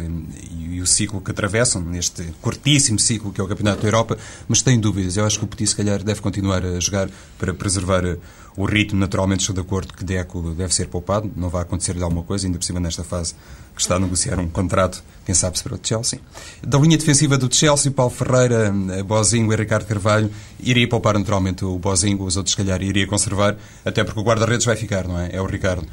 e, 0.49 0.77
e, 0.77 0.81
o 0.81 0.87
ciclo 0.87 1.21
que 1.21 1.33
atravessam, 1.33 1.83
neste 1.83 2.23
curtíssimo 2.41 3.01
ciclo 3.01 3.33
que 3.33 3.41
é 3.41 3.45
o 3.45 3.49
Campeonato 3.49 3.83
da 3.83 3.89
Europa, 3.89 4.17
mas 4.47 4.63
tenho 4.63 4.81
dúvidas. 4.81 5.17
Eu 5.17 5.27
acho 5.27 5.41
que 5.41 5.45
o 5.45 5.49
Petit, 5.49 5.71
se 5.71 5.77
calhar, 5.77 6.05
deve 6.05 6.21
continuar 6.21 6.65
a 6.65 6.79
jogar 6.79 7.11
para 7.37 7.53
preservar 7.53 8.17
o 8.57 8.65
ritmo. 8.65 9.01
Naturalmente, 9.01 9.41
estou 9.41 9.55
de 9.55 9.61
acordo 9.61 9.93
que 9.93 10.05
Deco 10.05 10.55
deve 10.55 10.73
ser 10.73 10.87
poupado, 10.87 11.33
não 11.35 11.49
vai 11.49 11.63
acontecer-lhe 11.63 12.03
alguma 12.05 12.23
coisa, 12.23 12.47
ainda 12.47 12.59
por 12.59 12.65
cima 12.65 12.79
nesta 12.79 13.03
fase 13.03 13.35
que 13.75 13.81
está 13.81 13.97
a 13.97 13.99
negociar 13.99 14.39
um 14.39 14.49
contrato, 14.49 15.03
quem 15.25 15.35
sabe 15.35 15.57
se 15.57 15.65
para 15.65 15.75
o 15.75 15.81
Chelsea. 15.83 16.21
Da 16.63 16.79
linha 16.79 16.97
defensiva 16.99 17.39
do 17.39 17.53
Chelsea, 17.55 17.91
Paulo 17.91 18.13
Ferreira, 18.13 18.73
Bozinho 19.05 19.53
e 19.53 19.57
Ricardo 19.57 19.87
Carvalho, 19.87 20.31
iria 20.61 20.89
poupar 20.89 21.19
naturalmente 21.19 21.65
o 21.65 21.79
Bozinho, 21.79 22.23
os 22.23 22.37
outros, 22.37 22.53
se 22.53 22.57
calhar, 22.57 22.83
iria 22.83 23.07
conservar, 23.07 23.57
até 23.85 24.05
porque 24.05 24.21
o 24.21 24.23
guarda-redes 24.23 24.67
vai 24.67 24.77
ficar, 24.77 25.07
não 25.07 25.19
é? 25.19 25.31
É 25.33 25.41
o 25.41 25.47
Ricardo. 25.47 25.87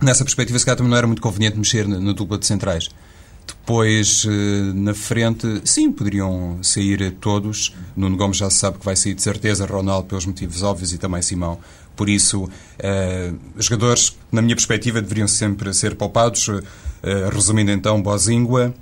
Nessa 0.00 0.24
perspectiva, 0.24 0.58
se 0.58 0.64
calhar 0.64 0.76
também 0.76 0.90
não 0.90 0.96
era 0.96 1.06
muito 1.06 1.22
conveniente 1.22 1.58
mexer 1.58 1.86
na 1.86 2.12
dupla 2.12 2.38
de 2.38 2.46
centrais. 2.46 2.88
Depois, 3.46 4.26
eh, 4.26 4.72
na 4.74 4.94
frente, 4.94 5.60
sim, 5.64 5.90
poderiam 5.92 6.58
sair 6.62 7.12
todos. 7.20 7.74
Nuno 7.96 8.16
Gomes 8.16 8.36
já 8.36 8.48
se 8.48 8.58
sabe 8.58 8.78
que 8.78 8.84
vai 8.84 8.96
sair 8.96 9.14
de 9.14 9.22
certeza, 9.22 9.66
Ronaldo 9.66 10.08
pelos 10.08 10.24
motivos 10.26 10.62
óbvios 10.62 10.92
e 10.92 10.98
também 10.98 11.20
Simão. 11.20 11.58
Por 11.96 12.08
isso, 12.08 12.44
uh, 12.44 13.38
jogadores, 13.58 14.16
na 14.32 14.40
minha 14.40 14.56
perspectiva, 14.56 15.02
deveriam 15.02 15.28
sempre 15.28 15.74
ser 15.74 15.96
poupados. 15.96 16.48
Uh, 17.02 17.34
resumindo 17.34 17.70
então, 17.70 18.02
Bozingua, 18.02 18.74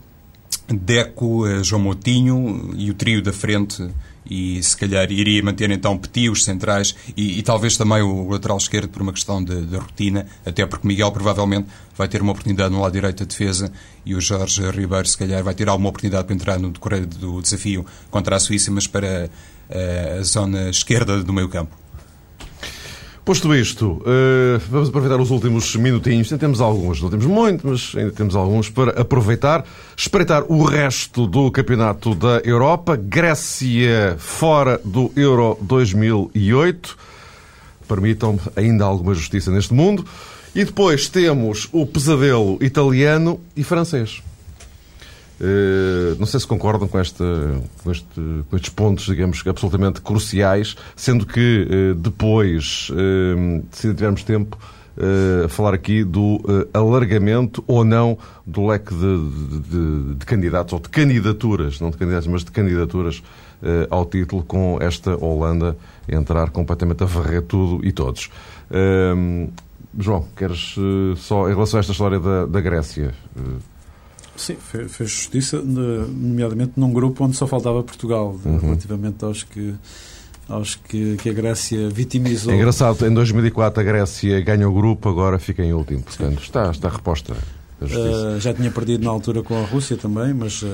Deco, 0.68 1.46
uh, 1.46 1.62
João 1.62 1.82
Moutinho 1.82 2.74
e 2.76 2.90
o 2.90 2.94
trio 2.94 3.22
da 3.22 3.32
frente 3.32 3.88
e 4.30 4.62
se 4.62 4.76
calhar 4.76 5.10
iria 5.10 5.42
manter 5.42 5.70
então 5.70 5.96
Petit, 5.96 6.28
os 6.28 6.44
centrais 6.44 6.94
e, 7.16 7.38
e, 7.38 7.42
talvez 7.42 7.76
também 7.76 8.02
o 8.02 8.28
lateral 8.28 8.58
esquerdo 8.58 8.88
por 8.88 9.00
uma 9.00 9.12
questão 9.12 9.42
de, 9.42 9.64
de, 9.64 9.76
rotina, 9.76 10.26
até 10.44 10.66
porque 10.66 10.86
Miguel 10.86 11.10
provavelmente 11.10 11.68
vai 11.96 12.08
ter 12.08 12.20
uma 12.20 12.32
oportunidade 12.32 12.72
no 12.72 12.80
lado 12.80 12.92
direito 12.92 13.20
da 13.20 13.24
defesa 13.24 13.72
e 14.04 14.14
o 14.14 14.20
Jorge 14.20 14.62
Ribeiro 14.70 15.08
se 15.08 15.16
calhar 15.16 15.42
vai 15.42 15.54
ter 15.54 15.68
alguma 15.68 15.88
oportunidade 15.88 16.26
para 16.26 16.34
entrar 16.34 16.58
no 16.58 16.70
decorrer 16.70 17.06
do 17.06 17.40
desafio 17.40 17.86
contra 18.10 18.36
a 18.36 18.40
Suíça, 18.40 18.70
mas 18.70 18.86
para 18.86 19.30
uh, 19.70 20.20
a 20.20 20.22
zona 20.22 20.68
esquerda 20.68 21.22
do 21.22 21.32
meio 21.32 21.48
campo. 21.48 21.74
Posto 23.28 23.54
isto, 23.54 24.00
uh, 24.06 24.58
vamos 24.70 24.88
aproveitar 24.88 25.20
os 25.20 25.30
últimos 25.30 25.76
minutinhos. 25.76 26.32
Ainda 26.32 26.40
temos 26.40 26.62
alguns, 26.62 27.02
não 27.02 27.10
temos 27.10 27.26
muito, 27.26 27.68
mas 27.68 27.92
ainda 27.94 28.10
temos 28.10 28.34
alguns 28.34 28.70
para 28.70 28.98
aproveitar. 28.98 29.66
Espreitar 29.94 30.44
o 30.50 30.62
resto 30.62 31.26
do 31.26 31.50
Campeonato 31.50 32.14
da 32.14 32.40
Europa. 32.42 32.96
Grécia 32.96 34.16
fora 34.18 34.80
do 34.82 35.12
Euro 35.14 35.58
2008. 35.60 36.96
Permitam-me 37.86 38.40
ainda 38.56 38.86
alguma 38.86 39.12
justiça 39.12 39.50
neste 39.50 39.74
mundo. 39.74 40.06
E 40.54 40.64
depois 40.64 41.06
temos 41.10 41.68
o 41.70 41.84
pesadelo 41.84 42.56
italiano 42.62 43.38
e 43.54 43.62
francês. 43.62 44.22
Eh, 45.40 46.16
não 46.18 46.26
sei 46.26 46.40
se 46.40 46.46
concordam 46.46 46.88
com, 46.88 46.98
esta, 46.98 47.24
com, 47.82 47.92
este, 47.92 48.20
com 48.50 48.56
estes 48.56 48.70
pontos, 48.70 49.04
digamos, 49.06 49.42
absolutamente 49.46 50.00
cruciais, 50.00 50.76
sendo 50.96 51.24
que 51.24 51.66
eh, 51.70 51.94
depois, 51.96 52.90
eh, 52.92 53.62
se 53.70 53.94
tivermos 53.94 54.22
tempo, 54.22 54.58
a 55.44 55.48
falar 55.48 55.74
aqui 55.74 56.02
do 56.02 56.40
alargamento 56.74 57.62
ou 57.68 57.84
não 57.84 58.18
do 58.44 58.66
leque 58.66 58.92
de, 58.92 59.60
de, 59.60 60.14
de, 60.16 60.26
candidatos, 60.26 60.72
ou 60.72 60.80
de 60.80 60.88
candidaturas, 60.88 61.78
não 61.78 61.90
de 61.90 61.96
candidatos, 61.96 62.26
mas 62.26 62.42
de 62.42 62.50
candidaturas 62.50 63.22
ao 63.90 64.04
título, 64.04 64.42
com 64.42 64.76
esta 64.80 65.16
Holanda 65.24 65.76
entrar 66.08 66.50
completamente 66.50 67.04
a 67.04 67.06
varrer 67.06 67.42
tudo 67.42 67.86
e 67.86 67.92
todos. 67.92 68.28
João, 69.96 70.26
queres 70.36 70.74
só, 71.16 71.48
em 71.48 71.54
relação 71.54 71.78
a 71.78 71.80
esta 71.80 71.92
história 71.92 72.18
da, 72.18 72.46
da 72.46 72.60
Grécia, 72.60 73.14
Sim, 74.38 74.56
fez, 74.56 74.92
fez 74.92 75.10
justiça, 75.10 75.60
nomeadamente 75.60 76.72
num 76.76 76.92
grupo 76.92 77.24
onde 77.24 77.36
só 77.36 77.46
faltava 77.46 77.82
Portugal, 77.82 78.38
uhum. 78.44 78.58
relativamente 78.58 79.24
aos 79.24 79.42
que 79.42 79.74
aos 80.48 80.76
que, 80.76 81.16
que, 81.16 81.28
a 81.28 81.32
Grécia 81.32 81.90
vitimizou. 81.90 82.52
É 82.52 82.56
engraçado, 82.56 83.06
em 83.06 83.12
2004 83.12 83.80
a 83.80 83.84
Grécia 83.84 84.40
ganha 84.40 84.68
o 84.68 84.72
grupo, 84.72 85.08
agora 85.08 85.38
fica 85.38 85.62
em 85.62 85.74
último. 85.74 86.02
Portanto, 86.02 86.42
está, 86.42 86.70
está 86.70 86.88
reposta. 86.88 87.34
Uh, 87.80 88.40
já 88.40 88.54
tinha 88.54 88.70
perdido 88.70 89.04
na 89.04 89.10
altura 89.10 89.42
com 89.42 89.54
a 89.54 89.66
Rússia 89.66 89.96
também, 89.96 90.32
mas. 90.32 90.62
Uh, 90.62 90.66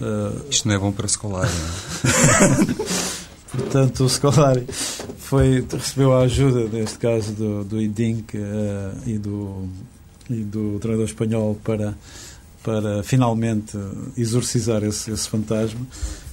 uh... 0.00 0.46
Isto 0.50 0.66
não 0.66 0.74
é 0.74 0.78
bom 0.78 0.92
para 0.92 1.06
Scolari. 1.06 1.50
Portanto, 3.52 4.04
o 4.04 4.08
Scolari 4.08 4.66
foi, 5.18 5.64
recebeu 5.70 6.14
a 6.14 6.22
ajuda, 6.22 6.68
neste 6.72 6.98
caso, 6.98 7.32
do, 7.32 7.64
do 7.64 7.80
Idink 7.80 8.36
e, 9.06 9.18
do, 9.18 9.68
e 10.28 10.42
do 10.42 10.78
treinador 10.78 11.06
espanhol 11.06 11.56
para 11.62 11.94
para 12.66 13.00
finalmente 13.04 13.78
exorcizar 14.18 14.82
esse, 14.82 15.12
esse 15.12 15.28
fantasma. 15.28 15.80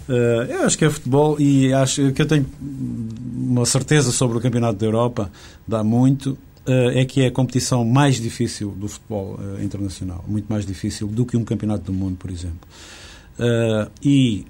Uh, 0.10 0.50
eu 0.50 0.64
acho 0.64 0.76
que 0.76 0.84
é 0.84 0.90
futebol 0.90 1.40
e 1.40 1.72
acho 1.72 2.12
que 2.12 2.24
eu 2.24 2.26
tenho 2.26 2.48
uma 2.60 3.68
certeza 3.68 4.12
sobre 4.12 4.36
o 4.36 4.42
Campeonato 4.42 4.80
da 4.80 4.86
Europa, 4.88 5.32
dá 5.68 5.84
muito, 5.84 6.32
uh, 6.68 6.90
é 6.96 7.06
que 7.06 7.22
é 7.22 7.28
a 7.28 7.32
competição 7.32 7.86
mais 7.86 8.20
difícil 8.20 8.72
do 8.72 8.88
futebol 8.88 9.40
uh, 9.40 9.64
internacional, 9.64 10.26
muito 10.28 10.48
mais 10.48 10.66
difícil 10.66 11.08
do 11.08 11.24
que 11.24 11.38
um 11.38 11.46
Campeonato 11.46 11.84
do 11.84 11.94
Mundo, 11.94 12.18
por 12.18 12.32
exemplo. 12.32 12.68
e, 14.04 14.44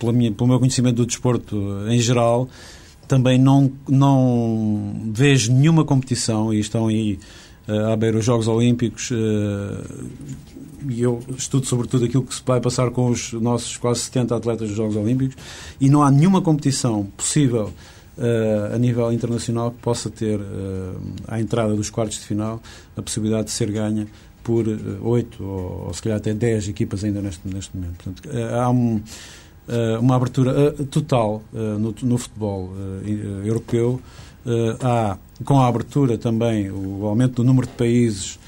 pela 0.00 0.12
minha, 0.12 0.32
pelo 0.32 0.48
meu 0.48 0.58
conhecimento 0.58 0.96
do 0.96 1.06
desporto 1.06 1.56
em 1.88 2.00
geral, 2.00 2.48
também 3.06 3.38
não, 3.38 3.70
não 3.88 5.12
vejo 5.12 5.52
nenhuma 5.52 5.84
competição, 5.84 6.52
e 6.52 6.58
estão 6.58 6.88
aí 6.88 7.20
uh, 7.68 7.92
à 7.92 7.96
beira 7.96 8.18
os 8.18 8.24
Jogos 8.24 8.48
Olímpicos, 8.48 9.10
uh, 9.10 10.04
e 10.88 11.02
eu 11.02 11.22
estudo 11.36 11.66
sobretudo 11.66 12.04
aquilo 12.04 12.24
que 12.24 12.34
se 12.34 12.42
vai 12.44 12.60
passar 12.60 12.90
com 12.90 13.08
os 13.08 13.32
nossos 13.32 13.76
quase 13.76 14.00
70 14.00 14.36
atletas 14.36 14.68
dos 14.68 14.76
Jogos 14.76 14.96
Olímpicos, 14.96 15.36
e 15.80 15.88
não 15.88 16.02
há 16.02 16.10
nenhuma 16.10 16.42
competição 16.42 17.04
possível 17.16 17.72
uh, 18.18 18.74
a 18.74 18.78
nível 18.78 19.12
internacional 19.12 19.70
que 19.70 19.78
possa 19.78 20.10
ter, 20.10 20.40
à 21.26 21.40
entrada 21.40 21.74
dos 21.74 21.90
quartos 21.90 22.18
de 22.18 22.26
final, 22.26 22.60
a 22.96 23.02
possibilidade 23.02 23.44
de 23.44 23.52
ser 23.52 23.70
ganha 23.70 24.06
por 24.42 24.66
oito 25.02 25.42
ou, 25.42 25.86
ou 25.86 25.94
se 25.94 26.02
calhar 26.02 26.18
até 26.18 26.34
dez 26.34 26.68
equipas 26.68 27.02
ainda 27.02 27.22
neste, 27.22 27.48
neste 27.48 27.74
momento. 27.74 28.04
Portanto, 28.04 28.28
há 28.52 28.68
um 28.68 29.00
eh, 29.66 29.96
uma 29.98 30.16
abertura 30.16 30.52
eh, 30.52 30.84
total 30.90 31.42
eh, 31.54 31.58
no, 31.58 31.94
no 32.02 32.18
futebol 32.18 32.70
europeu. 33.44 34.00
há, 34.82 35.16
com 35.44 35.60
a 35.60 35.66
abertura 35.66 36.16
também, 36.18 36.70
o 36.70 37.06
aumento 37.06 37.34
do 37.36 37.44
número 37.44 37.66
de 37.66 37.72
países 37.74 38.38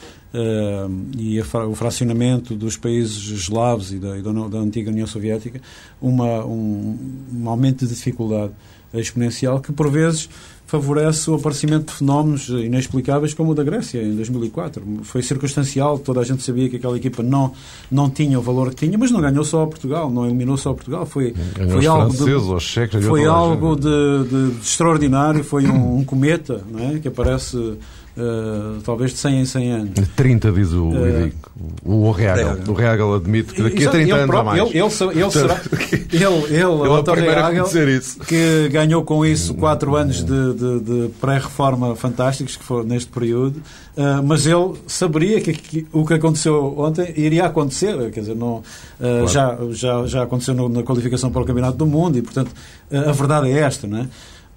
e 1.17 1.41
o 1.41 1.75
fracionamento 1.75 2.55
dos 2.55 2.77
países 2.77 3.31
eslavos 3.31 3.93
e 3.93 3.99
da, 3.99 4.19
e 4.19 4.23
da 4.23 4.59
antiga 4.59 4.91
União 4.91 5.07
Soviética, 5.07 5.61
uma, 6.01 6.45
um, 6.45 7.25
um 7.35 7.49
aumento 7.49 7.87
de 7.87 7.95
dificuldade 7.95 8.53
exponencial 8.93 9.61
que, 9.61 9.73
por 9.73 9.91
vezes, 9.91 10.29
favorece 10.67 11.31
o 11.31 11.35
aparecimento 11.35 11.87
de 11.87 11.99
fenómenos 11.99 12.49
inexplicáveis 12.49 13.33
como 13.33 13.53
o 13.53 13.55
da 13.55 13.63
Grécia 13.63 14.03
em 14.03 14.15
2004. 14.17 14.83
Foi 15.03 15.23
circunstancial, 15.23 15.99
toda 15.99 16.21
a 16.21 16.25
gente 16.25 16.43
sabia 16.43 16.69
que 16.69 16.77
aquela 16.77 16.97
equipa 16.97 17.23
não, 17.23 17.53
não 17.91 18.11
tinha 18.11 18.39
o 18.39 18.43
valor 18.43 18.71
que 18.71 18.87
tinha, 18.87 18.99
mas 18.99 19.11
não 19.11 19.21
ganhou 19.21 19.45
só 19.45 19.63
a 19.63 19.67
Portugal, 19.67 20.11
não 20.11 20.27
eliminou 20.27 20.57
só 20.57 20.71
a 20.71 20.75
Portugal. 20.75 21.07
Foi, 21.07 21.33
foi 21.71 21.87
algo, 21.87 22.13
de, 22.13 22.61
checos, 22.61 23.05
foi 23.05 23.25
algo 23.27 23.77
de, 23.77 24.25
de, 24.29 24.51
de, 24.51 24.61
extraordinário, 24.61 25.45
foi 25.45 25.67
um, 25.67 25.99
um 25.99 26.05
cometa 26.05 26.65
é? 26.79 26.99
que 26.99 27.09
aparece 27.09 27.79
Uh, 28.17 28.81
talvez 28.83 29.13
de 29.13 29.19
100 29.19 29.41
em 29.41 29.45
100 29.45 29.73
anos. 29.73 30.09
30, 30.17 30.51
diz 30.53 30.73
o, 30.73 30.89
uh, 30.89 31.33
o 31.85 32.11
Reagel. 32.11 32.57
O 32.67 32.73
Reagel 32.73 33.15
admite 33.15 33.53
que 33.53 33.63
daqui 33.63 33.87
a 33.87 33.91
30 33.91 34.15
anos 34.15 34.27
próprio, 34.27 34.41
há 34.41 34.65
mais. 34.65 34.71
Ele, 34.71 34.79
ele, 34.79 35.21
ele, 35.21 35.31
será, 35.31 35.61
ele, 35.93 36.25
ele, 36.25 36.55
ele 36.55 37.21
Reagel, 37.21 38.01
que 38.27 38.71
ganhou 38.71 39.05
com 39.05 39.23
isso 39.23 39.53
4 39.53 39.97
anos 39.97 40.25
de, 40.25 40.55
de, 40.55 40.81
de 40.81 41.09
pré-reforma 41.21 41.95
fantásticos, 41.95 42.57
que 42.57 42.65
foi 42.65 42.87
neste 42.87 43.11
período, 43.11 43.59
uh, 43.99 44.23
mas 44.25 44.47
ele 44.47 44.73
saberia 44.87 45.39
que, 45.43 45.53
que, 45.53 45.87
o 45.93 46.07
que 46.07 46.15
aconteceu 46.15 46.75
ontem 46.79 47.13
iria 47.19 47.45
acontecer, 47.45 48.11
quer 48.13 48.21
dizer, 48.21 48.35
não, 48.35 48.63
claro. 48.99 49.29
já, 49.29 49.59
já, 49.73 50.07
já 50.07 50.23
aconteceu 50.23 50.55
no, 50.55 50.71
na 50.71 50.83
qualificação 50.83 51.31
para 51.31 51.43
o 51.43 51.45
Campeonato 51.45 51.77
do 51.77 51.87
Mundo 51.87 52.17
e, 52.17 52.23
portanto, 52.23 52.51
a 52.91 53.13
verdade 53.13 53.51
é 53.51 53.59
esta, 53.59 53.87
não 53.87 53.99
é? 53.99 54.09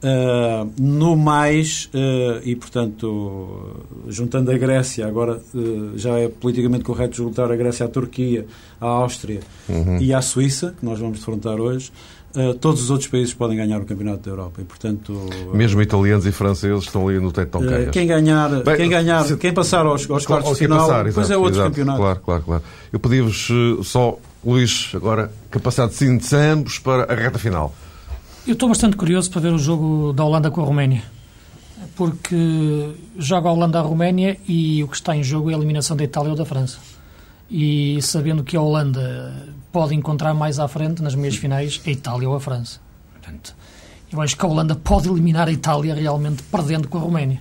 Uh, 0.02 0.72
no 0.80 1.18
mais, 1.18 1.90
uh, 1.94 2.40
e 2.46 2.56
portanto, 2.56 3.76
juntando 4.08 4.50
a 4.50 4.58
Grécia, 4.58 5.06
agora 5.06 5.42
uh, 5.54 5.98
já 5.98 6.18
é 6.18 6.30
politicamente 6.30 6.86
correto 6.86 7.18
juntar 7.18 7.52
a 7.52 7.56
Grécia 7.58 7.86
à 7.86 7.90
Turquia, 7.90 8.46
à 8.80 8.86
Áustria 8.86 9.42
uhum. 9.68 9.98
e 10.00 10.14
à 10.14 10.22
Suíça, 10.22 10.74
que 10.80 10.86
nós 10.86 11.00
vamos 11.00 11.20
defrontar 11.20 11.60
hoje, 11.60 11.92
todos 12.62 12.84
os 12.84 12.92
outros 12.92 13.10
países 13.10 13.34
podem 13.34 13.58
ganhar 13.58 13.82
o 13.82 13.86
Campeonato 13.86 14.20
da 14.20 14.30
Europa. 14.30 14.62
E, 14.62 14.64
portanto, 14.64 15.20
Mesmo 15.52 15.82
italianos 15.82 16.26
e 16.28 16.32
franceses 16.32 16.84
estão 16.84 17.08
ali 17.08 17.20
no 17.20 17.32
teto 17.32 17.58
uh, 17.58 17.92
Quem 17.92 18.06
ganhar, 18.06 18.64
Bem, 18.64 18.78
quem, 18.78 18.90
ganhar 18.90 19.26
se, 19.26 19.36
quem 19.36 19.52
passar 19.52 19.86
aos, 19.86 20.10
aos 20.10 20.26
quartos 20.26 20.52
de 20.54 20.60
final, 20.60 20.88
passar, 20.88 21.06
depois 21.06 21.30
é 21.30 21.36
outro 21.36 21.56
exato, 21.56 21.70
campeonato. 21.72 22.00
Claro, 22.00 22.20
claro, 22.24 22.44
claro. 22.44 22.64
Eu 22.94 23.00
pedi-vos 23.00 23.50
só, 23.84 24.18
Luís, 24.46 24.92
agora, 24.94 25.30
capacidade 25.52 25.92
de 25.92 25.98
síntese 25.98 26.36
ambos 26.36 26.80
para 26.80 27.12
a 27.12 27.16
reta 27.16 27.38
final. 27.38 27.74
Eu 28.50 28.54
estou 28.54 28.68
bastante 28.68 28.98
curioso 28.98 29.30
para 29.30 29.42
ver 29.42 29.54
o 29.54 29.60
jogo 29.60 30.12
da 30.12 30.24
Holanda 30.24 30.50
com 30.50 30.60
a 30.60 30.66
Roménia, 30.66 31.04
porque 31.96 32.96
joga 33.16 33.48
a 33.48 33.52
Holanda 33.52 33.78
a 33.78 33.82
Roménia 33.84 34.40
e 34.48 34.84
o 34.84 34.88
que 34.88 34.96
está 34.96 35.16
em 35.16 35.22
jogo 35.22 35.52
é 35.52 35.54
a 35.54 35.58
eliminação 35.58 35.96
da 35.96 36.04
Itália 36.04 36.32
ou 36.32 36.36
da 36.36 36.46
França. 36.46 36.80
E 37.48 38.02
sabendo 38.02 38.44
que 38.44 38.58
a 38.58 38.62
Holanda 38.62 39.46
pode 39.72 39.94
encontrar 39.94 40.34
mais 40.34 40.58
à 40.58 40.68
frente 40.68 41.00
nas 41.04 41.14
meias 41.14 41.36
finais 41.36 41.80
a 41.86 41.92
Itália 41.92 42.28
ou 42.28 42.36
a 42.36 42.40
França. 42.40 42.80
Portanto, 43.14 43.56
eu 44.12 44.20
acho 44.20 44.36
que 44.36 44.44
a 44.44 44.50
Holanda 44.50 44.74
pode 44.74 45.08
eliminar 45.08 45.48
a 45.48 45.52
Itália 45.52 45.94
realmente 45.94 46.42
perdendo 46.42 46.88
com 46.88 46.98
a 46.98 47.02
Roménia. 47.02 47.40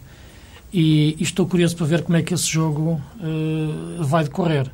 E, 0.70 1.16
e 1.18 1.22
estou 1.22 1.46
curioso 1.46 1.74
para 1.74 1.86
ver 1.86 2.02
como 2.02 2.18
é 2.18 2.22
que 2.22 2.34
esse 2.34 2.46
jogo 2.46 3.00
uh, 3.18 4.04
vai 4.04 4.24
decorrer. 4.24 4.70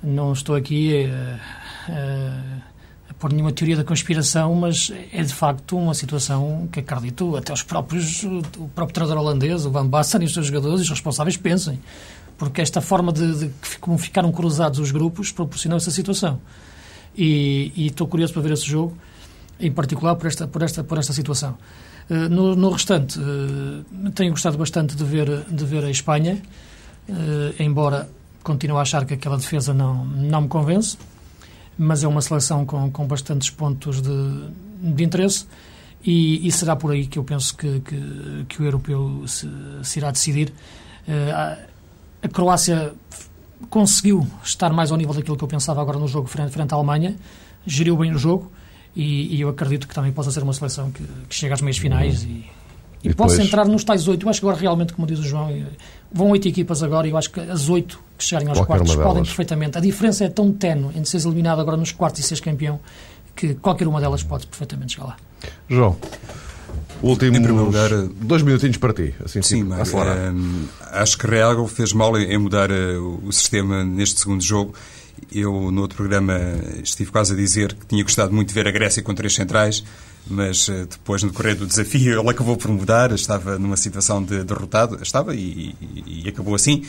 Não 0.00 0.32
estou 0.32 0.54
aqui. 0.54 1.06
Uh, 1.08 1.92
uh, 1.92 2.71
por 3.22 3.32
nenhuma 3.32 3.52
teoria 3.52 3.76
da 3.76 3.84
conspiração, 3.84 4.52
mas 4.56 4.92
é 5.12 5.22
de 5.22 5.32
facto 5.32 5.76
uma 5.78 5.94
situação 5.94 6.68
que 6.72 6.80
acredito 6.80 7.36
até 7.36 7.52
os 7.52 7.62
próprios, 7.62 8.24
o 8.24 8.68
próprio 8.74 8.92
treinador 8.92 9.22
holandês, 9.22 9.64
o 9.64 9.70
Van 9.70 9.86
Basten 9.86 10.22
e 10.22 10.24
os 10.24 10.34
seus 10.34 10.48
jogadores 10.48 10.80
os 10.80 10.90
responsáveis 10.90 11.36
pensem. 11.36 11.78
Porque 12.36 12.60
esta 12.60 12.80
forma 12.80 13.12
de, 13.12 13.46
de 13.46 13.50
como 13.78 13.96
ficaram 13.96 14.32
cruzados 14.32 14.80
os 14.80 14.90
grupos 14.90 15.30
proporcionou 15.30 15.76
essa 15.76 15.92
situação. 15.92 16.40
E, 17.16 17.72
estou 17.76 18.08
curioso 18.08 18.32
para 18.32 18.42
ver 18.42 18.54
esse 18.54 18.66
jogo, 18.66 18.98
em 19.60 19.70
particular 19.70 20.16
por 20.16 20.26
esta, 20.26 20.48
por 20.48 20.60
esta, 20.60 20.82
por 20.82 20.98
esta 20.98 21.12
situação. 21.12 21.56
Uh, 22.10 22.28
no, 22.28 22.56
no, 22.56 22.70
restante, 22.70 23.20
uh, 23.20 24.10
tenho 24.16 24.32
gostado 24.32 24.58
bastante 24.58 24.96
de 24.96 25.04
ver, 25.04 25.44
de 25.48 25.64
ver 25.64 25.84
a 25.84 25.90
Espanha, 25.92 26.42
uh, 27.08 27.62
embora 27.62 28.08
continue 28.42 28.78
a 28.78 28.80
achar 28.80 29.06
que 29.06 29.14
aquela 29.14 29.36
defesa 29.36 29.72
não, 29.72 30.04
não 30.04 30.40
me 30.40 30.48
convence 30.48 30.96
mas 31.78 32.02
é 32.04 32.08
uma 32.08 32.20
seleção 32.20 32.64
com, 32.64 32.90
com 32.90 33.06
bastantes 33.06 33.50
pontos 33.50 34.00
de, 34.00 34.48
de 34.80 35.04
interesse 35.04 35.46
e, 36.04 36.46
e, 36.46 36.50
será 36.50 36.74
por 36.74 36.90
aí 36.92 37.06
que 37.06 37.18
eu 37.18 37.24
penso 37.24 37.56
que, 37.56 37.80
que, 37.80 38.44
que 38.48 38.62
o 38.62 38.64
europeu 38.64 39.22
se, 39.26 39.48
se, 39.84 39.98
irá 40.00 40.10
decidir. 40.10 40.52
Uh, 41.06 41.62
a, 42.24 42.28
Croácia 42.28 42.92
conseguiu 43.70 44.26
estar 44.42 44.72
mais 44.72 44.90
ao 44.90 44.96
nível 44.96 45.14
daquilo 45.14 45.36
que 45.36 45.44
eu 45.44 45.48
pensava 45.48 45.80
agora 45.80 45.98
no 45.98 46.08
jogo 46.08 46.26
frente, 46.26 46.50
frente 46.50 46.72
à 46.72 46.76
Alemanha, 46.76 47.16
geriu 47.64 47.96
bem 47.96 48.12
o 48.12 48.18
jogo 48.18 48.50
e, 48.94 49.36
e, 49.36 49.40
eu 49.40 49.48
acredito 49.48 49.86
que 49.86 49.94
também 49.94 50.12
possa 50.12 50.30
ser 50.30 50.42
uma 50.42 50.52
seleção 50.52 50.90
que, 50.90 51.04
que 51.28 51.34
chega 51.34 51.54
às 51.54 51.60
meias 51.60 51.78
finais 51.78 52.24
e, 52.24 52.44
e, 53.02 53.08
e 53.08 53.14
possa 53.14 53.42
entrar 53.42 53.66
nos 53.66 53.84
tais 53.84 54.06
oito. 54.08 54.26
Eu 54.26 54.30
acho 54.30 54.40
que 54.40 54.46
agora 54.46 54.60
realmente, 54.60 54.92
como 54.92 55.06
diz 55.06 55.18
o 55.18 55.22
João, 55.22 55.50
vão 56.10 56.30
oito 56.30 56.46
equipas 56.48 56.82
agora 56.82 57.06
e 57.06 57.10
eu 57.10 57.16
acho 57.16 57.30
que 57.30 57.40
as 57.40 57.68
oito 57.68 57.98
que 58.16 58.24
chegarem 58.24 58.48
aos 58.48 58.58
qualquer 58.58 58.84
quartos 58.84 58.96
podem 58.96 59.22
perfeitamente. 59.24 59.78
A 59.78 59.80
diferença 59.80 60.24
é 60.24 60.28
tão 60.28 60.52
tenue 60.52 60.88
entre 60.90 61.06
seres 61.06 61.24
eliminado 61.24 61.60
agora 61.60 61.76
nos 61.76 61.92
quartos 61.92 62.20
e 62.20 62.22
seres 62.24 62.40
campeão 62.40 62.80
que 63.34 63.54
qualquer 63.54 63.88
uma 63.88 64.00
delas 64.00 64.22
pode 64.22 64.46
perfeitamente 64.46 64.94
chegar 64.94 65.06
lá. 65.06 65.16
João, 65.68 65.96
último 67.02 67.64
lugar, 67.64 67.90
dois 68.20 68.42
minutinhos 68.42 68.76
para 68.76 68.92
ti. 68.92 69.14
Assim, 69.24 69.42
sim, 69.42 69.58
tipo, 69.58 69.70
mas, 69.70 69.92
um, 69.92 70.64
acho 70.90 71.18
que 71.18 71.26
Real 71.26 71.66
fez 71.66 71.92
mal 71.92 72.16
em 72.18 72.38
mudar 72.38 72.70
uh, 72.70 73.20
o 73.24 73.32
sistema 73.32 73.82
neste 73.82 74.20
segundo 74.20 74.42
jogo. 74.42 74.74
Eu, 75.30 75.70
no 75.70 75.82
outro 75.82 75.96
programa, 75.96 76.34
estive 76.82 77.10
quase 77.10 77.32
a 77.32 77.36
dizer 77.36 77.74
que 77.74 77.86
tinha 77.86 78.02
gostado 78.02 78.32
muito 78.32 78.48
de 78.48 78.54
ver 78.54 78.66
a 78.66 78.70
Grécia 78.70 79.02
com 79.02 79.14
três 79.14 79.34
centrais 79.34 79.82
mas 80.26 80.68
eh, 80.68 80.86
depois, 80.88 81.22
no 81.22 81.30
decorrer 81.30 81.56
do 81.56 81.66
desafio, 81.66 82.20
ele 82.20 82.30
acabou 82.30 82.56
por 82.56 82.70
mudar, 82.70 83.12
estava 83.12 83.58
numa 83.58 83.76
situação 83.76 84.22
de 84.22 84.44
derrotado, 84.44 84.98
estava 85.02 85.34
e, 85.34 85.74
e, 85.80 86.22
e 86.24 86.28
acabou 86.28 86.54
assim. 86.54 86.84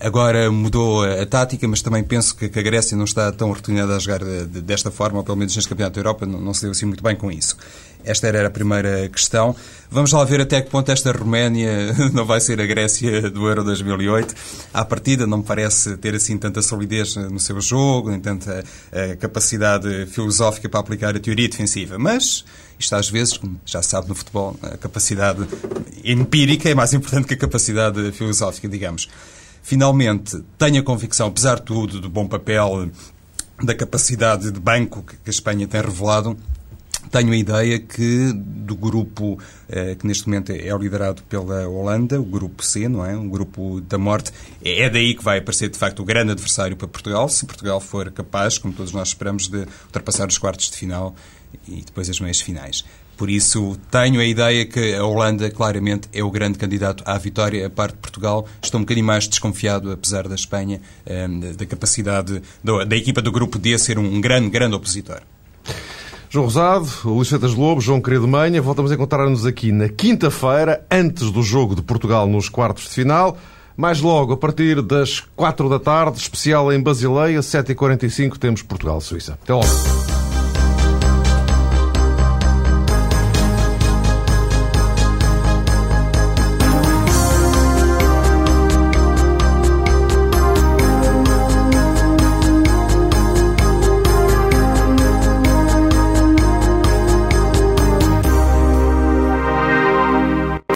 Agora 0.00 0.50
mudou 0.50 1.04
a, 1.04 1.24
tática, 1.24 1.68
mas 1.68 1.80
também 1.80 2.02
penso 2.02 2.34
que, 2.34 2.48
que, 2.48 2.58
a 2.58 2.62
Grécia 2.62 2.96
não 2.96 3.04
está 3.04 3.30
tão 3.30 3.50
rotinada 3.50 3.94
a 3.94 3.98
jogar 4.00 4.24
de, 4.24 4.46
de, 4.46 4.60
desta 4.60 4.90
forma, 4.90 5.18
ou 5.18 5.24
pelo 5.24 5.36
menos 5.36 5.54
neste 5.54 5.68
Campeonato 5.68 5.94
da 5.94 6.00
Europa, 6.00 6.26
não, 6.26 6.40
não 6.40 6.52
se 6.52 6.62
deu 6.62 6.72
assim 6.72 6.86
muito 6.86 7.04
bem 7.04 7.14
com 7.14 7.30
isso. 7.30 7.56
Esta 8.04 8.26
era 8.26 8.46
a 8.46 8.50
primeira 8.50 9.08
questão. 9.08 9.54
Vamos 9.90 10.12
lá 10.12 10.24
ver 10.24 10.40
até 10.40 10.60
que 10.60 10.70
ponto 10.70 10.90
esta 10.90 11.12
Roménia 11.12 11.92
não 12.12 12.24
vai 12.24 12.40
ser 12.40 12.60
a 12.60 12.66
Grécia 12.66 13.30
do 13.30 13.46
Euro 13.46 13.62
2008. 13.62 14.34
À 14.72 14.84
partida 14.84 15.26
não 15.26 15.38
me 15.38 15.44
parece 15.44 15.96
ter 15.98 16.14
assim 16.14 16.38
tanta 16.38 16.62
solidez 16.62 17.16
no 17.16 17.38
seu 17.38 17.60
jogo, 17.60 18.10
nem 18.10 18.18
tanta 18.18 18.64
uh, 18.64 19.16
capacidade 19.18 20.06
filosófica 20.06 20.68
para 20.68 20.80
aplicar 20.80 21.16
a 21.16 21.20
teoria 21.20 21.48
defensiva. 21.48 21.98
Mas 21.98 22.44
isto 22.78 22.96
às 22.96 23.08
vezes, 23.08 23.36
como 23.36 23.60
já 23.64 23.82
sabe 23.82 24.08
no 24.08 24.14
futebol, 24.14 24.56
a 24.62 24.76
capacidade 24.76 25.46
empírica 26.04 26.68
é 26.68 26.74
mais 26.74 26.92
importante 26.92 27.28
que 27.28 27.34
a 27.34 27.36
capacidade 27.36 28.10
filosófica, 28.12 28.68
digamos. 28.68 29.08
Finalmente, 29.62 30.42
tenho 30.58 30.80
a 30.80 30.82
convicção, 30.82 31.28
apesar 31.28 31.56
de 31.56 31.62
tudo, 31.62 32.00
do 32.00 32.08
bom 32.08 32.26
papel, 32.26 32.90
da 33.62 33.74
capacidade 33.74 34.50
de 34.50 34.58
banco 34.58 35.02
que 35.02 35.16
a 35.26 35.30
Espanha 35.30 35.68
tem 35.68 35.80
revelado, 35.80 36.36
tenho 37.10 37.32
a 37.32 37.36
ideia 37.36 37.78
que 37.78 38.32
do 38.34 38.74
grupo 38.74 39.38
eh, 39.68 39.94
que 39.94 40.06
neste 40.06 40.26
momento 40.26 40.50
é 40.52 40.76
liderado 40.76 41.22
pela 41.24 41.68
Holanda, 41.68 42.20
o 42.20 42.24
grupo 42.24 42.64
C, 42.64 42.88
não 42.88 43.04
é? 43.04 43.16
Um 43.16 43.28
grupo 43.28 43.80
da 43.80 43.98
morte, 43.98 44.32
é 44.64 44.88
daí 44.88 45.14
que 45.14 45.22
vai 45.22 45.38
aparecer 45.38 45.68
de 45.68 45.78
facto 45.78 46.00
o 46.00 46.04
grande 46.04 46.32
adversário 46.32 46.76
para 46.76 46.88
Portugal, 46.88 47.28
se 47.28 47.44
Portugal 47.44 47.80
for 47.80 48.10
capaz, 48.10 48.58
como 48.58 48.72
todos 48.72 48.92
nós 48.92 49.08
esperamos, 49.08 49.48
de 49.48 49.66
ultrapassar 49.86 50.28
os 50.28 50.38
quartos 50.38 50.70
de 50.70 50.76
final 50.76 51.14
e 51.68 51.82
depois 51.82 52.08
as 52.08 52.18
meias 52.20 52.40
finais. 52.40 52.84
Por 53.16 53.28
isso, 53.28 53.78
tenho 53.90 54.20
a 54.20 54.24
ideia 54.24 54.64
que 54.64 54.94
a 54.94 55.04
Holanda, 55.04 55.50
claramente, 55.50 56.08
é 56.12 56.24
o 56.24 56.30
grande 56.30 56.58
candidato 56.58 57.04
à 57.06 57.16
vitória. 57.18 57.66
A 57.66 57.70
parte 57.70 57.94
de 57.94 58.00
Portugal, 58.00 58.48
estou 58.60 58.80
um 58.80 58.82
bocadinho 58.82 59.06
mais 59.06 59.28
desconfiado, 59.28 59.92
apesar 59.92 60.26
da 60.26 60.34
Espanha, 60.34 60.80
ehm, 61.06 61.52
da 61.54 61.66
capacidade 61.66 62.42
da 62.64 62.96
equipa 62.96 63.20
do 63.20 63.30
grupo 63.30 63.58
D 63.58 63.78
ser 63.78 63.98
um 63.98 64.20
grande, 64.20 64.50
grande 64.50 64.74
opositor. 64.74 65.22
João 66.32 66.46
Rosado, 66.46 66.88
Luís 67.04 67.28
Feitas 67.28 67.52
Lobo, 67.52 67.78
João 67.78 68.00
Querido 68.00 68.26
Manha, 68.26 68.62
voltamos 68.62 68.90
a 68.90 68.94
encontrar-nos 68.94 69.44
aqui 69.44 69.70
na 69.70 69.86
quinta-feira, 69.86 70.82
antes 70.90 71.30
do 71.30 71.42
jogo 71.42 71.74
de 71.74 71.82
Portugal 71.82 72.26
nos 72.26 72.48
quartos 72.48 72.84
de 72.84 72.88
final. 72.88 73.36
Mais 73.76 74.00
logo, 74.00 74.32
a 74.32 74.36
partir 74.38 74.80
das 74.80 75.20
quatro 75.36 75.68
da 75.68 75.78
tarde, 75.78 76.16
especial 76.16 76.72
em 76.72 76.82
Basileia, 76.82 77.40
7h45, 77.40 78.38
temos 78.38 78.62
Portugal-Suíça. 78.62 79.38
Até 79.42 79.52
logo. 79.52 80.21